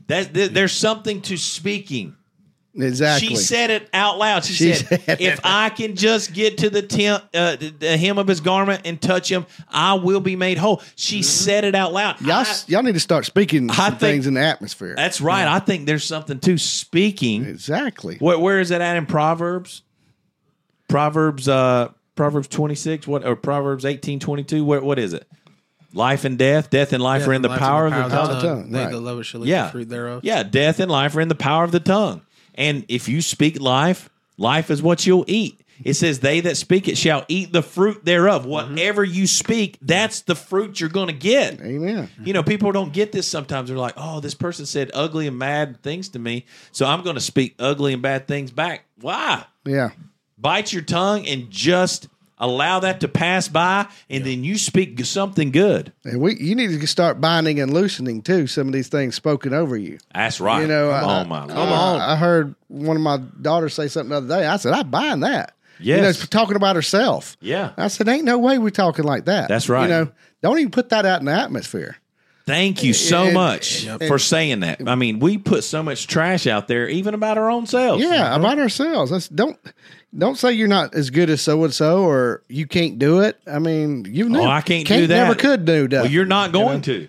That 0.06 0.32
th- 0.32 0.52
there's 0.52 0.72
something 0.72 1.20
to 1.22 1.36
speaking. 1.36 2.15
I, 2.78 2.84
exactly. 2.84 3.28
She 3.28 3.36
said 3.36 3.70
it 3.70 3.88
out 3.94 4.18
loud. 4.18 4.44
She, 4.44 4.52
She 4.54 4.72
said, 4.74 5.00
said 5.02 5.20
"If. 5.20 5.40
I 5.44 5.70
can 5.70 5.96
just 5.96 6.32
get 6.32 6.58
to 6.58 6.70
the, 6.70 6.82
tem- 6.82 7.20
uh, 7.34 7.56
the, 7.56 7.70
the 7.78 7.96
hem 7.96 8.18
of 8.18 8.26
his 8.28 8.40
garment 8.40 8.82
and 8.84 9.00
touch 9.00 9.30
him, 9.30 9.46
I 9.68 9.94
will 9.94 10.20
be 10.20 10.36
made 10.36 10.58
whole." 10.58 10.82
She 10.94 11.22
said 11.22 11.64
it 11.64 11.74
out 11.74 11.92
loud. 11.92 12.20
y'all, 12.20 12.32
I- 12.32 12.40
s- 12.42 12.68
y'all 12.68 12.82
need 12.82 12.94
to 12.94 13.00
start 13.00 13.24
speaking 13.24 13.70
I 13.70 13.74
some 13.74 13.84
think- 13.92 14.00
things 14.00 14.26
in 14.26 14.34
the 14.34 14.42
atmosphere. 14.42 14.94
That's 14.96 15.20
right. 15.20 15.46
I 15.46 15.58
think 15.58 15.86
there's 15.86 16.04
something 16.04 16.38
to 16.40 16.58
speaking. 16.58 17.44
exactly. 17.44 18.16
Where, 18.18 18.38
where 18.38 18.60
is 18.60 18.70
it 18.70 18.80
at 18.80 18.96
in 18.96 19.06
Proverbs? 19.06 19.82
Proverbs, 20.88 21.48
uh, 21.48 21.88
Proverbs 22.14 22.48
26, 22.48 23.06
what 23.06 23.24
or 23.26 23.36
Proverbs 23.36 23.84
18, 23.84 24.20
22, 24.20 24.64
Where, 24.64 24.80
what 24.80 24.98
is 24.98 25.12
it? 25.12 25.26
Life 25.92 26.24
and 26.24 26.36
death, 26.38 26.70
death 26.70 26.92
and 26.92 27.02
life 27.02 27.26
are 27.26 27.32
in 27.32 27.42
the 27.42 27.48
Life 27.48 27.58
power 27.58 27.86
of 27.86 27.92
the 27.92 28.00
power 28.00 28.08
tongue. 28.10 28.30
of 28.36 28.42
the 28.42 28.48
tongue, 28.48 28.70
They 28.70 28.84
right. 28.84 28.90
that 28.92 29.00
love 29.00 29.18
it 29.18 29.24
shall 29.24 29.44
eat 29.44 29.48
Yeah. 29.48 29.64
the 29.66 29.70
fruit 29.72 29.88
thereof. 29.88 30.20
Yeah, 30.24 30.42
death 30.42 30.78
and 30.78 30.90
life 30.90 31.16
are 31.16 31.20
in 31.20 31.28
the 31.28 31.34
power 31.34 31.64
of 31.64 31.72
the 31.72 31.80
tongue. 31.80 32.22
And 32.56 32.84
if 32.88 33.08
you 33.08 33.20
speak 33.22 33.60
life, 33.60 34.08
life 34.36 34.70
is 34.70 34.82
what 34.82 35.06
you'll 35.06 35.24
eat. 35.26 35.60
It 35.84 35.94
says, 35.94 36.20
They 36.20 36.40
that 36.40 36.56
speak 36.56 36.88
it 36.88 36.96
shall 36.96 37.24
eat 37.28 37.52
the 37.52 37.62
fruit 37.62 38.04
thereof. 38.04 38.46
Whatever 38.46 39.04
you 39.04 39.26
speak, 39.26 39.78
that's 39.82 40.22
the 40.22 40.34
fruit 40.34 40.80
you're 40.80 40.88
going 40.88 41.08
to 41.08 41.12
get. 41.12 41.60
Amen. 41.60 42.08
You 42.24 42.32
know, 42.32 42.42
people 42.42 42.72
don't 42.72 42.92
get 42.92 43.12
this 43.12 43.26
sometimes. 43.26 43.68
They're 43.68 43.78
like, 43.78 43.94
oh, 43.96 44.20
this 44.20 44.34
person 44.34 44.66
said 44.66 44.90
ugly 44.94 45.26
and 45.26 45.38
bad 45.38 45.82
things 45.82 46.08
to 46.10 46.18
me, 46.18 46.46
so 46.72 46.86
I'm 46.86 47.02
going 47.02 47.16
to 47.16 47.20
speak 47.20 47.54
ugly 47.58 47.92
and 47.92 48.02
bad 48.02 48.26
things 48.26 48.50
back. 48.50 48.84
Why? 49.00 49.44
Yeah. 49.64 49.90
Bite 50.38 50.72
your 50.72 50.82
tongue 50.82 51.26
and 51.26 51.50
just 51.50 52.08
allow 52.38 52.80
that 52.80 53.00
to 53.00 53.08
pass 53.08 53.48
by, 53.48 53.86
and 54.10 54.24
then 54.24 54.44
you 54.44 54.58
speak 54.58 55.04
something 55.04 55.50
good. 55.50 55.92
And 56.04 56.20
we, 56.20 56.36
you 56.36 56.54
need 56.54 56.78
to 56.80 56.86
start 56.86 57.20
binding 57.20 57.60
and 57.60 57.72
loosening 57.72 58.22
too. 58.22 58.46
Some 58.46 58.66
of 58.66 58.72
these 58.72 58.88
things 58.88 59.14
spoken 59.14 59.54
over 59.54 59.76
you. 59.76 59.98
That's 60.14 60.40
right. 60.40 60.62
You 60.62 60.68
know, 60.68 60.90
come 60.90 61.08
I, 61.08 61.12
on, 61.20 61.28
my 61.28 61.46
come 61.46 61.68
on. 61.72 62.00
I 62.00 62.16
heard 62.16 62.54
one 62.68 62.96
of 62.96 63.02
my 63.02 63.18
daughters 63.40 63.74
say 63.74 63.88
something 63.88 64.10
the 64.10 64.16
other 64.16 64.28
day. 64.28 64.46
I 64.46 64.56
said, 64.56 64.72
I 64.74 64.82
bind 64.82 65.22
that. 65.22 65.54
You 65.78 65.96
know, 65.98 66.02
Yes. 66.04 66.26
talking 66.28 66.56
about 66.56 66.74
herself. 66.74 67.36
Yeah. 67.40 67.72
I 67.76 67.88
said, 67.88 68.08
ain't 68.08 68.24
no 68.24 68.38
way 68.38 68.56
we're 68.58 68.70
talking 68.70 69.04
like 69.04 69.26
that. 69.26 69.48
That's 69.48 69.68
right. 69.68 69.82
You 69.82 69.88
know, 69.88 70.12
don't 70.42 70.58
even 70.58 70.70
put 70.70 70.88
that 70.88 71.04
out 71.04 71.20
in 71.20 71.26
the 71.26 71.32
atmosphere. 71.32 71.96
Thank 72.46 72.84
you 72.84 72.92
so 72.92 73.24
And- 73.24 73.34
much 73.34 73.84
and- 73.86 74.02
for 74.04 74.18
saying 74.18 74.60
that. 74.60 74.80
I 74.86 74.94
mean, 74.94 75.18
we 75.18 75.36
put 75.36 75.64
so 75.64 75.82
much 75.82 76.06
trash 76.06 76.46
out 76.46 76.68
there, 76.68 76.88
even 76.88 77.12
about 77.14 77.38
our 77.38 77.50
own 77.50 77.66
selves. 77.66 78.02
Yeah, 78.02 78.34
about 78.36 78.58
ourselves. 78.58 79.10
That's, 79.10 79.28
don't 79.28 79.58
don't 80.16 80.38
say 80.38 80.52
you're 80.52 80.68
not 80.68 80.94
as 80.94 81.10
good 81.10 81.28
as 81.28 81.40
so 81.42 81.64
and 81.64 81.74
so 81.74 82.04
or 82.04 82.42
you 82.48 82.66
can't 82.66 82.98
do 82.98 83.20
it. 83.20 83.38
I 83.46 83.58
mean, 83.58 84.06
you 84.08 84.34
Oh, 84.36 84.44
I 84.46 84.60
can't, 84.60 84.86
do 84.86 85.06
that. 85.08 85.14
Never 85.24 85.34
could 85.34 85.64
do 85.64 85.88
that. 85.88 86.02
Well, 86.02 86.10
you're 86.10 86.24
not 86.24 86.52
going 86.52 86.82
to. 86.82 87.08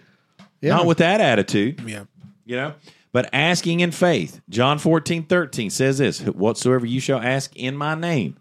Yeah. 0.60 0.76
Not 0.78 0.88
with 0.88 0.98
that 0.98 1.22
attitude. 1.22 1.82
Yeah. 1.86 2.06
you 2.46 2.56
know 2.56 2.74
but 3.14 3.30
asking 3.34 3.80
in 3.80 3.92
faith 3.92 4.42
john 4.50 4.78
14 4.80 5.24
13 5.24 5.70
says 5.70 5.98
this 6.00 6.20
whatsoever 6.22 6.86
you 6.86 7.00
shall 7.00 7.20
ask 7.20 7.56
in 7.56 7.76
my 7.76 7.94
name 7.96 8.38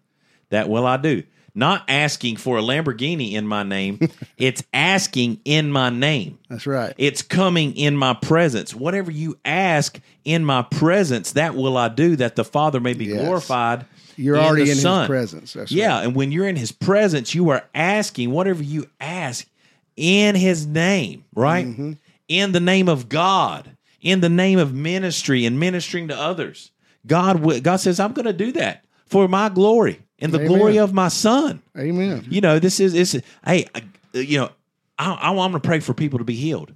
that 0.50 0.68
will 0.68 0.86
i 0.86 0.96
do 0.96 1.22
not 1.56 1.82
asking 1.88 2.36
for 2.36 2.58
a 2.58 2.62
lamborghini 2.62 3.32
in 3.32 3.46
my 3.46 3.62
name 3.62 3.98
it's 4.36 4.62
asking 4.74 5.40
in 5.44 5.72
my 5.72 5.90
name 5.90 6.38
That's 6.48 6.66
right. 6.66 6.94
it's 6.98 7.22
coming 7.22 7.76
in 7.76 7.96
my 7.96 8.14
presence 8.14 8.74
whatever 8.74 9.10
you 9.10 9.38
ask 9.44 9.98
in 10.24 10.44
my 10.44 10.62
presence 10.62 11.32
that 11.32 11.54
will 11.54 11.76
i 11.76 11.88
do 11.88 12.16
that 12.16 12.36
the 12.36 12.44
father 12.44 12.78
may 12.80 12.92
be 12.94 13.06
Yes. 13.06 13.22
glorified 13.22 13.86
You're 14.16 14.36
in 14.36 14.42
already 14.42 14.70
in 14.70 14.76
Son. 14.76 15.00
his 15.02 15.08
presence. 15.08 15.52
That's 15.54 15.72
yeah, 15.72 15.96
right. 15.98 16.04
and 16.06 16.14
when 16.14 16.30
you're 16.32 16.48
in 16.48 16.56
his 16.56 16.72
presence, 16.72 17.34
you 17.34 17.50
are 17.50 17.64
asking 17.74 18.30
whatever 18.30 18.62
you 18.62 18.86
ask 19.00 19.46
in 19.96 20.34
his 20.34 20.66
name, 20.66 21.24
right? 21.34 21.66
Mm-hmm. 21.66 21.92
In 22.28 22.52
the 22.52 22.60
name 22.60 22.88
of 22.88 23.08
God, 23.08 23.76
in 24.00 24.20
the 24.20 24.28
name 24.30 24.58
of 24.58 24.72
ministry 24.74 25.44
and 25.44 25.60
ministering 25.60 26.08
to 26.08 26.16
others. 26.18 26.70
God 27.06 27.62
God 27.62 27.76
says, 27.76 28.00
I'm 28.00 28.12
going 28.14 28.24
to 28.26 28.32
do 28.32 28.52
that 28.52 28.84
for 29.06 29.28
my 29.28 29.48
glory 29.50 30.00
and 30.18 30.32
the 30.32 30.38
Amen. 30.38 30.48
glory 30.48 30.78
of 30.78 30.92
my 30.94 31.08
son. 31.08 31.62
Amen. 31.78 32.26
You 32.28 32.40
know, 32.40 32.58
this 32.58 32.80
is 32.80 32.94
it's 32.94 33.24
hey, 33.44 33.66
I- 33.74 33.82
you 34.14 34.38
know, 34.38 34.50
I, 34.98 35.12
I, 35.12 35.28
I'm 35.28 35.36
going 35.36 35.52
to 35.52 35.60
pray 35.60 35.80
for 35.80 35.92
people 35.92 36.18
to 36.20 36.24
be 36.24 36.34
healed. 36.36 36.72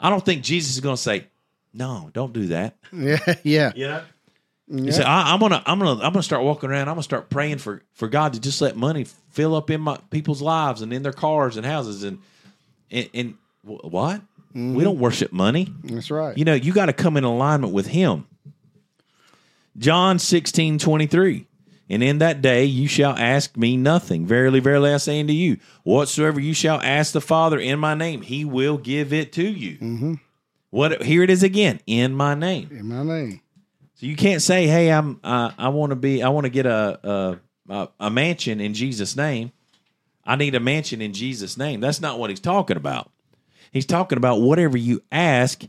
I 0.00 0.08
don't 0.08 0.24
think 0.24 0.42
Jesus 0.42 0.72
is 0.74 0.80
going 0.80 0.96
to 0.96 1.02
say, 1.02 1.26
"No, 1.74 2.08
don't 2.14 2.32
do 2.32 2.46
that." 2.46 2.76
Yeah, 2.92 3.18
yeah. 3.42 3.72
You 3.74 3.88
know. 3.88 4.02
You 4.70 4.92
say, 4.92 5.02
I, 5.02 5.32
I'm 5.32 5.40
gonna, 5.40 5.62
I'm 5.64 5.78
gonna, 5.78 5.94
I'm 6.02 6.12
gonna 6.12 6.22
start 6.22 6.42
walking 6.44 6.68
around. 6.70 6.88
I'm 6.88 6.94
gonna 6.94 7.02
start 7.02 7.30
praying 7.30 7.56
for 7.58 7.82
for 7.94 8.06
God 8.06 8.34
to 8.34 8.40
just 8.40 8.60
let 8.60 8.76
money 8.76 9.06
fill 9.30 9.54
up 9.54 9.70
in 9.70 9.80
my 9.80 9.98
people's 10.10 10.42
lives 10.42 10.82
and 10.82 10.92
in 10.92 11.02
their 11.02 11.12
cars 11.12 11.56
and 11.56 11.64
houses 11.64 12.02
and 12.04 12.18
and, 12.90 13.08
and 13.14 13.34
wh- 13.62 13.82
what? 13.84 14.20
Mm-hmm. 14.50 14.74
We 14.74 14.84
don't 14.84 14.98
worship 14.98 15.32
money. 15.32 15.72
That's 15.84 16.10
right. 16.10 16.36
You 16.36 16.44
know, 16.44 16.52
you 16.54 16.72
got 16.74 16.86
to 16.86 16.92
come 16.92 17.16
in 17.16 17.24
alignment 17.24 17.72
with 17.72 17.86
Him. 17.86 18.26
John 19.76 20.18
16, 20.18 20.78
23. 20.78 21.46
And 21.90 22.02
in 22.02 22.18
that 22.18 22.42
day 22.42 22.64
you 22.64 22.86
shall 22.86 23.16
ask 23.16 23.56
me 23.56 23.76
nothing. 23.76 24.26
Verily, 24.26 24.60
verily, 24.60 24.92
I 24.92 24.98
say 24.98 25.20
unto 25.20 25.32
you, 25.32 25.58
whatsoever 25.84 26.38
you 26.40 26.52
shall 26.52 26.80
ask 26.80 27.12
the 27.12 27.20
Father 27.20 27.58
in 27.58 27.78
my 27.78 27.94
name, 27.94 28.22
he 28.22 28.44
will 28.44 28.76
give 28.76 29.12
it 29.12 29.32
to 29.34 29.46
you. 29.46 29.78
Mm-hmm. 29.78 30.14
What 30.70 31.02
here 31.02 31.22
it 31.22 31.30
is 31.30 31.42
again, 31.42 31.80
in 31.86 32.14
my 32.14 32.34
name. 32.34 32.68
in 32.70 32.86
my 32.86 33.02
name. 33.02 33.40
So 33.94 34.06
you 34.06 34.16
can't 34.16 34.42
say, 34.42 34.66
"Hey, 34.66 34.92
I'm 34.92 35.18
uh, 35.24 35.50
I 35.56 35.70
want 35.70 35.90
to 35.90 35.96
be 35.96 36.22
I 36.22 36.28
want 36.28 36.44
to 36.44 36.50
get 36.50 36.66
a, 36.66 37.40
a 37.68 37.72
a 37.72 37.88
a 37.98 38.10
mansion 38.10 38.60
in 38.60 38.74
Jesus' 38.74 39.16
name. 39.16 39.50
I 40.24 40.36
need 40.36 40.54
a 40.54 40.60
mansion 40.60 41.00
in 41.00 41.12
Jesus' 41.14 41.56
name." 41.56 41.80
That's 41.80 42.00
not 42.00 42.18
what 42.18 42.30
he's 42.30 42.38
talking 42.38 42.76
about. 42.76 43.10
He's 43.72 43.86
talking 43.86 44.18
about 44.18 44.40
whatever 44.40 44.76
you 44.76 45.02
ask 45.10 45.64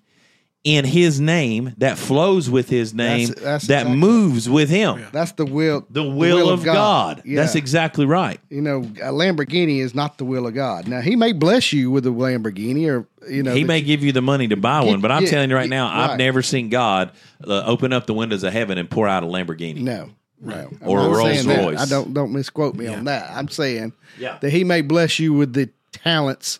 in 0.65 0.83
His 0.83 1.21
name 1.21 1.73
that 1.77 1.97
flows 1.97 2.49
with 2.49 2.69
His 2.69 2.93
name 2.93 3.27
That's- 3.29 3.43
that's 3.43 3.67
that 3.67 3.81
exactly- 3.81 3.95
moves 3.97 4.49
with 4.49 4.69
Him. 4.69 5.05
That's 5.13 5.31
the 5.31 5.45
will. 5.45 5.85
The 5.89 6.03
will, 6.03 6.49
of 6.49 6.63
God. 6.65 7.21
Yeah. 7.25 7.39
That's 7.41 7.55
exactly 7.55 8.05
right. 8.05 8.39
you 8.49 8.61
know, 8.61 8.79
a 9.01 9.11
Lamborghini 9.13 9.79
is 9.79 9.95
not 9.95 10.17
the 10.17 10.25
will 10.25 10.45
of 10.47 10.53
God. 10.53 10.87
Now, 10.87 10.99
He 11.01 11.15
may 11.15 11.31
bless 11.31 11.71
you 11.71 11.89
with 11.89 12.05
a 12.05 12.09
Lamborghini, 12.09 12.87
or 12.89 13.07
you 13.29 13.41
know, 13.41 13.53
He 13.53 13.61
that 13.63 13.67
may 13.67 13.81
give 13.81 14.03
you 14.03 14.11
the 14.11 14.21
money 14.21 14.47
to 14.49 14.57
buy 14.57 14.81
one, 14.83 14.99
but 14.99 15.11
I'm 15.11 15.23
yeah, 15.23 15.29
telling 15.29 15.49
you 15.49 15.55
right 15.55 15.69
yeah, 15.69 15.77
now, 15.77 15.87
I've 16.11 16.17
never 16.17 16.41
seen 16.41 16.67
God 16.69 17.11
uh, 17.47 17.63
open 17.65 17.93
up 17.93 18.05
the 18.05 18.13
windows 18.13 18.43
of 18.43 18.51
heaven 18.51 18.77
and 18.77 18.89
pour 18.89 19.07
out 19.07 19.23
a 19.23 19.27
Lamborghini. 19.27 19.79
No, 19.81 20.09
no. 20.41 20.55
I'm 20.55 20.77
Or 20.81 20.99
a 20.99 21.09
Rolls 21.09 21.21
saying 21.21 21.47
that. 21.47 21.63
Royce. 21.65 21.79
I 21.79 21.85
don't 21.85 22.13
don't 22.13 22.33
misquote 22.33 22.75
me 22.75 22.87
on 22.87 23.05
that. 23.05 23.31
I'm 23.31 23.47
saying 23.47 23.93
Yeah. 24.19 24.37
that 24.41 24.49
He 24.51 24.65
may 24.65 24.81
bless 24.81 25.19
you 25.19 25.31
with 25.33 25.53
the 25.53 25.69
talents. 25.93 26.59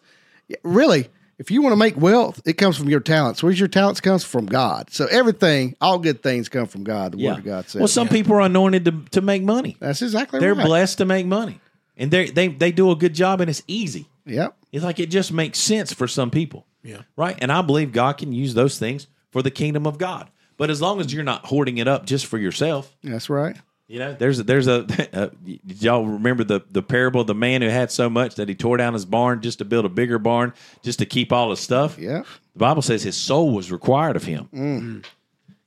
Really, 0.64 1.10
if 1.40 1.50
you 1.50 1.62
want 1.62 1.72
to 1.72 1.78
make 1.78 1.96
wealth, 1.98 2.42
it 2.46 2.54
comes 2.54 2.78
from 2.78 2.90
your 2.90 3.00
talents. 3.00 3.42
Where's 3.42 3.58
your 3.58 3.70
talents 3.70 4.02
comes 4.02 4.26
from 4.26 4.46
God. 4.46 4.92
So 4.92 5.06
everything, 5.06 5.76
all 5.80 5.98
good 5.98 6.22
things 6.22 6.50
come 6.50 6.68
from 6.68 6.84
God. 6.84 7.14
The 7.14 7.26
Word 7.26 7.40
of 7.40 7.46
God 7.46 7.70
says. 7.70 7.80
Well, 7.80 7.88
some 7.88 8.10
people 8.10 8.36
are 8.36 8.42
anointed 8.42 8.86
to, 8.86 8.92
to 9.12 9.22
make 9.22 9.42
money. 9.42 9.78
That's 9.80 10.02
exactly 10.02 10.38
right. 10.38 10.42
They're 10.42 10.54
right. 10.54 10.66
blessed 10.66 10.98
to 11.00 11.06
make 11.06 11.26
money, 11.26 11.62
and 11.98 12.12
they 12.12 12.30
they 12.30 12.50
they 12.50 12.72
do 12.74 12.92
a 12.92 12.96
good 12.96 13.16
job, 13.16 13.40
and 13.40 13.50
it's 13.50 13.64
easy. 13.68 14.08
Yep. 14.26 14.56
It's 14.72 14.84
like 14.84 15.00
it 15.00 15.10
just 15.10 15.32
makes 15.32 15.60
sense 15.60 15.94
for 15.94 16.08
some 16.08 16.30
people. 16.30 16.66
Yeah. 16.84 17.02
Right. 17.16 17.38
And 17.42 17.52
I 17.52 17.62
believe 17.62 17.94
God 17.94 18.18
can 18.18 18.32
use 18.34 18.54
those 18.54 18.78
things 18.78 19.08
for 19.32 19.42
the 19.42 19.52
kingdom 19.52 19.88
of 19.88 19.98
God. 19.98 20.30
But 20.58 20.70
as 20.70 20.82
long 20.82 21.00
as 21.00 21.14
you're 21.14 21.24
not 21.24 21.46
hoarding 21.46 21.78
it 21.78 21.88
up 21.88 22.06
just 22.06 22.26
for 22.26 22.38
yourself, 22.38 22.96
That's 23.04 23.30
right. 23.30 23.56
You 23.90 24.00
know, 24.00 24.14
there's 24.14 24.40
a, 24.40 24.44
there's 24.44 24.68
a, 24.68 24.86
uh, 25.14 25.30
did 25.44 25.82
y'all 25.84 26.06
remember 26.06 26.44
the 26.46 26.62
the 26.72 26.82
parable 26.84 27.22
of 27.22 27.28
the 27.28 27.36
man 27.36 27.62
who 27.62 27.68
had 27.70 27.92
so 27.92 28.10
much 28.10 28.36
that 28.36 28.48
he 28.48 28.56
tore 28.56 28.78
down 28.78 28.94
his 28.94 29.04
barn 29.06 29.42
just 29.42 29.58
to 29.58 29.66
build 29.66 29.84
a 29.84 29.90
bigger 29.90 30.20
barn 30.20 30.54
just 30.84 31.00
to 31.00 31.06
keep 31.06 31.34
all 31.34 31.50
his 31.50 31.60
stuff. 31.60 31.98
Yeah. 31.98 32.22
The 32.54 32.60
Bible 32.60 32.82
says 32.84 33.04
his 33.04 33.18
soul 33.18 33.52
was 33.52 33.72
required 33.72 34.16
of 34.16 34.24
him 34.24 34.48
Mm. 34.54 35.06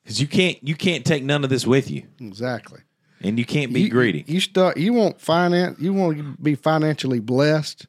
because 0.03 0.21
you 0.21 0.27
can't 0.29 0.57
you 0.67 0.75
can't 0.77 1.05
take 1.05 1.25
none 1.25 1.45
of 1.45 1.51
this 1.51 1.67
with 1.67 1.91
you. 1.91 2.05
Exactly. 2.21 2.81
and 3.21 3.39
you 3.39 3.45
can't 3.45 3.73
be 3.73 3.83
you, 3.83 3.89
greedy. 3.91 4.25
You 4.27 4.41
start. 4.41 4.77
You 4.77 4.93
want 4.93 5.21
finance. 5.21 5.79
You 5.81 5.93
want 5.93 6.17
to 6.19 6.23
be 6.41 6.55
financially 6.55 7.21
blessed. 7.21 7.87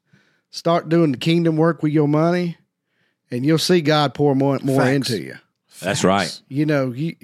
Start 0.49 0.89
doing 0.89 1.11
the 1.11 1.17
kingdom 1.17 1.57
work 1.57 1.81
with 1.81 1.91
your 1.93 2.07
money, 2.07 2.57
and 3.31 3.43
you'll 3.45 3.57
see 3.57 3.81
God 3.81 4.13
pour 4.13 4.35
more 4.35 4.59
more 4.63 4.81
Facts. 4.81 5.09
into 5.11 5.23
you. 5.23 5.35
That's 5.81 6.03
right. 6.03 6.39
You 6.47 6.65
know, 6.67 6.91
you, 6.91 7.15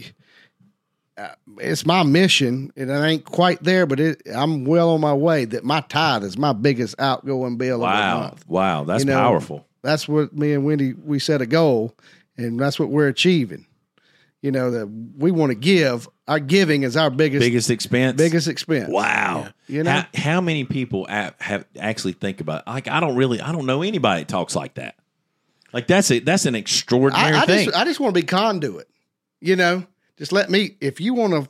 Uh, 1.19 1.29
it's 1.57 1.85
my 1.85 2.03
mission, 2.03 2.71
and 2.77 2.89
it 2.89 2.93
ain't 2.93 3.25
quite 3.25 3.61
there, 3.63 3.85
but 3.85 3.99
it, 3.99 4.21
I'm 4.33 4.63
well 4.63 4.91
on 4.91 5.01
my 5.01 5.13
way. 5.13 5.45
That 5.45 5.63
my 5.65 5.81
tithe 5.81 6.23
is 6.23 6.37
my 6.37 6.53
biggest 6.53 6.95
outgoing 6.99 7.57
bill 7.57 7.75
of 7.75 7.81
the 7.81 7.85
Wow, 7.85 8.19
month. 8.21 8.47
wow, 8.47 8.83
that's 8.85 9.03
You 9.03 9.09
know, 9.09 9.19
powerful. 9.19 9.65
That's 9.81 10.07
what 10.07 10.33
me 10.33 10.53
and 10.53 10.63
Wendy 10.65 10.93
we 10.93 11.19
set 11.19 11.41
a 11.41 11.45
goal, 11.45 11.93
and 12.37 12.59
that's 12.59 12.79
what 12.79 12.89
we're 12.89 13.07
achieving. 13.07 13.65
You 14.41 14.51
know 14.51 14.71
that 14.71 14.87
we 15.17 15.31
want 15.31 15.49
to 15.51 15.55
give. 15.55 16.07
Our 16.27 16.39
giving 16.39 16.83
is 16.83 16.95
our 16.95 17.09
biggest 17.09 17.41
Biggest 17.41 17.69
expense. 17.69 18.15
biggest 18.15 18.47
expense. 18.47 18.87
Wow. 18.89 19.47
You 19.67 19.83
know? 19.83 19.91
how, 19.91 20.05
how 20.15 20.41
many 20.41 20.63
people 20.63 21.05
have, 21.07 21.33
have 21.39 21.65
actually 21.77 22.13
think 22.13 22.39
about 22.39 22.65
like 22.67 22.87
I 22.87 22.99
don't 23.01 23.15
really 23.17 23.41
I 23.41 23.51
don't 23.51 23.65
know 23.65 23.81
anybody 23.81 24.21
that 24.21 24.27
talks 24.29 24.55
like 24.55 24.75
that. 24.75 24.95
Like 25.73 25.87
that's 25.87 26.09
a 26.11 26.19
that's 26.19 26.45
an 26.45 26.55
extraordinary 26.55 27.35
I, 27.35 27.41
I 27.41 27.45
thing. 27.45 27.65
just 27.65 27.77
I 27.77 27.83
just 27.83 27.99
want 27.99 28.15
to 28.15 28.21
be 28.21 28.25
conduit. 28.25 28.87
You 29.41 29.55
know, 29.57 29.83
just 30.19 30.31
let 30.31 30.51
me. 30.51 30.75
If 30.79 31.01
you 31.01 31.15
want 31.15 31.33
to 31.33 31.49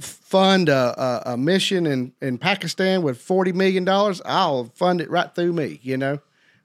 fund 0.00 0.68
a, 0.68 1.28
a, 1.28 1.32
a 1.34 1.36
mission 1.36 1.86
in 1.86 2.12
in 2.22 2.38
Pakistan 2.38 3.02
with 3.02 3.20
forty 3.20 3.52
million 3.52 3.84
dollars, 3.84 4.22
I'll 4.24 4.64
fund 4.74 5.00
it 5.02 5.10
right 5.10 5.32
through 5.34 5.52
me. 5.52 5.80
You 5.82 5.96
know, 5.98 6.20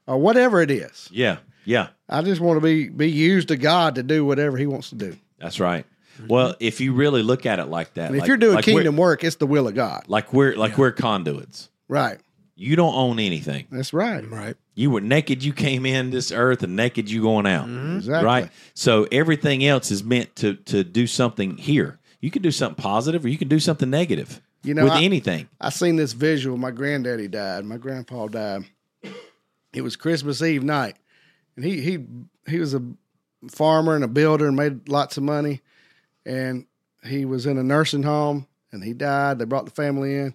or 0.06 0.16
whatever 0.18 0.62
it 0.62 0.70
is. 0.70 1.08
yeah, 1.12 1.38
yeah, 1.64 1.88
I 2.08 2.22
just 2.22 2.40
want 2.40 2.56
to 2.56 2.60
be 2.64 2.88
be 2.88 3.10
used 3.10 3.48
to 3.48 3.56
God 3.56 3.96
to 3.96 4.02
do 4.02 4.24
whatever 4.24 4.56
He 4.56 4.66
wants 4.66 4.88
to 4.90 4.94
do. 4.94 5.16
that's 5.38 5.60
right. 5.60 5.84
Well, 6.28 6.54
if 6.60 6.80
you 6.80 6.92
really 6.92 7.24
look 7.24 7.44
at 7.44 7.58
it 7.58 7.64
like 7.66 7.94
that, 7.94 8.06
And 8.06 8.14
if 8.14 8.20
like- 8.20 8.28
you're 8.28 8.36
doing 8.36 8.54
like 8.54 8.64
kingdom 8.64 8.96
work, 8.96 9.24
it's 9.24 9.36
the 9.36 9.48
will 9.48 9.66
of 9.66 9.74
God. 9.74 10.04
like 10.06 10.32
we're 10.32 10.54
like 10.56 10.78
we're 10.78 10.92
conduits. 10.92 11.68
Right. 11.88 12.18
You 12.56 12.76
don't 12.76 12.94
own 12.94 13.18
anything. 13.18 13.66
That's 13.70 13.92
right. 13.92 14.28
Right. 14.30 14.56
You 14.74 14.90
were 14.90 15.00
naked. 15.00 15.42
You 15.42 15.52
came 15.52 15.84
in 15.86 16.10
this 16.10 16.30
earth, 16.30 16.62
and 16.62 16.76
naked 16.76 17.10
you 17.10 17.22
going 17.22 17.46
out. 17.46 17.66
Mm-hmm. 17.66 17.96
Exactly. 17.96 18.24
Right. 18.24 18.50
So 18.74 19.08
everything 19.10 19.64
else 19.64 19.90
is 19.90 20.04
meant 20.04 20.36
to 20.36 20.54
to 20.54 20.84
do 20.84 21.06
something 21.06 21.56
here. 21.56 21.98
You 22.20 22.30
can 22.30 22.42
do 22.42 22.50
something 22.50 22.82
positive, 22.82 23.24
or 23.24 23.28
you 23.28 23.38
can 23.38 23.48
do 23.48 23.58
something 23.58 23.90
negative. 23.90 24.40
You 24.62 24.72
know, 24.74 24.84
with 24.84 24.92
I- 24.94 25.02
anything. 25.02 25.48
I 25.60 25.70
seen 25.70 25.96
this 25.96 26.12
visual. 26.12 26.56
My 26.56 26.70
granddaddy 26.70 27.28
died. 27.28 27.64
My 27.64 27.76
grandpa 27.76 28.28
died. 28.28 28.64
It 29.72 29.82
was 29.82 29.96
Christmas 29.96 30.40
Eve 30.40 30.62
night, 30.62 30.96
and 31.56 31.64
he 31.64 31.80
he 31.80 31.98
he 32.48 32.58
was 32.60 32.72
a 32.74 32.82
farmer 33.50 33.94
and 33.94 34.04
a 34.04 34.08
builder 34.08 34.46
and 34.46 34.56
made 34.56 34.88
lots 34.88 35.16
of 35.16 35.22
money. 35.22 35.60
And 36.24 36.66
he 37.04 37.24
was 37.26 37.44
in 37.44 37.58
a 37.58 37.62
nursing 37.62 38.04
home, 38.04 38.46
and 38.72 38.82
he 38.82 38.94
died. 38.94 39.38
They 39.38 39.44
brought 39.44 39.66
the 39.66 39.70
family 39.72 40.14
in, 40.16 40.34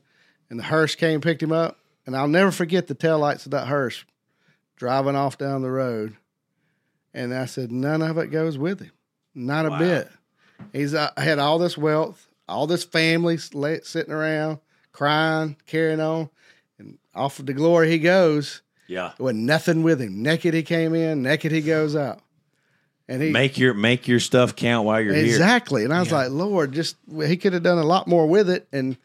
and 0.49 0.59
the 0.59 0.63
hearse 0.63 0.93
came 0.95 1.15
and 1.15 1.24
picked 1.24 1.41
him 1.41 1.51
up. 1.53 1.79
And 2.10 2.18
I'll 2.18 2.28
never 2.28 2.49
forget 2.49 2.88
the 2.88 2.95
taillights 2.95 3.45
of 3.45 3.51
that 3.51 3.68
hearse 3.68 4.03
driving 4.76 5.16
off 5.16 5.38
down 5.38 5.62
the 5.62 5.70
road. 5.70 6.18
And 7.14 7.32
I 7.32 7.45
said, 7.45 7.72
none 7.72 8.01
of 8.01 8.18
it 8.18 8.32
goes 8.32 8.57
with 8.57 8.80
him, 8.80 8.89
not 9.36 9.68
a 9.68 9.70
Wow. 9.70 9.78
bit. 9.78 10.10
He's 10.74 10.95
uh, 10.95 11.12
had 11.18 11.38
all 11.38 11.60
this 11.60 11.78
wealth, 11.78 12.28
all 12.47 12.66
this 12.66 12.84
family 12.84 13.38
sitting 13.38 14.12
around, 14.12 14.57
crying, 14.91 15.55
carrying 15.68 15.99
on, 15.99 16.32
and 16.80 16.97
off 17.14 17.38
of 17.38 17.45
the 17.45 17.53
glory 17.53 17.91
he 17.91 17.99
goes 17.99 18.64
Yeah. 18.88 19.12
with 19.20 19.36
nothing 19.36 19.84
with 19.84 20.01
him. 20.01 20.24
Naked 20.24 20.55
he 20.55 20.64
came 20.64 20.95
in, 20.95 21.22
naked 21.22 21.51
he 21.51 21.62
goes 21.62 21.95
out, 21.95 22.22
and 23.07 23.22
he 23.22 23.30
Make 23.30 23.60
your 23.60 23.76
make 23.76 24.07
your 24.07 24.20
stuff 24.20 24.55
count 24.55 24.84
while 24.84 24.99
you're 24.99 25.14
here. 25.14 25.26
exactly. 25.26 25.84
And 25.84 25.93
I 25.93 25.99
was 25.99 26.12
like, 26.12 26.32
Lord, 26.32 26.72
just 26.72 26.95
he 27.24 27.38
could 27.38 27.53
have 27.53 27.62
done 27.62 27.78
a 27.78 27.86
lot 27.86 28.07
more 28.07 28.26
with 28.26 28.49
it, 28.49 28.68
and 28.74 28.97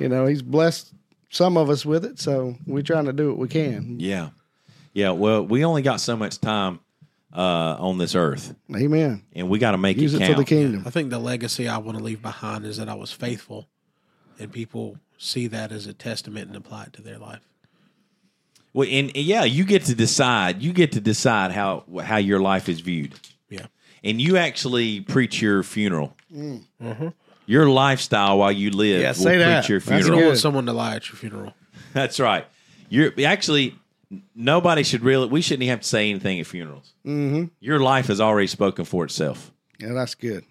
you 0.00 0.08
know 0.08 0.26
he's 0.26 0.42
blessed 0.42 0.92
some 1.30 1.56
of 1.56 1.70
us 1.70 1.86
with 1.86 2.04
it, 2.04 2.18
so 2.20 2.56
we're 2.66 2.82
trying 2.82 3.06
to 3.06 3.12
do 3.12 3.28
what 3.28 3.38
we 3.38 3.48
can. 3.48 3.98
Yeah. 3.98 4.30
Yeah. 4.92 5.10
Well, 5.12 5.44
we 5.46 5.64
only 5.64 5.82
got 5.82 6.00
so 6.00 6.16
much 6.16 6.38
time 6.40 6.80
uh, 7.34 7.76
on 7.78 7.96
this 7.98 8.14
earth, 8.14 8.54
Amen. 8.74 9.22
and 9.34 9.48
we 9.48 9.58
got 9.60 9.70
to 9.70 9.78
make 9.78 9.96
Use 9.96 10.12
it 10.14 10.16
it 10.16 10.26
count. 10.26 10.32
for 10.34 10.40
the 10.40 10.44
kingdom. 10.44 10.82
I 10.84 10.90
think 10.90 11.10
the 11.10 11.18
legacy 11.20 11.68
I 11.68 11.78
want 11.78 11.96
to 11.96 12.02
leave 12.04 12.20
behind 12.20 12.64
is 12.66 12.76
that 12.78 12.88
I 12.88 12.94
was 12.94 13.12
faithful, 13.12 13.68
and 14.38 14.52
people 14.52 14.98
see 15.16 15.46
that 15.46 15.70
as 15.70 15.86
a 15.86 15.92
testament 15.94 16.48
and 16.48 16.56
apply 16.56 16.84
it 16.84 16.92
to 16.94 17.02
their 17.02 17.18
life. 17.18 17.40
Well, 18.72 18.88
and, 18.90 19.08
and 19.14 19.24
yeah, 19.24 19.44
you 19.44 19.64
get 19.64 19.84
to 19.84 19.94
decide. 19.94 20.60
You 20.62 20.72
get 20.72 20.92
to 20.92 21.00
decide 21.00 21.52
how 21.52 21.84
how 22.02 22.16
your 22.16 22.40
life 22.40 22.68
is 22.68 22.80
viewed, 22.80 23.14
Yeah. 23.48 23.66
and 24.02 24.20
you 24.20 24.36
actually 24.36 25.00
preach 25.02 25.40
your 25.40 25.62
funeral. 25.62 26.16
Your 27.50 27.68
lifestyle 27.68 28.38
while 28.38 28.52
you 28.52 28.70
live 28.70 29.00
Yeah, 29.02 29.08
will 29.08 29.14
say 29.14 29.30
preach 29.34 29.38
that. 29.40 29.68
your 29.68 29.80
That's 29.80 30.06
You 30.06 30.12
don't 30.12 30.24
want 30.24 30.38
someone 30.38 30.66
to 30.66 30.72
lie 30.72 30.94
at 30.94 31.08
your 31.08 31.16
funeral. 31.16 31.52
That's 31.92 32.20
right. 32.20 32.46
You're 32.88 33.12
actually 33.26 33.74
nobody 34.36 34.84
should 34.84 35.02
really. 35.02 35.26
We 35.26 35.40
shouldn't 35.40 35.64
even 35.64 35.70
have 35.70 35.80
to 35.80 35.88
say 35.88 36.10
anything 36.10 36.38
at 36.38 36.46
funerals. 36.46 36.92
Mm-hmm. 37.04 37.46
Your 37.58 37.80
life 37.80 38.06
has 38.06 38.20
already 38.20 38.46
spoken 38.46 38.84
for 38.84 39.04
itself. 39.04 39.50
Yeah, 39.80 39.94
that's 39.94 40.14
good. 40.14 40.44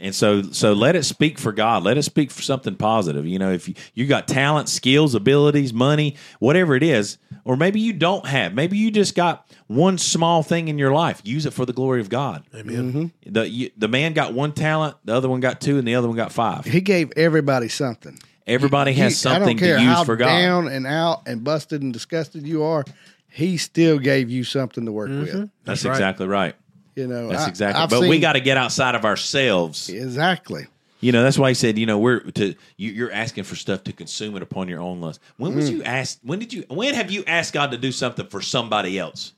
And 0.00 0.14
so, 0.14 0.42
so 0.42 0.72
let 0.72 0.96
it 0.96 1.04
speak 1.04 1.38
for 1.38 1.52
God. 1.52 1.82
Let 1.82 1.98
it 1.98 2.02
speak 2.04 2.30
for 2.30 2.40
something 2.40 2.74
positive. 2.74 3.26
You 3.26 3.38
know, 3.38 3.52
if 3.52 3.68
you, 3.68 3.74
you 3.92 4.06
got 4.06 4.26
talent, 4.26 4.70
skills, 4.70 5.14
abilities, 5.14 5.74
money, 5.74 6.16
whatever 6.38 6.74
it 6.74 6.82
is, 6.82 7.18
or 7.44 7.56
maybe 7.56 7.80
you 7.80 7.92
don't 7.92 8.26
have, 8.26 8.54
maybe 8.54 8.78
you 8.78 8.90
just 8.90 9.14
got 9.14 9.46
one 9.66 9.98
small 9.98 10.42
thing 10.42 10.68
in 10.68 10.78
your 10.78 10.92
life. 10.92 11.20
Use 11.24 11.44
it 11.44 11.52
for 11.52 11.66
the 11.66 11.74
glory 11.74 12.00
of 12.00 12.08
God. 12.08 12.44
Amen. 12.54 12.92
Mm-hmm. 12.92 13.32
The 13.32 13.48
you, 13.48 13.70
the 13.76 13.88
man 13.88 14.14
got 14.14 14.32
one 14.32 14.52
talent, 14.52 14.96
the 15.04 15.14
other 15.14 15.28
one 15.28 15.40
got 15.40 15.60
two, 15.60 15.78
and 15.78 15.86
the 15.86 15.94
other 15.94 16.08
one 16.08 16.16
got 16.16 16.32
five. 16.32 16.64
He 16.64 16.80
gave 16.80 17.12
everybody 17.16 17.68
something. 17.68 18.18
Everybody 18.46 18.94
has 18.94 19.22
He- 19.22 19.28
I 19.28 19.32
something 19.34 19.56
don't 19.56 19.66
care 19.66 19.76
to 19.76 19.82
use 19.82 19.92
how 19.92 20.04
for 20.04 20.16
God. 20.16 20.26
down 20.26 20.68
and 20.68 20.86
out 20.86 21.22
and 21.26 21.44
busted 21.44 21.82
and 21.82 21.92
disgusted 21.92 22.46
you 22.46 22.62
are. 22.62 22.84
He 23.28 23.58
still 23.58 23.98
gave 23.98 24.28
you 24.28 24.44
something 24.44 24.86
to 24.86 24.92
work 24.92 25.10
mm-hmm. 25.10 25.20
with. 25.20 25.32
That's, 25.32 25.50
That's 25.64 25.84
right. 25.84 25.92
exactly 25.92 26.26
right. 26.26 26.56
You 26.96 27.06
know, 27.06 27.28
That's 27.28 27.44
I- 27.44 27.48
exactly. 27.48 27.82
I've 27.82 27.90
but 27.90 28.00
we 28.08 28.18
got 28.18 28.32
to 28.34 28.40
get 28.40 28.56
outside 28.56 28.94
of 28.94 29.04
ourselves. 29.04 29.88
exactly. 29.88 30.66
You 31.02 31.12
know, 31.12 31.22
that's 31.22 31.38
why 31.38 31.48
he 31.48 31.54
said, 31.54 31.78
you 31.78 31.86
know, 31.86 31.98
we're 31.98 32.20
to 32.32 32.54
you, 32.76 32.90
you're 32.92 33.10
asking 33.12 33.44
for 33.44 33.56
stuff 33.56 33.84
to 33.84 33.92
consume 33.92 34.36
it 34.36 34.42
upon 34.42 34.68
your 34.68 34.80
own 34.80 35.00
lust. 35.00 35.18
When 35.38 35.52
Mm. 35.52 35.56
was 35.56 35.70
you 35.70 35.82
asked? 35.82 36.18
When 36.22 36.38
did 36.38 36.52
you? 36.52 36.64
When 36.68 36.92
have 36.94 37.10
you 37.10 37.24
asked 37.26 37.54
God 37.54 37.70
to 37.70 37.78
do 37.78 37.90
something 37.90 38.26
for 38.26 38.42
somebody 38.42 38.98
else? 38.98 39.32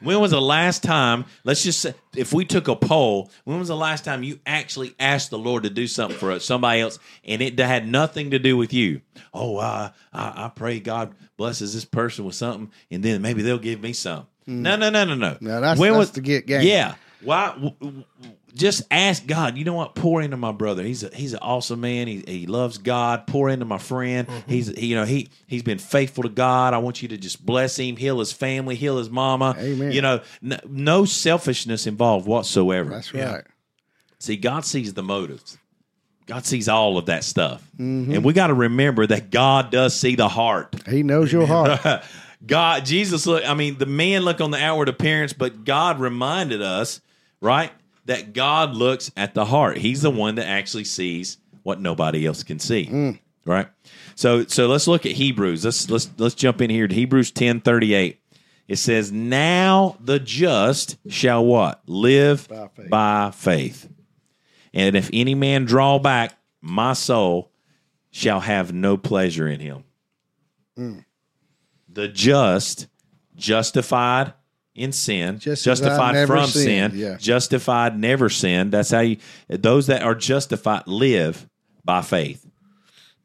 When 0.00 0.20
was 0.20 0.30
the 0.32 0.40
last 0.40 0.82
time? 0.82 1.24
Let's 1.44 1.62
just 1.62 1.80
say, 1.80 1.94
if 2.14 2.32
we 2.32 2.44
took 2.44 2.66
a 2.68 2.74
poll, 2.76 3.30
when 3.44 3.58
was 3.58 3.68
the 3.68 3.76
last 3.76 4.04
time 4.04 4.22
you 4.24 4.38
actually 4.46 4.94
asked 4.98 5.30
the 5.30 5.38
Lord 5.38 5.62
to 5.64 5.70
do 5.70 5.86
something 5.86 6.18
for 6.18 6.38
somebody 6.40 6.80
else, 6.80 6.98
and 7.24 7.40
it 7.42 7.58
had 7.58 7.86
nothing 7.88 8.30
to 8.32 8.38
do 8.38 8.56
with 8.56 8.72
you? 8.72 9.00
Oh, 9.34 9.58
I 9.58 9.90
I, 10.12 10.46
I 10.46 10.52
pray 10.54 10.78
God 10.80 11.14
blesses 11.36 11.74
this 11.74 11.84
person 11.84 12.24
with 12.24 12.34
something, 12.36 12.70
and 12.92 13.02
then 13.02 13.22
maybe 13.22 13.42
they'll 13.42 13.58
give 13.58 13.80
me 13.80 13.92
some. 13.92 14.26
No, 14.46 14.76
no, 14.76 14.90
no, 14.90 15.04
no, 15.04 15.14
no. 15.14 15.30
Mm. 15.34 15.42
Now, 15.42 15.60
that's- 15.60 15.78
that's 15.78 16.10
the 16.10 16.20
get 16.20 16.46
game. 16.46 16.62
Yeah. 16.62 16.94
Why? 17.22 17.48
w- 17.48 17.74
w- 17.80 18.04
Just 18.54 18.82
ask 18.90 19.26
God. 19.26 19.56
You 19.58 19.64
know 19.64 19.74
what? 19.74 19.94
Pour 19.94 20.22
into 20.22 20.36
my 20.36 20.52
brother. 20.52 20.82
He's 20.82 21.02
a, 21.02 21.08
he's 21.08 21.32
an 21.32 21.40
awesome 21.42 21.80
man. 21.80 22.06
He, 22.06 22.22
he 22.26 22.46
loves 22.46 22.78
God. 22.78 23.26
Pour 23.26 23.50
into 23.50 23.64
my 23.64 23.78
friend. 23.78 24.26
Mm-hmm. 24.28 24.50
He's 24.50 24.68
he, 24.68 24.86
you 24.86 24.94
know 24.96 25.04
he 25.04 25.28
he's 25.46 25.62
been 25.62 25.78
faithful 25.78 26.22
to 26.22 26.28
God. 26.28 26.72
I 26.72 26.78
want 26.78 27.02
you 27.02 27.08
to 27.08 27.16
just 27.18 27.44
bless 27.44 27.76
him, 27.78 27.96
heal 27.96 28.18
his 28.20 28.32
family, 28.32 28.74
heal 28.76 28.96
his 28.98 29.10
mama. 29.10 29.56
Amen. 29.58 29.92
You 29.92 30.00
know, 30.02 30.20
no, 30.40 30.56
no 30.68 31.04
selfishness 31.04 31.86
involved 31.86 32.26
whatsoever. 32.26 32.90
That's 32.90 33.12
right. 33.12 33.44
See, 34.18 34.36
God 34.36 34.64
sees 34.64 34.94
the 34.94 35.02
motives. 35.02 35.58
God 36.26 36.44
sees 36.46 36.68
all 36.68 36.96
of 36.98 37.06
that 37.06 37.24
stuff, 37.24 37.62
Mm-hmm. 37.78 38.12
and 38.14 38.24
we 38.24 38.32
got 38.32 38.46
to 38.48 38.54
remember 38.54 39.06
that 39.06 39.30
God 39.30 39.70
does 39.70 39.94
see 39.94 40.14
the 40.16 40.28
heart. 40.28 40.74
He 40.88 41.02
knows 41.02 41.30
your 41.32 41.46
heart. 41.46 41.80
God, 42.44 42.84
Jesus 42.84 43.26
look, 43.26 43.44
I 43.46 43.54
mean, 43.54 43.78
the 43.78 43.86
man 43.86 44.22
look 44.22 44.40
on 44.40 44.50
the 44.50 44.62
outward 44.62 44.88
appearance, 44.88 45.32
but 45.32 45.64
God 45.64 45.98
reminded 46.00 46.60
us, 46.62 47.00
right, 47.40 47.72
that 48.04 48.32
God 48.32 48.74
looks 48.74 49.10
at 49.16 49.34
the 49.34 49.44
heart. 49.44 49.78
He's 49.78 50.02
the 50.02 50.10
one 50.10 50.36
that 50.36 50.46
actually 50.46 50.84
sees 50.84 51.38
what 51.62 51.80
nobody 51.80 52.26
else 52.26 52.42
can 52.42 52.58
see. 52.58 52.86
Mm. 52.86 53.18
Right? 53.44 53.68
So 54.16 54.44
so 54.46 54.66
let's 54.66 54.88
look 54.88 55.06
at 55.06 55.12
Hebrews. 55.12 55.64
Let's 55.64 55.88
let's 55.88 56.10
let's 56.18 56.34
jump 56.34 56.60
in 56.60 56.70
here 56.70 56.88
to 56.88 56.94
Hebrews 56.94 57.30
10 57.30 57.60
38. 57.60 58.20
It 58.68 58.76
says, 58.76 59.12
Now 59.12 59.96
the 60.00 60.18
just 60.18 60.96
shall 61.08 61.44
what? 61.44 61.82
Live 61.86 62.48
By 62.48 62.68
faith. 62.68 62.90
by 62.90 63.30
faith. 63.32 63.88
And 64.74 64.96
if 64.96 65.08
any 65.12 65.34
man 65.34 65.64
draw 65.64 65.98
back, 65.98 66.36
my 66.60 66.92
soul 66.92 67.50
shall 68.10 68.40
have 68.40 68.72
no 68.72 68.96
pleasure 68.96 69.46
in 69.48 69.60
him. 69.60 69.84
Mm. 70.78 71.04
The 71.96 72.08
just, 72.08 72.88
justified 73.36 74.34
in 74.74 74.92
sin, 74.92 75.38
Just 75.38 75.64
justified 75.64 76.26
from 76.26 76.46
sinned, 76.46 76.92
sin, 76.92 77.00
yeah. 77.00 77.16
justified 77.16 77.98
never 77.98 78.28
sinned. 78.28 78.72
That's 78.72 78.90
how 78.90 79.00
you, 79.00 79.16
those 79.48 79.86
that 79.86 80.02
are 80.02 80.14
justified 80.14 80.86
live 80.86 81.48
by 81.86 82.02
faith. 82.02 82.46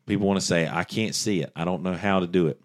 People 0.05 0.25
want 0.25 0.39
to 0.39 0.45
say, 0.45 0.69
I 0.69 0.85
can't 0.85 1.13
see 1.13 1.41
it. 1.41 1.51
I 1.53 1.65
don't 1.65 1.83
know 1.83 1.95
how 1.95 2.21
to 2.21 2.27
do 2.27 2.47
it. 2.47 2.61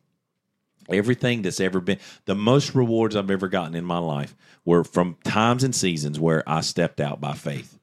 Everything 0.88 1.42
that's 1.42 1.58
ever 1.58 1.80
been, 1.80 1.98
the 2.26 2.36
most 2.36 2.76
rewards 2.76 3.16
I've 3.16 3.30
ever 3.30 3.48
gotten 3.48 3.74
in 3.74 3.84
my 3.84 3.98
life 3.98 4.36
were 4.64 4.84
from 4.84 5.16
times 5.24 5.64
and 5.64 5.74
seasons 5.74 6.20
where 6.20 6.48
I 6.48 6.60
stepped 6.60 7.00
out 7.00 7.20
by 7.20 7.34
faith. 7.34 7.75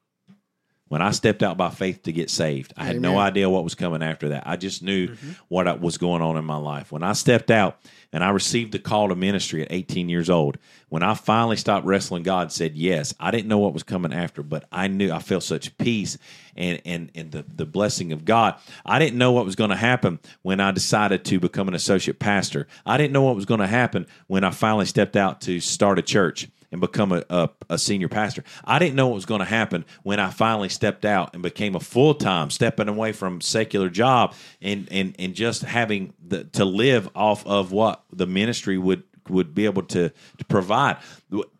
When 0.94 1.02
I 1.02 1.10
stepped 1.10 1.42
out 1.42 1.56
by 1.56 1.70
faith 1.70 2.04
to 2.04 2.12
get 2.12 2.30
saved. 2.30 2.72
I 2.76 2.84
had 2.84 3.00
no 3.00 3.18
idea 3.18 3.50
what 3.50 3.64
was 3.64 3.74
coming 3.74 4.00
after 4.00 4.28
that. 4.28 4.44
I 4.46 4.54
just 4.54 4.80
knew 4.80 5.08
mm-hmm. 5.08 5.30
what 5.48 5.80
was 5.80 5.98
going 5.98 6.22
on 6.22 6.36
in 6.36 6.44
my 6.44 6.54
life. 6.54 6.92
When 6.92 7.02
I 7.02 7.14
stepped 7.14 7.50
out 7.50 7.80
and 8.12 8.22
I 8.22 8.30
received 8.30 8.70
the 8.70 8.78
call 8.78 9.08
to 9.08 9.16
ministry 9.16 9.62
at 9.62 9.72
18 9.72 10.08
years 10.08 10.30
old, 10.30 10.56
when 10.90 11.02
I 11.02 11.14
finally 11.14 11.56
stopped 11.56 11.84
wrestling 11.84 12.22
God 12.22 12.52
said 12.52 12.76
yes, 12.76 13.12
I 13.18 13.32
didn't 13.32 13.48
know 13.48 13.58
what 13.58 13.72
was 13.72 13.82
coming 13.82 14.12
after, 14.12 14.44
but 14.44 14.68
I 14.70 14.86
knew 14.86 15.10
I 15.10 15.18
felt 15.18 15.42
such 15.42 15.76
peace 15.78 16.16
and 16.54 16.80
and 16.84 17.10
and 17.16 17.32
the, 17.32 17.42
the 17.42 17.66
blessing 17.66 18.12
of 18.12 18.24
God. 18.24 18.54
I 18.86 19.00
didn't 19.00 19.18
know 19.18 19.32
what 19.32 19.44
was 19.44 19.56
going 19.56 19.70
to 19.70 19.76
happen 19.76 20.20
when 20.42 20.60
I 20.60 20.70
decided 20.70 21.24
to 21.24 21.40
become 21.40 21.66
an 21.66 21.74
associate 21.74 22.20
pastor. 22.20 22.68
I 22.86 22.98
didn't 22.98 23.12
know 23.12 23.22
what 23.22 23.34
was 23.34 23.46
going 23.46 23.58
to 23.58 23.66
happen 23.66 24.06
when 24.28 24.44
I 24.44 24.50
finally 24.50 24.86
stepped 24.86 25.16
out 25.16 25.40
to 25.40 25.58
start 25.58 25.98
a 25.98 26.02
church 26.02 26.46
and 26.74 26.80
become 26.80 27.12
a, 27.12 27.22
a, 27.30 27.48
a 27.70 27.78
senior 27.78 28.08
pastor. 28.08 28.42
I 28.64 28.80
didn't 28.80 28.96
know 28.96 29.06
what 29.06 29.14
was 29.14 29.26
going 29.26 29.38
to 29.38 29.44
happen 29.44 29.84
when 30.02 30.18
I 30.18 30.30
finally 30.30 30.68
stepped 30.68 31.04
out 31.04 31.32
and 31.32 31.40
became 31.40 31.76
a 31.76 31.80
full 31.80 32.14
time, 32.14 32.50
stepping 32.50 32.88
away 32.88 33.12
from 33.12 33.40
secular 33.40 33.88
job 33.88 34.34
and 34.60 34.88
and 34.90 35.14
and 35.20 35.34
just 35.34 35.62
having 35.62 36.14
the, 36.26 36.42
to 36.44 36.64
live 36.64 37.08
off 37.14 37.46
of 37.46 37.70
what 37.70 38.02
the 38.12 38.26
ministry 38.26 38.76
would 38.76 39.04
would 39.28 39.54
be 39.54 39.66
able 39.66 39.84
to 39.84 40.10
to 40.38 40.44
provide. 40.46 40.96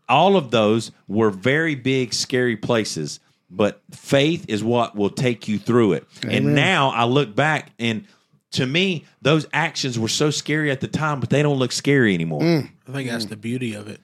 All 0.09 0.37
of 0.37 0.51
those 0.51 0.91
were 1.07 1.31
very 1.31 1.77
big, 1.77 2.13
scary 2.13 2.57
places, 2.57 3.21
but 3.49 3.83
faith 3.93 4.47
is 4.49 4.65
what 4.65 4.97
will 4.97 5.11
take 5.11 5.47
you 5.47 5.61
through 5.61 5.93
it. 5.93 6.09
And 6.29 6.57
now 6.57 6.91
I 6.91 7.05
look 7.05 7.37
back 7.37 7.71
and. 7.79 8.05
To 8.51 8.67
me, 8.67 9.05
those 9.21 9.49
actions 9.53 9.99
were 9.99 10.07
so 10.07 10.31
scary 10.31 10.71
at 10.71 10.81
the 10.81 10.87
time, 10.87 11.19
but 11.19 11.29
they 11.29 11.43
don't 11.43 11.59
look 11.59 11.73
scary 11.73 12.15
anymore. 12.15 12.41
Mm. 12.41 12.71
I 12.87 12.93
think 12.93 13.11
that's 13.11 13.25
the 13.25 13.37
beauty 13.37 13.75
of 13.75 13.89
it. 13.89 14.01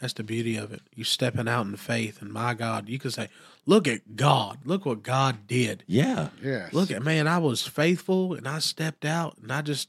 That's 0.00 0.12
the 0.12 0.22
beauty 0.22 0.56
of 0.56 0.72
it. 0.72 0.82
You 0.94 1.04
stepping 1.04 1.48
out 1.48 1.66
in 1.66 1.76
faith, 1.76 2.20
and 2.20 2.32
my 2.32 2.52
God, 2.54 2.88
you 2.88 2.98
can 2.98 3.10
say, 3.10 3.28
"Look 3.64 3.88
at 3.88 4.14
God! 4.16 4.58
Look 4.64 4.84
what 4.84 5.02
God 5.02 5.46
did! 5.46 5.84
Yeah. 5.86 6.28
yeah. 6.42 6.68
Look 6.72 6.90
at 6.90 7.02
man, 7.02 7.26
I 7.26 7.38
was 7.38 7.66
faithful, 7.66 8.34
and 8.34 8.46
I 8.46 8.58
stepped 8.58 9.04
out, 9.04 9.38
and 9.42 9.50
I 9.50 9.62
just 9.62 9.88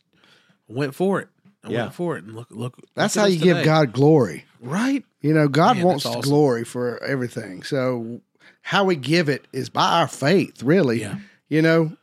went 0.67 0.95
for 0.95 1.19
it. 1.19 1.27
I 1.63 1.69
Yeah. 1.71 1.81
went 1.83 1.93
for 1.95 2.17
it, 2.17 2.23
and 2.23 2.35
look, 2.35 2.47
look. 2.51 2.77
That's 2.95 3.15
look 3.17 3.21
how 3.23 3.27
us 3.27 3.33
you 3.33 3.39
give. 3.41 3.65
God 3.65 3.91
glory. 3.91 4.45
right. 4.61 5.03
You 5.21 5.33
know, 5.33 5.47
God 5.49 5.77
Man, 5.77 5.85
wants 5.85 6.05
awesome. 6.05 6.21
glory 6.21 6.63
for 6.63 7.03
everything. 7.03 7.63
So 7.63 8.21
how 8.61 8.85
we 8.85 8.95
give 8.95 9.27
it 9.27 9.45
is 9.51 9.67
by 9.69 9.99
our 9.99 10.07
faith, 10.07 10.63
really. 10.63 11.01
Yeah. 11.01 11.17
You 11.49 11.61
know, 11.61 11.97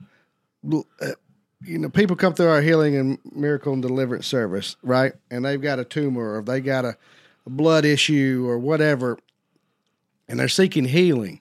uh, 1.00 1.12
you 1.62 1.78
know, 1.78 1.88
people 1.88 2.16
come 2.16 2.34
through 2.34 2.48
our 2.48 2.60
healing 2.60 2.96
and 2.96 3.18
miracle 3.32 3.72
and 3.72 3.80
deliverance 3.82 4.26
service, 4.26 4.76
right? 4.82 5.12
And 5.30 5.44
they've 5.44 5.60
got 5.60 5.78
a 5.78 5.84
tumor 5.84 6.36
or 6.36 6.42
they 6.42 6.60
got 6.60 6.84
a, 6.84 6.96
a 7.46 7.50
blood 7.50 7.84
issue 7.84 8.44
or 8.48 8.58
whatever, 8.58 9.18
and 10.28 10.38
they're 10.38 10.48
seeking 10.48 10.84
healing. 10.84 11.40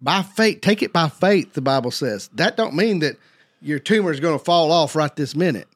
By 0.00 0.22
faith, 0.22 0.60
take 0.62 0.82
it 0.82 0.92
by 0.92 1.08
faith. 1.08 1.52
The 1.52 1.60
Bible 1.60 1.90
says 1.90 2.28
that 2.34 2.56
don't 2.56 2.74
mean 2.74 3.00
that 3.00 3.16
your 3.60 3.78
tumor 3.78 4.10
is 4.10 4.20
going 4.20 4.38
to 4.38 4.44
fall 4.44 4.72
off 4.72 4.96
right 4.96 5.14
this 5.14 5.34
minute. 5.34 5.68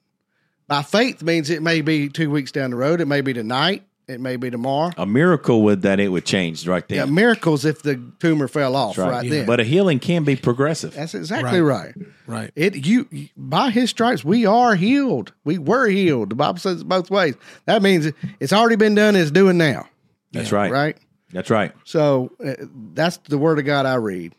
By 0.66 0.82
faith 0.82 1.22
means 1.22 1.50
it 1.50 1.62
may 1.62 1.82
be 1.82 2.09
two 2.09 2.30
weeks 2.30 2.50
down 2.50 2.70
the 2.70 2.76
road. 2.76 3.02
It 3.02 3.07
may 3.07 3.20
be 3.20 3.34
tonight. 3.34 3.84
It 4.07 4.20
may 4.20 4.36
be 4.36 4.50
tomorrow. 4.50 4.90
A 4.98 5.07
miracle 5.07 5.62
would 5.62 5.82
that 5.82 5.98
it 5.98 6.09
would 6.09 6.26
change 6.26 6.66
right 6.68 6.84
Yeah, 6.88 7.07
miracles 7.07 7.64
if 7.64 7.80
the 7.82 8.00
tumor 8.20 8.48
fell 8.48 8.76
off 8.76 8.98
Right. 8.98 9.11
right, 9.11 9.24
Yeah. 9.24 9.30
then. 9.30 9.46
But 9.46 9.61
a 9.61 9.64
healing 9.64 9.98
can 9.98 10.24
be 10.24 10.36
progressive. 10.36 10.92
that's 10.94 11.14
exactly 11.14 11.61
right. 11.62 11.94
Right. 12.26 12.50
It 12.55 12.86
you 12.86 13.09
by 13.36 13.70
his 13.70 13.88
stripes 13.90 14.22
we 14.24 14.44
are 14.44 14.74
healed. 14.74 15.32
We 15.44 15.57
were 15.59 15.88
healed. 15.88 16.30
The 16.30 16.34
Bible 16.34 16.59
says 16.59 16.82
it 16.82 16.88
both 16.88 17.11
ways. 17.11 17.34
That 17.64 17.80
means 17.82 18.12
it's 18.40 18.52
already 18.52 18.76
been 18.76 18.94
done. 18.94 19.16
It's 19.16 19.30
doing 19.30 19.57
now. 19.57 19.88
That's 20.32 20.52
right. 20.52 20.70
Right. 20.70 20.96
That's 21.32 21.48
right. 21.50 21.72
So 21.84 22.30
uh, 22.44 22.55
that's 22.92 23.16
the 23.28 23.38
word 23.38 23.59
of 23.59 23.64
God 23.64 23.86
I 23.86 23.94
read. 23.96 24.34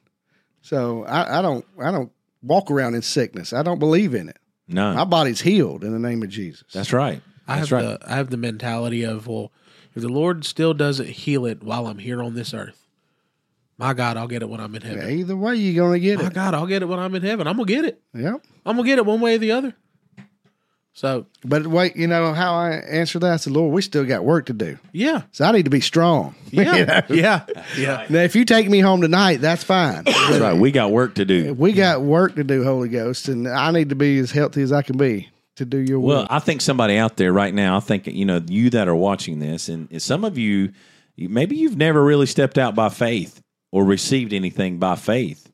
So 0.62 1.06
I, 1.06 1.40
I 1.40 1.42
don't 1.42 1.66
I 1.82 1.92
don't 1.92 2.12
walk 2.44 2.70
around 2.70 2.96
in 2.96 3.02
sickness. 3.02 3.52
I 3.54 3.64
don't 3.64 3.80
believe 3.80 4.14
in 4.14 4.30
it. 4.30 4.38
No, 4.68 4.94
My 4.94 5.04
body's 5.06 5.42
healed 5.42 5.84
in 5.84 5.92
the 5.92 6.00
name 6.00 6.24
of 6.24 6.30
Jesus. 6.30 6.66
that's 6.74 6.92
right. 6.94 7.22
I 7.48 7.58
That's 7.58 7.70
have 7.70 7.84
right. 7.84 8.00
the 8.00 8.12
I 8.12 8.16
have 8.16 8.30
the 8.30 8.38
mentality 8.38 9.04
of 9.04 9.28
well, 9.28 9.52
if 9.96 10.02
the 10.02 10.10
Lord 10.10 10.46
still 10.46 10.74
doesn't 10.74 11.08
heal 11.10 11.46
it 11.46 11.64
while 11.64 11.88
I'm 11.88 12.00
here 12.00 12.22
on 12.24 12.34
this 12.36 12.54
earth, 12.54 12.82
my 13.78 13.94
God, 13.94 14.18
I'll 14.18 14.28
get 14.28 14.42
it 14.42 14.50
when 14.50 14.60
I'm 14.60 14.74
in 14.76 14.82
heaven. 14.82 15.10
Either 15.10 15.36
way, 15.38 15.56
you're 15.56 15.86
gonna 15.86 16.00
get 16.00 16.18
My 16.18 16.24
it. 16.24 16.28
My 16.28 16.34
God, 16.34 16.54
I'll 16.54 16.66
get 16.68 16.82
it 16.82 16.86
when 16.88 17.00
I'm 17.00 17.14
in 17.16 17.22
heaven. 17.24 17.48
I'm 17.48 17.56
gonna 17.58 17.68
get 17.68 17.86
it. 17.86 18.02
Yep. 18.14 18.42
I'm 18.66 18.76
gonna 18.78 18.88
get 18.88 18.98
it 18.98 19.06
one 19.06 19.22
way 19.22 19.36
or 19.36 19.38
the 19.38 19.52
other. 19.52 19.74
So 20.94 21.26
But 21.44 21.68
wait, 21.68 21.98
you 21.98 22.08
know 22.08 22.34
how 22.34 22.56
I 22.56 22.72
answer 22.76 23.20
that? 23.20 23.30
I 23.34 23.36
said, 23.36 23.52
Lord, 23.52 23.74
we 23.74 23.82
still 23.82 24.06
got 24.06 24.24
work 24.24 24.46
to 24.46 24.54
do. 24.54 24.80
yeah, 24.94 25.24
So 25.34 25.44
I 25.44 25.52
need 25.52 25.64
to 25.66 25.70
be 25.70 25.82
strong. 25.82 26.36
yeah, 26.52 26.76
You 26.76 26.86
know? 26.86 27.02
yeah, 27.10 27.46
yeah. 27.78 28.06
Now, 28.10 28.20
if 28.22 28.34
you 28.34 28.46
take 28.46 28.70
me 28.70 28.80
home 28.80 29.02
tonight, 29.02 29.42
that's 29.42 29.62
fine. 29.64 30.06
That's 30.06 30.40
right. 30.40 30.56
We 30.58 30.72
got 30.72 30.92
work 30.92 31.16
to 31.16 31.26
do. 31.26 31.54
we 31.54 31.74
got 31.74 32.02
work 32.02 32.36
to 32.36 32.46
do, 32.46 32.64
Holy 32.64 32.88
Ghost, 32.88 33.28
and 33.28 33.46
I 33.46 33.72
need 33.72 33.90
to 33.90 33.96
be 33.96 34.18
as 34.20 34.32
healthy 34.32 34.62
as 34.62 34.72
I 34.72 34.84
can 34.84 34.96
be 34.98 35.28
to 35.56 35.66
do 35.66 35.78
your 35.78 36.00
work. 36.00 36.18
Well. 36.18 36.28
I 36.30 36.40
think 36.40 36.62
somebody 36.62 36.98
out 36.98 37.18
there 37.18 37.32
right 37.34 37.54
now, 37.54 37.78
I 37.78 37.80
think, 37.80 38.08
you 38.08 38.26
know, 38.26 38.42
you 38.48 38.70
that 38.72 38.88
are 38.88 38.96
watching 38.96 39.40
this, 39.40 39.70
and, 39.70 40.02
some 40.02 40.24
of 40.24 40.38
you, 40.38 40.72
maybe 41.18 41.56
you've 41.56 41.78
never 41.78 42.04
really 42.04 42.26
stepped 42.26 42.58
out 42.58 42.76
by 42.76 42.90
faith 42.90 43.42
or 43.72 43.86
received 43.86 44.34
anything 44.34 44.78
by 44.78 44.96
faith. 44.96 45.52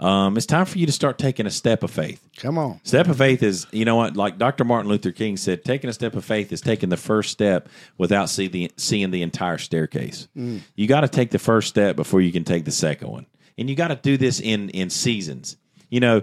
Um, 0.00 0.36
it's 0.36 0.46
time 0.46 0.64
for 0.64 0.78
you 0.78 0.86
to 0.86 0.92
start 0.92 1.18
taking 1.18 1.46
a 1.46 1.50
step 1.50 1.82
of 1.82 1.90
faith. 1.90 2.24
Come 2.36 2.56
on. 2.56 2.80
Step 2.84 3.08
of 3.08 3.18
faith 3.18 3.42
is, 3.42 3.66
you 3.72 3.84
know 3.84 3.96
what, 3.96 4.16
like 4.16 4.38
Dr. 4.38 4.62
Martin 4.62 4.88
Luther 4.88 5.10
King 5.10 5.36
said, 5.36 5.64
taking 5.64 5.90
a 5.90 5.92
step 5.92 6.14
of 6.14 6.24
faith 6.24 6.52
is 6.52 6.60
taking 6.60 6.88
the 6.88 6.96
first 6.96 7.32
step 7.32 7.68
without 7.96 8.30
see 8.30 8.46
the, 8.46 8.70
seeing 8.76 9.10
the 9.10 9.22
entire 9.22 9.58
staircase. 9.58 10.28
You 10.76 10.86
got 10.86 11.00
to 11.00 11.08
take 11.08 11.30
the 11.32 11.40
first 11.40 11.68
step 11.68 11.96
before 11.96 12.20
you 12.20 12.30
can 12.30 12.44
take 12.44 12.64
the 12.64 12.70
second 12.70 13.08
one. 13.08 13.26
And 13.56 13.68
you 13.68 13.74
got 13.74 13.88
to 13.88 13.96
do 13.96 14.16
this 14.16 14.38
in, 14.38 14.68
in 14.70 14.88
seasons. 14.88 15.56
You 15.90 15.98
know, 15.98 16.22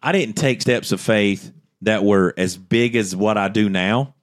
I 0.00 0.12
didn't 0.12 0.36
take 0.36 0.62
steps 0.62 0.92
of 0.92 1.00
faith 1.00 1.50
that 1.86 2.04
were 2.04 2.34
as 2.36 2.56
big 2.56 2.94
as 2.96 3.14
what 3.16 3.38
I 3.38 3.48
do 3.48 3.68
now 3.68 4.14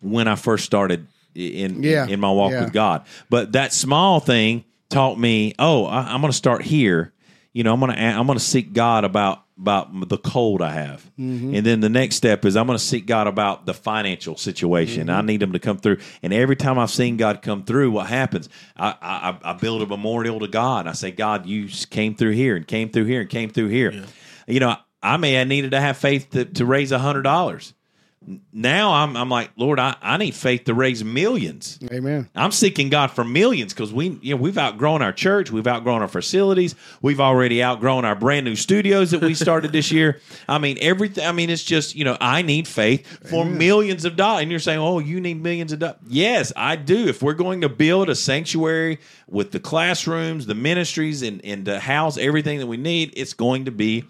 when 0.00 0.28
I 0.28 0.34
first 0.34 0.64
started 0.64 1.06
in, 1.34 1.82
Yeah. 1.82 2.06
in 2.06 2.20
my 2.20 2.30
walk 2.30 2.52
Yeah. 2.52 2.64
with 2.64 2.72
God. 2.72 3.04
But 3.30 3.52
that 3.52 3.72
small 3.72 4.18
thing 4.20 4.64
taught 4.88 5.18
me, 5.18 5.54
oh, 5.58 5.84
I, 5.84 6.12
I'm 6.12 6.20
going 6.20 6.30
to 6.32 6.36
start 6.36 6.62
here. 6.62 7.12
You 7.52 7.64
know, 7.64 7.72
I'm 7.72 7.80
going 7.80 7.92
to 7.92 7.98
I'm 7.98 8.26
going 8.26 8.38
to 8.38 8.44
seek 8.44 8.72
God 8.72 9.04
about 9.04 9.42
about 9.58 10.08
the 10.10 10.18
cold 10.18 10.60
I 10.60 10.72
have, 10.72 11.10
Mm-hmm. 11.18 11.54
and 11.54 11.64
then 11.66 11.80
the 11.80 11.88
next 11.88 12.16
step 12.16 12.44
is 12.44 12.56
I'm 12.58 12.66
going 12.66 12.78
to 12.78 12.84
seek 12.84 13.06
God 13.06 13.26
about 13.26 13.64
the 13.64 13.72
financial 13.72 14.36
situation. 14.36 15.06
Mm-hmm. 15.06 15.16
I 15.16 15.22
need 15.22 15.42
Him 15.42 15.52
to 15.54 15.58
come 15.58 15.78
through. 15.78 15.96
And 16.22 16.34
every 16.34 16.56
time 16.56 16.78
I've 16.78 16.90
seen 16.90 17.16
God 17.16 17.40
come 17.40 17.64
through, 17.64 17.92
what 17.92 18.06
happens? 18.08 18.50
I 18.76 18.94
I, 19.00 19.50
I 19.50 19.52
build 19.54 19.80
a 19.80 19.86
memorial 19.86 20.40
to 20.40 20.48
God. 20.48 20.86
I 20.86 20.92
say, 20.92 21.10
God, 21.10 21.46
you 21.46 21.68
came 21.88 22.14
through 22.14 22.32
here 22.32 22.56
and 22.56 22.66
came 22.66 22.90
through 22.90 23.06
here 23.06 23.22
and 23.22 23.30
came 23.30 23.48
through 23.48 23.68
here. 23.68 24.04
You 24.46 24.60
know, 24.60 24.76
I 25.02 25.16
may 25.16 25.32
have 25.32 25.48
needed 25.48 25.72
to 25.72 25.80
have 25.80 25.96
faith 25.96 26.30
to, 26.30 26.44
to 26.44 26.66
raise 26.66 26.92
a 26.92 26.98
hundred 26.98 27.22
dollars. 27.22 27.74
Now 28.52 28.92
I'm 28.92 29.16
I'm 29.16 29.28
like, 29.28 29.50
Lord, 29.56 29.78
I, 29.78 29.94
I 30.02 30.16
need 30.16 30.34
faith 30.34 30.64
to 30.64 30.74
raise 30.74 31.04
millions. 31.04 31.78
Amen. 31.92 32.28
I'm 32.34 32.50
seeking 32.50 32.88
God 32.88 33.12
for 33.12 33.22
millions 33.22 33.72
because 33.72 33.92
we, 33.92 34.18
you 34.20 34.34
know, 34.34 34.40
we've 34.40 34.58
outgrown 34.58 35.00
our 35.02 35.12
church, 35.12 35.52
we've 35.52 35.66
outgrown 35.66 36.02
our 36.02 36.08
facilities, 36.08 36.74
we've 37.02 37.20
already 37.20 37.62
outgrown 37.62 38.04
our 38.04 38.16
brand 38.16 38.44
new 38.44 38.56
studios 38.56 39.12
that 39.12 39.20
we 39.20 39.34
started 39.34 39.70
this 39.70 39.92
year. 39.92 40.20
I 40.48 40.58
mean, 40.58 40.76
everything. 40.80 41.24
I 41.24 41.30
mean, 41.30 41.50
it's 41.50 41.62
just 41.62 41.94
you 41.94 42.04
know, 42.04 42.16
I 42.20 42.42
need 42.42 42.66
faith 42.66 43.28
for 43.28 43.44
millions 43.44 44.04
of 44.04 44.16
dollars. 44.16 44.42
And 44.42 44.50
you're 44.50 44.60
saying, 44.60 44.80
oh, 44.80 44.98
you 44.98 45.20
need 45.20 45.40
millions 45.40 45.72
of 45.72 45.78
dollars? 45.78 45.98
Yes, 46.08 46.52
I 46.56 46.74
do. 46.74 47.06
If 47.06 47.22
we're 47.22 47.34
going 47.34 47.60
to 47.60 47.68
build 47.68 48.08
a 48.08 48.16
sanctuary 48.16 48.98
with 49.28 49.52
the 49.52 49.60
classrooms, 49.60 50.46
the 50.46 50.54
ministries, 50.56 51.22
and 51.22 51.44
and 51.44 51.64
to 51.66 51.78
house 51.78 52.18
everything 52.18 52.58
that 52.58 52.66
we 52.66 52.76
need, 52.76 53.12
it's 53.14 53.34
going 53.34 53.66
to 53.66 53.70
be 53.70 54.04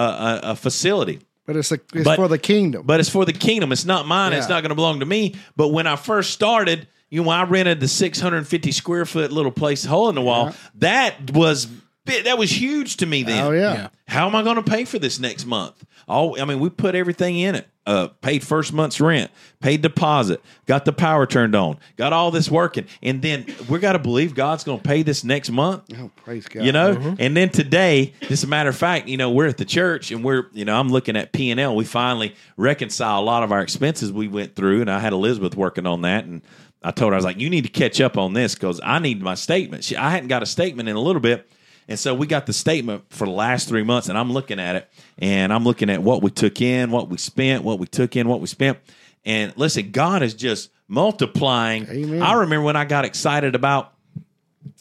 a, 0.00 0.40
a, 0.50 0.56
facility. 0.56 1.20
But 1.46 1.56
it's, 1.56 1.70
a, 1.70 1.78
it's 1.94 2.04
But- 2.04 2.16
for 2.16 2.28
the 2.28 2.38
kingdom. 2.38 2.82
But 2.84 3.00
it's 3.00 3.08
for 3.08 3.24
the 3.24 3.32
kingdom. 3.32 3.72
It's 3.72 3.84
not 3.84 4.06
mine. 4.06 4.32
It's 4.32 4.48
not 4.48 4.62
going 4.62 4.70
to 4.70 4.74
belong 4.74 5.00
to 5.00 5.06
me. 5.06 5.36
But 5.56 5.68
when 5.68 5.86
I 5.86 5.96
first 5.96 6.32
started, 6.32 6.88
you 7.08 7.22
know, 7.22 7.30
I 7.30 7.44
rented 7.44 7.80
the 7.80 7.88
650 7.88 8.72
square 8.72 9.06
foot 9.06 9.30
little 9.30 9.52
place, 9.52 9.84
hole 9.84 10.08
in 10.08 10.14
the 10.14 10.22
wall. 10.22 10.54
That 10.76 11.30
was 11.30 11.68
that 12.06 12.38
was 12.38 12.50
huge 12.50 12.96
to 12.98 13.06
me 13.06 13.22
then. 13.22 13.44
oh, 13.44 13.50
yeah. 13.50 13.74
Yeah. 13.74 13.88
How 14.08 14.26
am 14.26 14.34
I 14.34 14.42
going 14.42 14.56
to 14.56 14.62
pay 14.62 14.84
for 14.84 14.98
this 14.98 15.18
next 15.18 15.44
month? 15.46 15.84
Oh, 16.08 16.38
I 16.38 16.44
mean, 16.44 16.60
we 16.60 16.70
put 16.70 16.94
everything 16.94 17.38
in 17.38 17.54
it. 17.56 17.68
Uh, 17.84 18.08
paid 18.20 18.42
first 18.42 18.72
month's 18.72 19.00
rent, 19.00 19.30
paid 19.60 19.80
deposit, 19.80 20.40
got 20.66 20.84
the 20.84 20.92
power 20.92 21.24
turned 21.24 21.54
on, 21.54 21.78
got 21.96 22.12
all 22.12 22.32
this 22.32 22.50
working, 22.50 22.84
and 23.00 23.22
then 23.22 23.46
we 23.68 23.78
got 23.78 23.92
to 23.92 24.00
believe 24.00 24.34
God's 24.34 24.64
going 24.64 24.78
to 24.80 24.82
pay 24.82 25.04
this 25.04 25.22
next 25.22 25.50
month. 25.50 25.84
Oh, 25.96 26.10
praise 26.16 26.48
God. 26.48 26.64
You 26.64 26.72
know, 26.72 27.14
and 27.20 27.36
then 27.36 27.48
today, 27.48 28.12
just 28.22 28.42
a 28.42 28.48
matter 28.48 28.70
of 28.70 28.76
fact, 28.76 29.06
you 29.06 29.16
know, 29.16 29.30
we're 29.30 29.46
at 29.46 29.56
the 29.56 29.64
church 29.64 30.10
and 30.10 30.24
we're, 30.24 30.46
you 30.52 30.64
know, 30.64 30.76
I'm 30.76 30.88
looking 30.88 31.16
at 31.16 31.30
P 31.32 31.52
and 31.52 31.60
L. 31.60 31.76
We 31.76 31.84
finally 31.84 32.34
reconcile 32.56 33.20
a 33.20 33.22
lot 33.22 33.44
of 33.44 33.52
our 33.52 33.60
expenses 33.60 34.10
we 34.12 34.26
went 34.26 34.56
through, 34.56 34.80
and 34.80 34.90
I 34.90 34.98
had 34.98 35.12
Elizabeth 35.12 35.54
working 35.54 35.86
on 35.86 36.02
that, 36.02 36.24
and 36.24 36.42
I 36.82 36.90
told 36.90 37.10
her 37.12 37.14
I 37.14 37.18
was 37.18 37.24
like, 37.24 37.38
you 37.38 37.48
need 37.48 37.62
to 37.62 37.70
catch 37.70 38.00
up 38.00 38.18
on 38.18 38.32
this 38.32 38.54
because 38.56 38.80
I 38.82 38.98
need 38.98 39.22
my 39.22 39.36
statement. 39.36 39.84
She, 39.84 39.94
I 39.96 40.10
hadn't 40.10 40.28
got 40.28 40.42
a 40.42 40.46
statement 40.46 40.88
in 40.88 40.96
a 40.96 41.00
little 41.00 41.20
bit. 41.22 41.48
And 41.88 41.98
so 41.98 42.14
we 42.14 42.26
got 42.26 42.46
the 42.46 42.52
statement 42.52 43.04
for 43.10 43.26
the 43.26 43.30
last 43.32 43.68
three 43.68 43.82
months, 43.84 44.08
and 44.08 44.18
I'm 44.18 44.32
looking 44.32 44.58
at 44.58 44.74
it, 44.76 44.88
and 45.18 45.52
I'm 45.52 45.64
looking 45.64 45.88
at 45.90 46.02
what 46.02 46.20
we 46.22 46.30
took 46.30 46.60
in, 46.60 46.90
what 46.90 47.08
we 47.08 47.16
spent, 47.16 47.62
what 47.62 47.78
we 47.78 47.86
took 47.86 48.16
in, 48.16 48.28
what 48.28 48.40
we 48.40 48.46
spent. 48.48 48.78
And 49.24 49.52
listen, 49.56 49.92
God 49.92 50.22
is 50.22 50.34
just 50.34 50.70
multiplying. 50.88 51.86
Amen. 51.88 52.22
I 52.22 52.34
remember 52.34 52.64
when 52.64 52.76
I 52.76 52.84
got 52.84 53.04
excited 53.04 53.54
about 53.54 53.92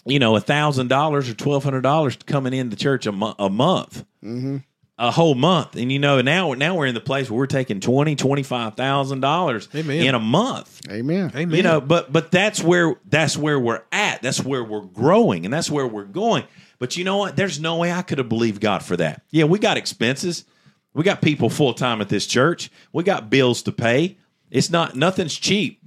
you 0.07 0.19
know, 0.19 0.35
a 0.35 0.39
thousand 0.41 0.87
dollars 0.87 1.29
or 1.29 1.33
twelve 1.33 1.63
hundred 1.63 1.81
dollars 1.81 2.15
coming 2.25 2.53
in 2.53 2.69
the 2.69 2.75
church 2.75 3.05
a, 3.07 3.11
mo- 3.11 3.35
a 3.39 3.49
month, 3.49 4.03
Mm-hmm. 4.23 4.57
a 4.99 5.11
whole 5.11 5.35
month, 5.35 5.75
and 5.75 5.91
you 5.91 5.99
know 5.99 6.21
now 6.21 6.53
now 6.53 6.75
we're 6.75 6.85
in 6.87 6.93
the 6.95 7.01
place 7.01 7.29
where 7.29 7.37
we're 7.37 7.45
taking 7.47 7.79
twenty 7.79 8.15
twenty 8.15 8.43
five 8.43 8.75
thousand 8.75 9.19
dollars 9.21 9.67
in 10.07 10.15
a 10.15 10.19
month. 10.19 10.81
Amen. 10.89 11.31
Amen. 11.35 11.55
You 11.55 11.63
know, 11.63 11.81
but 11.81 12.11
but 12.13 12.31
that's 12.31 12.63
where 12.63 12.95
that's 13.07 13.35
where 13.37 13.59
we're 13.59 13.81
at. 13.91 14.21
That's 14.23 14.43
where 14.43 14.63
we're 14.63 14.81
growing, 14.85 15.45
and 15.45 15.53
that's 15.53 15.69
where 15.71 15.87
we're 15.87 16.03
going. 16.05 16.43
But 16.79 16.97
you 16.97 17.03
know 17.03 17.17
what? 17.17 17.35
There's 17.35 17.59
no 17.59 17.77
way 17.77 17.91
I 17.91 18.01
could 18.01 18.17
have 18.17 18.29
believed 18.29 18.61
God 18.61 18.83
for 18.83 18.97
that. 18.97 19.21
Yeah, 19.31 19.45
we 19.45 19.59
got 19.59 19.77
expenses. 19.77 20.45
We 20.93 21.03
got 21.03 21.21
people 21.21 21.49
full 21.49 21.73
time 21.73 22.01
at 22.01 22.09
this 22.09 22.25
church. 22.25 22.69
We 22.93 23.03
got 23.03 23.29
bills 23.29 23.61
to 23.63 23.71
pay. 23.71 24.17
It's 24.51 24.69
not 24.69 24.95
nothing's 24.95 25.35
cheap. 25.35 25.81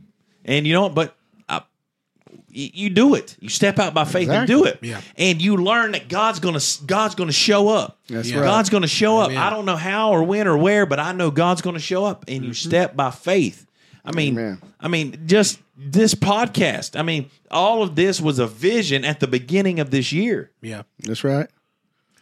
And 0.44 0.66
you 0.66 0.72
know 0.72 0.82
what? 0.82 0.94
But 0.94 1.16
uh, 1.48 1.60
you, 2.48 2.90
do 2.90 3.14
it. 3.14 3.36
You 3.40 3.48
step 3.48 3.78
out 3.78 3.94
by 3.94 4.04
faith 4.04 4.28
and 4.28 4.46
do 4.46 4.64
it. 4.64 4.78
Yeah. 4.82 5.00
And 5.16 5.40
you 5.40 5.56
learn 5.56 5.92
that 5.92 6.08
God's 6.08 6.40
gonna 6.40 6.60
God's 6.86 7.14
gonna 7.14 7.32
show 7.32 7.68
up. 7.68 7.98
That's 8.08 8.28
Yeah. 8.30 8.38
right. 8.40 8.44
God's 8.44 8.70
going 8.70 8.82
to 8.82 8.88
show 8.88 9.18
up. 9.18 9.30
Amen. 9.30 9.38
I 9.42 9.50
don't 9.50 9.64
know 9.66 9.76
how 9.76 10.10
or 10.10 10.22
when 10.24 10.46
or 10.46 10.56
where, 10.56 10.86
but 10.86 10.98
I 10.98 11.12
know 11.12 11.30
God's 11.30 11.62
going 11.62 11.74
to 11.74 11.80
show 11.80 12.04
up, 12.04 12.24
and 12.28 12.44
you 12.44 12.52
step 12.54 12.96
by 12.96 13.10
faith. 13.10 13.66
I 14.04 14.12
mean, 14.12 14.34
Amen. 14.38 14.58
I 14.80 14.88
mean, 14.88 15.22
just 15.26 15.58
this 15.78 16.14
podcast. 16.14 16.98
I 16.98 17.02
mean, 17.02 17.30
all 17.50 17.82
of 17.82 17.94
this 17.94 18.20
was 18.20 18.38
a 18.38 18.46
vision 18.46 19.04
at 19.04 19.20
the 19.20 19.28
beginning 19.28 19.78
of 19.78 19.90
this 19.90 20.12
year. 20.12 20.50
yeah. 20.60 20.82
That's 21.00 21.24
right. 21.24 21.48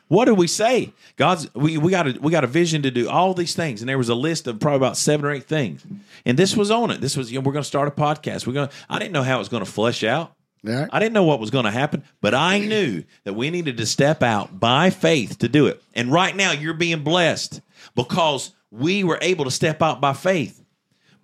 What 0.08 0.26
did 0.26 0.38
we 0.38 0.46
say? 0.46 0.92
God's 1.16 1.52
we, 1.52 1.78
we 1.78 1.90
got 1.90 2.06
a 2.06 2.16
we 2.20 2.30
got 2.30 2.44
a 2.44 2.46
vision 2.46 2.82
to 2.82 2.92
do 2.92 3.08
all 3.08 3.34
these 3.34 3.56
things, 3.56 3.82
and 3.82 3.88
there 3.88 3.98
was 3.98 4.08
a 4.08 4.14
list 4.14 4.46
of 4.46 4.60
probably 4.60 4.76
about 4.76 4.96
seven 4.96 5.26
or 5.26 5.32
eight 5.32 5.46
things, 5.46 5.84
and 6.24 6.38
this 6.38 6.56
was 6.56 6.70
on 6.70 6.92
it. 6.92 7.00
This 7.00 7.16
was 7.16 7.32
you 7.32 7.40
know, 7.40 7.44
we're 7.44 7.52
going 7.52 7.64
to 7.64 7.68
start 7.68 7.88
a 7.88 7.90
podcast. 7.90 8.46
We're 8.46 8.52
going. 8.52 8.68
I 8.88 9.00
didn't 9.00 9.10
know 9.12 9.24
how 9.24 9.34
it 9.36 9.40
was 9.40 9.48
going 9.48 9.64
to 9.64 9.70
flesh 9.70 10.04
out. 10.04 10.32
Yeah. 10.62 10.86
I 10.92 11.00
didn't 11.00 11.12
know 11.12 11.24
what 11.24 11.40
was 11.40 11.50
going 11.50 11.64
to 11.64 11.72
happen, 11.72 12.04
but 12.20 12.34
I 12.34 12.60
knew 12.60 13.02
that 13.24 13.34
we 13.34 13.50
needed 13.50 13.78
to 13.78 13.86
step 13.86 14.22
out 14.22 14.60
by 14.60 14.90
faith 14.90 15.38
to 15.38 15.48
do 15.48 15.66
it. 15.66 15.82
And 15.94 16.12
right 16.12 16.36
now, 16.36 16.52
you're 16.52 16.74
being 16.74 17.02
blessed 17.02 17.60
because 17.96 18.52
we 18.70 19.02
were 19.02 19.18
able 19.22 19.44
to 19.44 19.50
step 19.50 19.82
out 19.82 20.00
by 20.00 20.12
faith. 20.12 20.62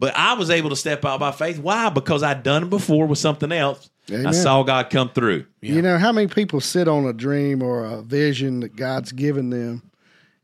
But 0.03 0.17
I 0.17 0.35
was 0.35 0.51
able 0.51 0.71
to 0.71 0.75
step 0.75 1.05
out 1.05 1.21
by 1.21 1.31
faith. 1.31 1.61
Why? 1.61 1.89
Because 1.89 2.25
I'd 2.25 2.43
done 2.43 2.65
it 2.65 2.71
before 2.71 3.07
with 3.07 3.21
something 3.21 3.53
else. 3.53 3.89
I 4.11 4.33
saw 4.33 4.65
God 4.65 4.91
come 4.91 5.11
through. 5.11 5.47
You 5.61 5.81
know 5.81 5.97
how 5.97 6.11
many 6.11 6.27
people 6.27 6.61
sit 6.61 6.89
on 6.89 7.07
a 7.07 7.13
dream 7.13 7.63
or 7.63 7.85
a 7.85 8.03
vision 8.03 8.59
that 8.61 8.75
God's 8.75 9.13
given 9.13 9.51
them, 9.51 9.89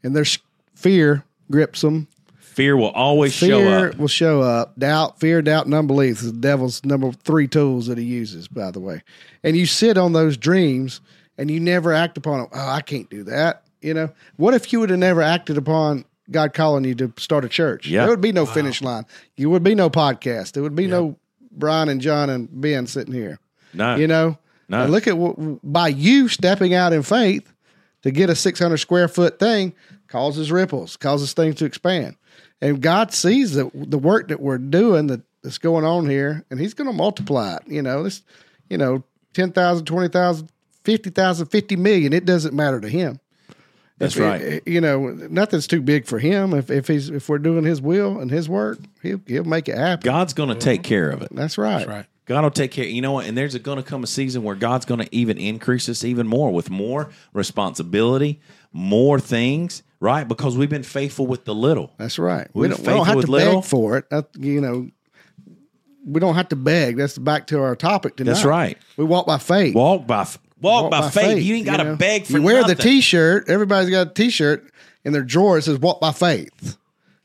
and 0.04 0.14
their 0.14 0.26
fear 0.76 1.24
grips 1.50 1.80
them. 1.80 2.06
Fear 2.38 2.76
will 2.76 2.90
always 2.90 3.32
show 3.32 3.58
Fear 3.58 3.88
up. 3.88 3.98
will 3.98 4.06
show 4.06 4.42
up. 4.42 4.78
Doubt, 4.78 5.18
fear, 5.18 5.42
doubt, 5.42 5.64
and 5.64 5.74
unbelief 5.74 6.20
is 6.20 6.32
the 6.32 6.38
devil's 6.38 6.84
number 6.84 7.10
three 7.10 7.48
tools 7.48 7.88
that 7.88 7.98
he 7.98 8.04
uses. 8.04 8.46
By 8.46 8.70
the 8.70 8.78
way, 8.78 9.02
and 9.42 9.56
you 9.56 9.66
sit 9.66 9.98
on 9.98 10.12
those 10.12 10.36
dreams 10.36 11.00
and 11.36 11.50
you 11.50 11.58
never 11.58 11.92
act 11.92 12.16
upon 12.16 12.38
them. 12.38 12.48
Oh, 12.52 12.68
I 12.68 12.80
can't 12.80 13.10
do 13.10 13.24
that. 13.24 13.64
You 13.80 13.94
know, 13.94 14.10
what 14.36 14.54
if 14.54 14.72
you 14.72 14.78
would 14.78 14.90
have 14.90 15.00
never 15.00 15.20
acted 15.20 15.58
upon 15.58 16.04
God 16.30 16.52
calling 16.54 16.84
you 16.84 16.94
to 16.96 17.12
start 17.16 17.44
a 17.44 17.48
church? 17.48 17.86
Yeah. 17.86 18.02
There 18.02 18.10
would 18.10 18.20
be 18.20 18.32
no 18.32 18.46
finish 18.46 18.82
line. 18.82 19.04
You 19.36 19.50
would 19.50 19.62
be 19.62 19.74
no 19.74 19.88
podcast. 19.90 20.52
There 20.52 20.62
would 20.62 20.74
be 20.74 20.86
no 20.86 21.16
Brian 21.52 21.88
and 21.88 22.00
John 22.00 22.30
and 22.30 22.48
Ben 22.60 22.86
sitting 22.86 23.14
here. 23.14 23.38
No. 23.74 23.96
You 23.96 24.06
know, 24.06 24.38
No. 24.68 24.82
And 24.82 24.92
look 24.92 25.06
at 25.06 25.16
what 25.16 25.36
by 25.62 25.88
you 25.88 26.28
stepping 26.28 26.74
out 26.74 26.92
in 26.92 27.02
faith 27.02 27.52
to 28.02 28.10
get 28.10 28.30
a 28.30 28.34
600 28.34 28.76
square 28.76 29.08
foot 29.08 29.38
thing 29.38 29.72
causes 30.08 30.52
ripples, 30.52 30.96
causes 30.96 31.32
things 31.32 31.56
to 31.56 31.64
expand. 31.64 32.16
And 32.60 32.80
God 32.80 33.12
sees 33.12 33.54
the 33.54 33.70
the 33.74 33.98
work 33.98 34.28
that 34.28 34.40
we're 34.40 34.58
doing 34.58 35.06
that, 35.08 35.20
that's 35.42 35.58
going 35.58 35.84
on 35.84 36.08
here, 36.08 36.44
and 36.50 36.58
He's 36.60 36.74
going 36.74 36.88
to 36.88 36.92
multiply 36.96 37.56
it. 37.56 37.62
You 37.66 37.82
know, 37.82 38.02
this, 38.02 38.22
you 38.68 38.76
know, 38.76 39.04
10,000, 39.34 39.84
20,000, 39.84 40.50
50,000, 40.84 41.46
50 41.46 41.76
million, 41.76 42.12
it 42.12 42.24
doesn't 42.24 42.54
matter 42.54 42.80
to 42.80 42.88
Him. 42.88 43.20
That's 43.98 44.14
If 44.16 44.20
it- 44.20 44.24
right. 44.24 44.42
Eh, 44.42 44.60
you 44.66 44.80
know, 44.80 45.08
nothing's 45.08 45.66
too 45.66 45.80
big 45.82 46.06
for 46.06 46.18
Him. 46.18 46.54
If 46.54 46.70
if 46.70 46.86
he's 46.88 47.10
if 47.10 47.28
we're 47.28 47.38
doing 47.38 47.64
His 47.64 47.80
will 47.82 48.18
and 48.20 48.30
His 48.30 48.48
work, 48.48 48.78
He'll 49.02 49.20
He'll 49.26 49.44
make 49.44 49.68
it 49.68 49.76
happen. 49.76 50.04
God's 50.04 50.32
going 50.34 50.48
to 50.50 50.54
mhm. 50.54 50.60
take 50.60 50.82
care 50.82 51.10
of 51.10 51.22
it. 51.22 51.28
That's 51.32 51.58
right. 51.58 51.78
That's 51.78 51.88
right. 51.88 52.06
God 52.26 52.44
will 52.44 52.50
take 52.50 52.70
care. 52.72 52.84
You 52.84 53.00
know 53.00 53.12
what? 53.12 53.26
And 53.26 53.36
there's 53.38 53.56
going 53.56 53.78
to 53.78 53.82
come 53.82 54.04
a 54.04 54.06
season 54.06 54.42
where 54.42 54.54
God's 54.54 54.84
going 54.84 55.00
to 55.00 55.08
even 55.16 55.38
increase 55.38 55.88
us 55.88 56.04
even 56.04 56.26
more 56.28 56.50
with 56.52 56.68
more 56.68 57.08
responsibility, 57.32 58.40
more 58.72 59.18
things, 59.18 59.82
right? 59.98 60.28
Because 60.28 60.56
we've 60.56 60.68
been 60.68 60.82
faithful 60.82 61.26
with 61.26 61.44
the 61.46 61.54
little. 61.54 61.90
That's 61.96 62.18
right. 62.18 62.46
We're 62.52 62.62
We 62.62 62.68
don't, 62.68 62.78
we 62.80 62.84
faithful 62.84 62.96
don't 62.98 63.06
have 63.06 63.16
with 63.16 63.24
to 63.26 63.32
little. 63.32 63.60
beg 63.62 63.64
for 63.70 63.96
it. 63.96 64.10
That, 64.10 64.28
you 64.38 64.60
know, 64.60 64.90
we 66.04 66.20
don't 66.20 66.34
have 66.34 66.48
to 66.50 66.56
beg. 66.56 66.98
That's 66.98 67.16
back 67.18 67.46
to 67.48 67.60
our 67.62 67.74
topic 67.74 68.16
tonight. 68.16 68.34
That's 68.34 68.44
right. 68.44 68.78
We 68.98 69.04
walk 69.04 69.26
by 69.26 69.38
faith. 69.38 69.74
Walk 69.74 70.06
by 70.06 70.20
f- 70.22 70.38
walk, 70.60 70.90
by, 70.90 71.10
faith. 71.10 71.42
You 71.42 71.56
ain't 71.56 71.66
got 71.66 71.78
to 71.78 71.84
know. 71.84 71.96
beg 71.96 72.24
for 72.26 72.32
You 72.34 72.42
wear 72.42 72.60
nothing. 72.60 72.76
the 72.76 72.82
T-shirt. 72.82 73.48
Everybody's 73.48 73.90
got 73.90 74.08
a 74.08 74.10
T-shirt 74.14 74.70
in 75.04 75.12
their 75.12 75.22
drawer. 75.22 75.58
It 75.58 75.62
says 75.62 75.78
"Walk 75.78 76.00
by 76.00 76.12
faith," 76.12 76.76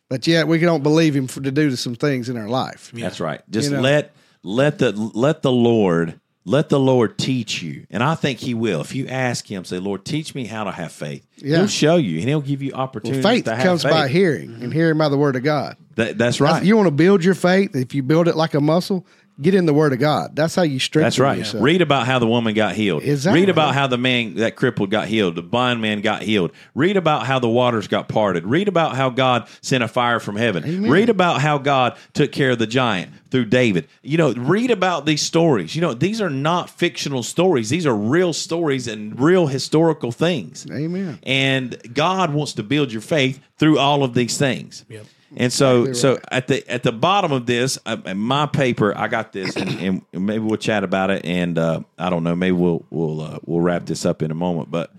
but 0.09 0.27
yet 0.27 0.47
we 0.47 0.59
don't 0.59 0.84
believe 0.84 1.15
Him 1.15 1.27
for, 1.27 1.41
to 1.41 1.51
do 1.51 1.75
some 1.75 1.95
things 1.95 2.29
in 2.29 2.38
our 2.38 2.47
life. 2.49 2.91
That's 2.93 3.19
right. 3.19 3.41
Just 3.49 3.69
You 3.71 3.77
know. 3.77 3.81
let 3.81 4.11
let 4.43 4.79
the 4.79 4.91
let 4.91 5.41
the 5.41 5.51
Lord 5.51 6.19
let 6.45 6.67
the 6.67 6.79
Lord 6.79 7.17
teach 7.17 7.61
you, 7.63 7.88
and 7.89 8.03
I 8.03 8.15
think 8.15 8.39
He 8.39 8.53
will. 8.53 8.81
If 8.81 8.93
you 8.93 9.07
ask 9.07 9.49
Him, 9.49 9.63
say, 9.63 9.79
"Lord, 9.79 10.03
teach 10.05 10.36
me 10.36 10.45
how 10.45 10.65
to 10.65 10.71
have 10.71 10.91
faith," 10.91 11.25
Yeah. 11.38 11.57
He'll 11.57 11.67
show 11.67 11.95
you, 11.95 12.19
and 12.19 12.27
He'll 12.27 12.41
give 12.41 12.61
you 12.61 12.73
opportunities. 12.73 13.23
Faith 13.23 13.45
to 13.45 13.55
have 13.55 13.63
comes 13.63 13.84
faith. 13.84 13.91
by 13.93 14.07
hearing, 14.09 14.57
and 14.61 14.73
hearing 14.73 14.97
by 14.97 15.07
the 15.09 15.17
Word 15.17 15.36
of 15.38 15.43
God. 15.43 15.77
That- 15.95 16.17
that's 16.17 16.41
right. 16.41 16.63
You 16.63 16.75
want 16.75 16.88
to 16.88 16.91
build 16.91 17.23
your 17.23 17.36
faith. 17.36 17.75
If 17.75 17.93
you 17.95 18.03
build 18.03 18.27
it 18.27 18.36
like 18.36 18.55
a 18.55 18.61
muscle, 18.61 19.05
get 19.41 19.55
in 19.55 19.65
the 19.65 19.73
Word 19.73 19.93
of 19.93 19.99
God. 19.99 20.36
That's 20.36 20.55
how 20.55 20.61
you 20.63 20.79
strengthen. 20.79 21.05
That's 21.05 21.19
right. 21.19 21.38
yourself. 21.38 21.63
Read 21.63 21.81
about 21.81 22.05
how 22.05 22.19
the 22.19 22.27
woman 22.27 22.53
got 22.53 22.75
healed. 22.75 23.03
Exactly. 23.03 23.41
Read 23.41 23.49
about 23.49 23.73
how 23.73 23.88
the 23.88 23.97
man 23.97 24.36
that 24.36 24.55
crippled 24.55 24.91
got 24.91 25.07
healed. 25.07 25.36
The 25.36 25.41
blind 25.41 25.81
man 25.81 26.01
got 26.01 26.21
healed. 26.21 26.51
Read 26.75 26.97
about 26.97 27.25
how 27.25 27.39
the 27.39 27.49
waters 27.49 27.88
got 27.88 28.07
parted. 28.07 28.45
Read 28.45 28.67
about 28.67 28.95
how 28.95 29.09
God 29.09 29.47
sent 29.61 29.84
a 29.84 29.88
fire 29.88 30.19
from 30.19 30.36
heaven. 30.36 30.89
Read 30.89 31.09
about 31.09 31.41
how 31.41 31.57
God 31.57 31.97
took 32.13 32.31
care 32.31 32.51
of 32.51 32.59
the 32.59 32.67
giant 32.67 33.11
through 33.31 33.45
David. 33.45 33.88
You 34.03 34.17
know, 34.17 34.34
read 34.34 34.69
about 34.69 35.05
these 35.05 35.21
stories. 35.21 35.75
You 35.75 35.81
know, 35.81 35.93
these 35.93 36.21
are 36.21 36.29
not 36.29 36.69
fictional 36.69 37.23
stories. 37.23 37.69
These 37.69 37.88
are 37.88 37.95
real 37.95 38.34
stories 38.34 38.88
and 38.88 39.19
real 39.19 39.47
historical 39.47 40.11
things. 40.11 40.67
Amen. 40.71 41.19
And 41.23 41.77
God 41.93 42.34
wants 42.34 42.53
to 42.53 42.63
build 42.63 42.91
your 42.91 43.01
faith 43.01 43.39
through 43.57 43.79
all 43.79 44.03
of 44.03 44.13
these 44.13 44.38
things. 44.38 44.86
Yep. 44.89 45.05
And 45.36 45.51
so, 45.51 45.86
Exactly 45.86 45.99
so 45.99 46.19
at 46.31 46.47
the 46.47 46.71
at 46.71 46.84
the 46.84 46.91
bottom 46.91 47.31
of 47.31 47.45
this, 47.45 47.79
uh, 47.86 47.97
in 48.05 48.17
my 48.17 48.45
paper, 48.45 48.95
I 48.95 49.07
got 49.07 49.31
this, 49.31 49.55
and, 49.55 50.05
and 50.13 50.25
maybe 50.25 50.43
we'll 50.43 50.57
chat 50.57 50.84
about 50.84 51.09
it. 51.09 51.25
And 51.25 51.57
uh, 51.57 51.81
I 51.97 52.09
don't 52.09 52.23
know, 52.23 52.36
maybe 52.36 52.53
we'll 52.53 52.86
we'll 52.89 53.21
uh, 53.21 53.39
we'll 53.45 53.61
wrap 53.61 53.86
this 53.86 54.05
up 54.05 54.21
in 54.21 54.31
a 54.31 54.36
moment. 54.36 54.69
But 54.69 54.91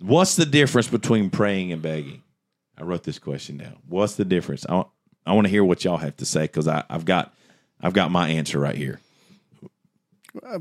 what's 0.00 0.36
the 0.36 0.46
difference 0.46 0.88
between 0.88 1.30
praying 1.30 1.72
and 1.72 1.82
begging? 1.82 2.22
I 2.78 2.84
wrote 2.84 3.02
this 3.02 3.18
question 3.18 3.56
down. 3.56 3.76
What's 3.88 4.14
the 4.16 4.24
difference? 4.24 4.66
I 4.68 4.74
want, 4.74 4.88
I 5.24 5.32
want 5.32 5.46
to 5.46 5.50
hear 5.50 5.64
what 5.64 5.84
y'all 5.84 5.96
have 5.96 6.16
to 6.18 6.24
say 6.24 6.42
because 6.42 6.68
I've 6.68 7.04
got 7.04 7.34
I've 7.80 7.92
got 7.92 8.10
my 8.10 8.28
answer 8.28 8.60
right 8.60 8.76
here. 8.76 9.00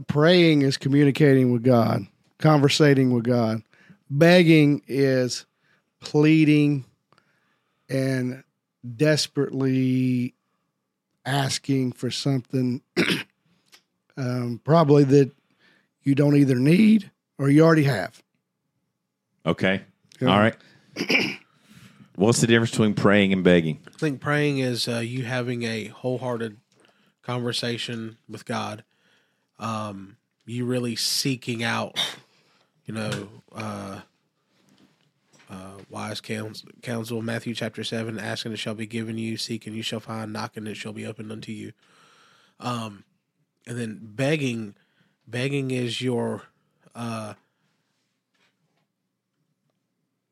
praying 0.08 0.64
is 0.64 0.78
communicating 0.78 1.52
with 1.52 1.64
God, 1.64 2.08
conversating 2.40 3.14
with 3.14 3.26
God. 3.26 3.62
Begging 4.10 4.82
is 4.88 5.46
pleading 6.00 6.86
and 7.90 8.44
desperately 8.96 10.36
asking 11.26 11.94
for 11.94 12.12
something, 12.12 12.82
um, 14.18 14.62
probably 14.64 15.04
that 15.06 15.32
you 16.04 16.16
don't 16.16 16.36
either 16.36 16.56
need 16.56 17.10
or 17.38 17.50
you 17.50 17.64
already 17.64 17.84
have. 17.84 18.22
Okay, 19.46 19.82
Yeah. 20.20 20.30
all 20.32 20.40
right. 20.40 20.56
What's 22.16 22.40
the 22.42 22.48
difference 22.48 22.72
between 22.72 22.94
praying 22.94 23.34
and 23.34 23.44
begging? 23.44 23.80
I 23.88 23.98
think 23.98 24.22
praying 24.22 24.60
is 24.60 24.88
uh, 24.88 25.00
you 25.00 25.24
having 25.26 25.64
a 25.64 25.86
wholehearted 25.88 26.58
conversation 27.22 28.18
with 28.30 28.46
God. 28.46 28.84
Um, 29.60 30.18
you 30.46 30.66
really 30.66 30.96
seeking 30.96 31.64
out, 31.64 32.00
you 32.86 32.94
know, 32.94 33.30
uh, 33.54 34.02
uh, 35.50 35.78
wise 35.90 36.22
counsel, 36.22 36.70
counsel. 36.82 37.22
Matthew 37.22 37.54
chapter 37.54 37.84
seven: 37.84 38.20
asking 38.20 38.54
it 38.54 38.60
shall 38.60 38.76
be 38.76 38.88
given 38.88 39.18
you, 39.18 39.38
seeking 39.38 39.74
you 39.74 39.82
shall 39.82 40.00
find, 40.00 40.34
knocking 40.34 40.68
it 40.68 40.78
shall 40.78 40.94
be 40.94 41.06
opened 41.06 41.32
unto 41.32 41.52
you. 41.52 41.74
Um, 42.60 43.04
and 43.68 43.78
then 43.78 44.00
begging, 44.02 44.76
begging 45.28 45.72
is 45.72 46.02
your, 46.02 46.44
uh, 46.94 47.34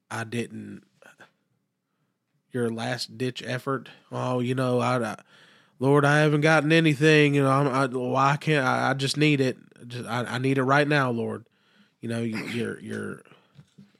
I 0.10 0.24
didn't 0.24 0.84
your 2.52 2.70
last 2.70 3.18
ditch 3.18 3.44
effort. 3.46 3.90
Oh, 4.12 4.40
you 4.40 4.56
know, 4.56 4.80
I, 4.80 5.04
I 5.04 5.18
Lord, 5.80 6.06
I 6.06 6.20
haven't 6.20 6.42
gotten 6.42 6.72
anything. 6.72 7.36
You 7.36 7.44
know, 7.44 7.52
I'm, 7.52 7.68
I, 7.68 7.88
why 7.88 8.38
can't 8.38 8.66
I? 8.66 8.92
I 8.92 8.94
just 8.94 9.18
need 9.18 9.42
it. 9.42 9.58
Just, 9.88 10.08
I, 10.08 10.24
I 10.24 10.38
need 10.38 10.58
it 10.58 10.64
right 10.64 10.88
now, 10.88 11.12
Lord. 11.12 11.46
You 12.00 12.10
know, 12.10 12.22
you, 12.22 12.38
you're 12.46 12.80
you're 12.80 13.24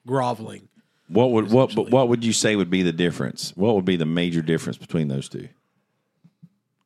groveling. 0.06 0.70
What 1.08 1.32
would 1.32 1.52
what 1.52 1.72
Essentially. 1.72 1.92
what 1.92 2.08
would 2.10 2.24
you 2.24 2.34
say 2.34 2.56
would 2.56 2.70
be 2.70 2.82
the 2.82 2.92
difference? 2.94 3.52
What 3.56 3.76
would 3.76 3.86
be 3.86 3.96
the 3.98 4.06
major 4.06 4.42
difference 4.42 4.78
between 4.78 5.08
those 5.10 5.30
two? 5.30 5.50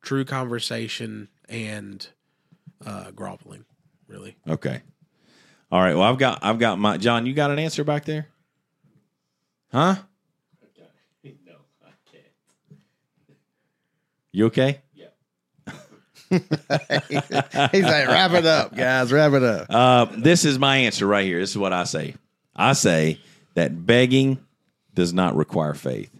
True 0.02 0.24
conversation 0.24 1.28
and 1.48 2.06
uh, 2.84 3.10
groveling, 3.12 3.64
really. 4.06 4.36
Okay. 4.48 4.82
All 5.70 5.80
right. 5.80 5.94
Well, 5.94 6.04
I've 6.04 6.18
got 6.18 6.40
I've 6.42 6.58
got 6.58 6.78
my 6.78 6.96
John. 6.96 7.26
You 7.26 7.34
got 7.34 7.50
an 7.50 7.58
answer 7.58 7.84
back 7.84 8.04
there? 8.04 8.26
Huh? 9.72 9.96
No, 11.24 11.56
I 11.84 11.90
can't. 12.10 12.24
You 14.32 14.46
okay? 14.46 14.80
Yep. 14.94 15.14
He's 17.72 17.84
like, 17.84 18.08
wrap 18.08 18.32
it 18.32 18.46
up, 18.46 18.74
guys. 18.74 19.12
Wrap 19.12 19.32
it 19.32 19.42
up. 19.42 19.66
Uh, 19.68 20.06
this 20.16 20.44
is 20.44 20.58
my 20.58 20.78
answer 20.78 21.06
right 21.06 21.24
here. 21.24 21.38
This 21.38 21.50
is 21.50 21.58
what 21.58 21.72
I 21.72 21.84
say. 21.84 22.14
I 22.56 22.72
say 22.72 23.20
that 23.58 23.86
begging 23.86 24.38
does 24.94 25.12
not 25.12 25.36
require 25.36 25.74
faith, 25.74 26.10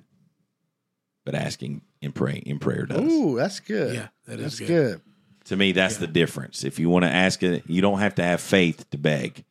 but 1.24 1.34
asking 1.34 1.82
in 2.00 2.12
pray 2.12 2.42
in 2.44 2.58
prayer 2.58 2.84
does. 2.84 3.00
Ooh, 3.00 3.36
that's 3.36 3.60
good. 3.60 3.94
Yeah, 3.94 4.08
that 4.26 4.40
is 4.40 4.58
that's 4.58 4.58
good. 4.58 4.66
good. 4.68 5.00
To 5.46 5.56
me, 5.56 5.72
that's 5.72 5.96
the 5.96 6.06
difference. 6.06 6.62
If 6.62 6.78
you 6.78 6.90
want 6.90 7.04
to 7.04 7.10
ask 7.10 7.42
it, 7.42 7.64
you 7.66 7.80
don't 7.80 8.00
have 8.00 8.16
to 8.16 8.22
have 8.22 8.40
faith 8.40 8.88
to 8.90 8.98
beg, 8.98 9.44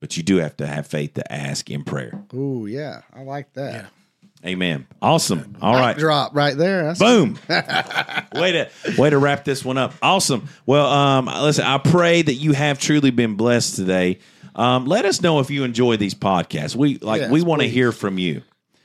but 0.00 0.16
you 0.16 0.22
do 0.22 0.38
have 0.38 0.56
to 0.56 0.66
have 0.66 0.86
faith 0.86 1.14
to 1.14 1.32
ask 1.32 1.70
in 1.70 1.84
prayer. 1.84 2.24
Ooh, 2.34 2.66
yeah, 2.66 3.02
I 3.14 3.22
like 3.22 3.52
that. 3.52 3.74
Yeah. 3.74 3.86
Amen. 4.44 4.88
Awesome. 5.00 5.56
All 5.62 5.74
right. 5.74 5.96
Drop 5.96 6.34
right 6.34 6.56
there. 6.56 6.82
That's 6.84 6.98
Boom. 6.98 7.38
way 7.48 8.52
to 8.52 8.70
way 8.98 9.10
to 9.10 9.18
wrap 9.18 9.44
this 9.44 9.64
one 9.64 9.78
up. 9.78 9.94
Awesome. 10.02 10.48
Well, 10.66 10.86
um, 10.86 11.26
listen, 11.26 11.64
I 11.64 11.78
pray 11.78 12.22
that 12.22 12.34
you 12.34 12.52
have 12.52 12.80
truly 12.80 13.12
been 13.12 13.36
blessed 13.36 13.76
today. 13.76 14.18
Um, 14.54 14.86
let 14.86 15.04
us 15.04 15.22
know 15.22 15.40
if 15.40 15.50
you 15.50 15.64
enjoy 15.64 15.96
these 15.96 16.14
podcasts. 16.14 16.76
We 16.76 16.98
like 16.98 17.22
Yes, 17.22 17.30
we 17.30 17.42
want 17.42 17.62
to 17.62 17.68
hear 17.68 17.92
from 17.92 18.18
you. 18.18 18.42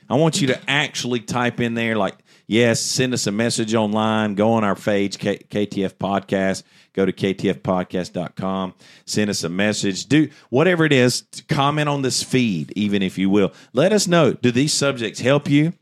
I 0.08 0.14
want 0.14 0.40
you 0.40 0.46
to 0.48 0.70
actually 0.70 1.20
type 1.20 1.60
in 1.60 1.74
there 1.74 1.96
like 1.96 2.16
yes, 2.46 2.80
send 2.80 3.12
us 3.12 3.26
a 3.26 3.32
message 3.32 3.74
online, 3.74 4.34
go 4.34 4.52
on 4.52 4.64
our 4.64 4.74
page 4.74 5.18
K- 5.18 5.42
KTF 5.50 5.94
podcast, 5.94 6.62
go 6.94 7.04
to 7.04 7.12
ktfpodcast.com, 7.12 8.74
send 9.04 9.28
us 9.30 9.44
a 9.44 9.48
message, 9.50 10.06
do 10.06 10.30
whatever 10.48 10.84
it 10.86 10.92
is, 10.92 11.24
comment 11.48 11.88
on 11.88 12.02
this 12.02 12.22
feed 12.22 12.72
even 12.74 13.02
if 13.02 13.18
you 13.18 13.28
will. 13.28 13.52
Let 13.72 13.92
us 13.92 14.06
know 14.06 14.32
do 14.32 14.50
these 14.50 14.72
subjects 14.72 15.20
help 15.20 15.48
you? 15.48 15.74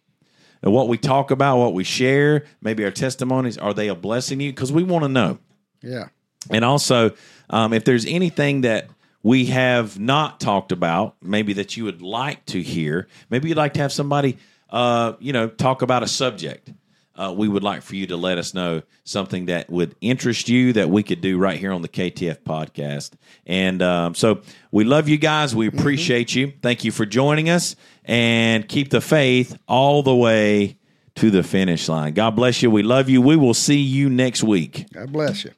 and 0.62 0.72
what 0.72 0.88
we 0.88 0.98
talk 0.98 1.30
about, 1.30 1.58
what 1.58 1.74
we 1.74 1.84
share, 1.84 2.44
maybe 2.60 2.84
our 2.84 2.90
testimonies, 2.90 3.58
are 3.58 3.74
they 3.74 3.88
a 3.88 3.94
blessing 3.94 4.38
to 4.38 4.46
you? 4.46 4.52
Because 4.52 4.72
we 4.72 4.82
want 4.82 5.04
to 5.04 5.08
know. 5.08 5.38
yeah. 5.82 6.08
And 6.50 6.64
also, 6.64 7.12
um, 7.50 7.72
if 7.72 7.84
there's 7.84 8.06
anything 8.06 8.60
that 8.60 8.88
we 9.22 9.46
have 9.46 9.98
not 9.98 10.40
talked 10.40 10.72
about, 10.72 11.16
maybe 11.22 11.52
that 11.54 11.76
you 11.76 11.84
would 11.84 12.02
like 12.02 12.44
to 12.46 12.62
hear, 12.62 13.08
maybe 13.30 13.48
you'd 13.48 13.56
like 13.56 13.74
to 13.74 13.80
have 13.80 13.92
somebody, 13.92 14.38
uh, 14.70 15.14
you 15.18 15.32
know, 15.32 15.48
talk 15.48 15.82
about 15.82 16.02
a 16.02 16.08
subject. 16.08 16.72
Uh, 17.16 17.32
we 17.34 17.48
would 17.48 17.62
like 17.62 17.80
for 17.80 17.96
you 17.96 18.06
to 18.06 18.16
let 18.16 18.36
us 18.36 18.52
know 18.52 18.82
something 19.04 19.46
that 19.46 19.70
would 19.70 19.94
interest 20.02 20.50
you 20.50 20.74
that 20.74 20.90
we 20.90 21.02
could 21.02 21.22
do 21.22 21.38
right 21.38 21.58
here 21.58 21.72
on 21.72 21.80
the 21.80 21.88
KTF 21.88 22.40
podcast. 22.40 23.12
And 23.46 23.80
um, 23.80 24.14
so 24.14 24.42
we 24.70 24.84
love 24.84 25.08
you 25.08 25.16
guys. 25.16 25.56
We 25.56 25.66
appreciate 25.66 26.34
you. 26.34 26.52
Thank 26.60 26.84
you 26.84 26.92
for 26.92 27.06
joining 27.06 27.48
us 27.48 27.74
and 28.04 28.68
keep 28.68 28.90
the 28.90 29.00
faith 29.00 29.58
all 29.66 30.02
the 30.02 30.14
way 30.14 30.78
to 31.16 31.30
the 31.30 31.42
finish 31.42 31.88
line. 31.88 32.12
God 32.12 32.36
bless 32.36 32.62
you. 32.62 32.70
We 32.70 32.82
love 32.82 33.08
you. 33.08 33.22
We 33.22 33.36
will 33.36 33.54
see 33.54 33.80
you 33.80 34.10
next 34.10 34.42
week. 34.44 34.86
God 34.92 35.10
bless 35.10 35.44
you. 35.44 35.52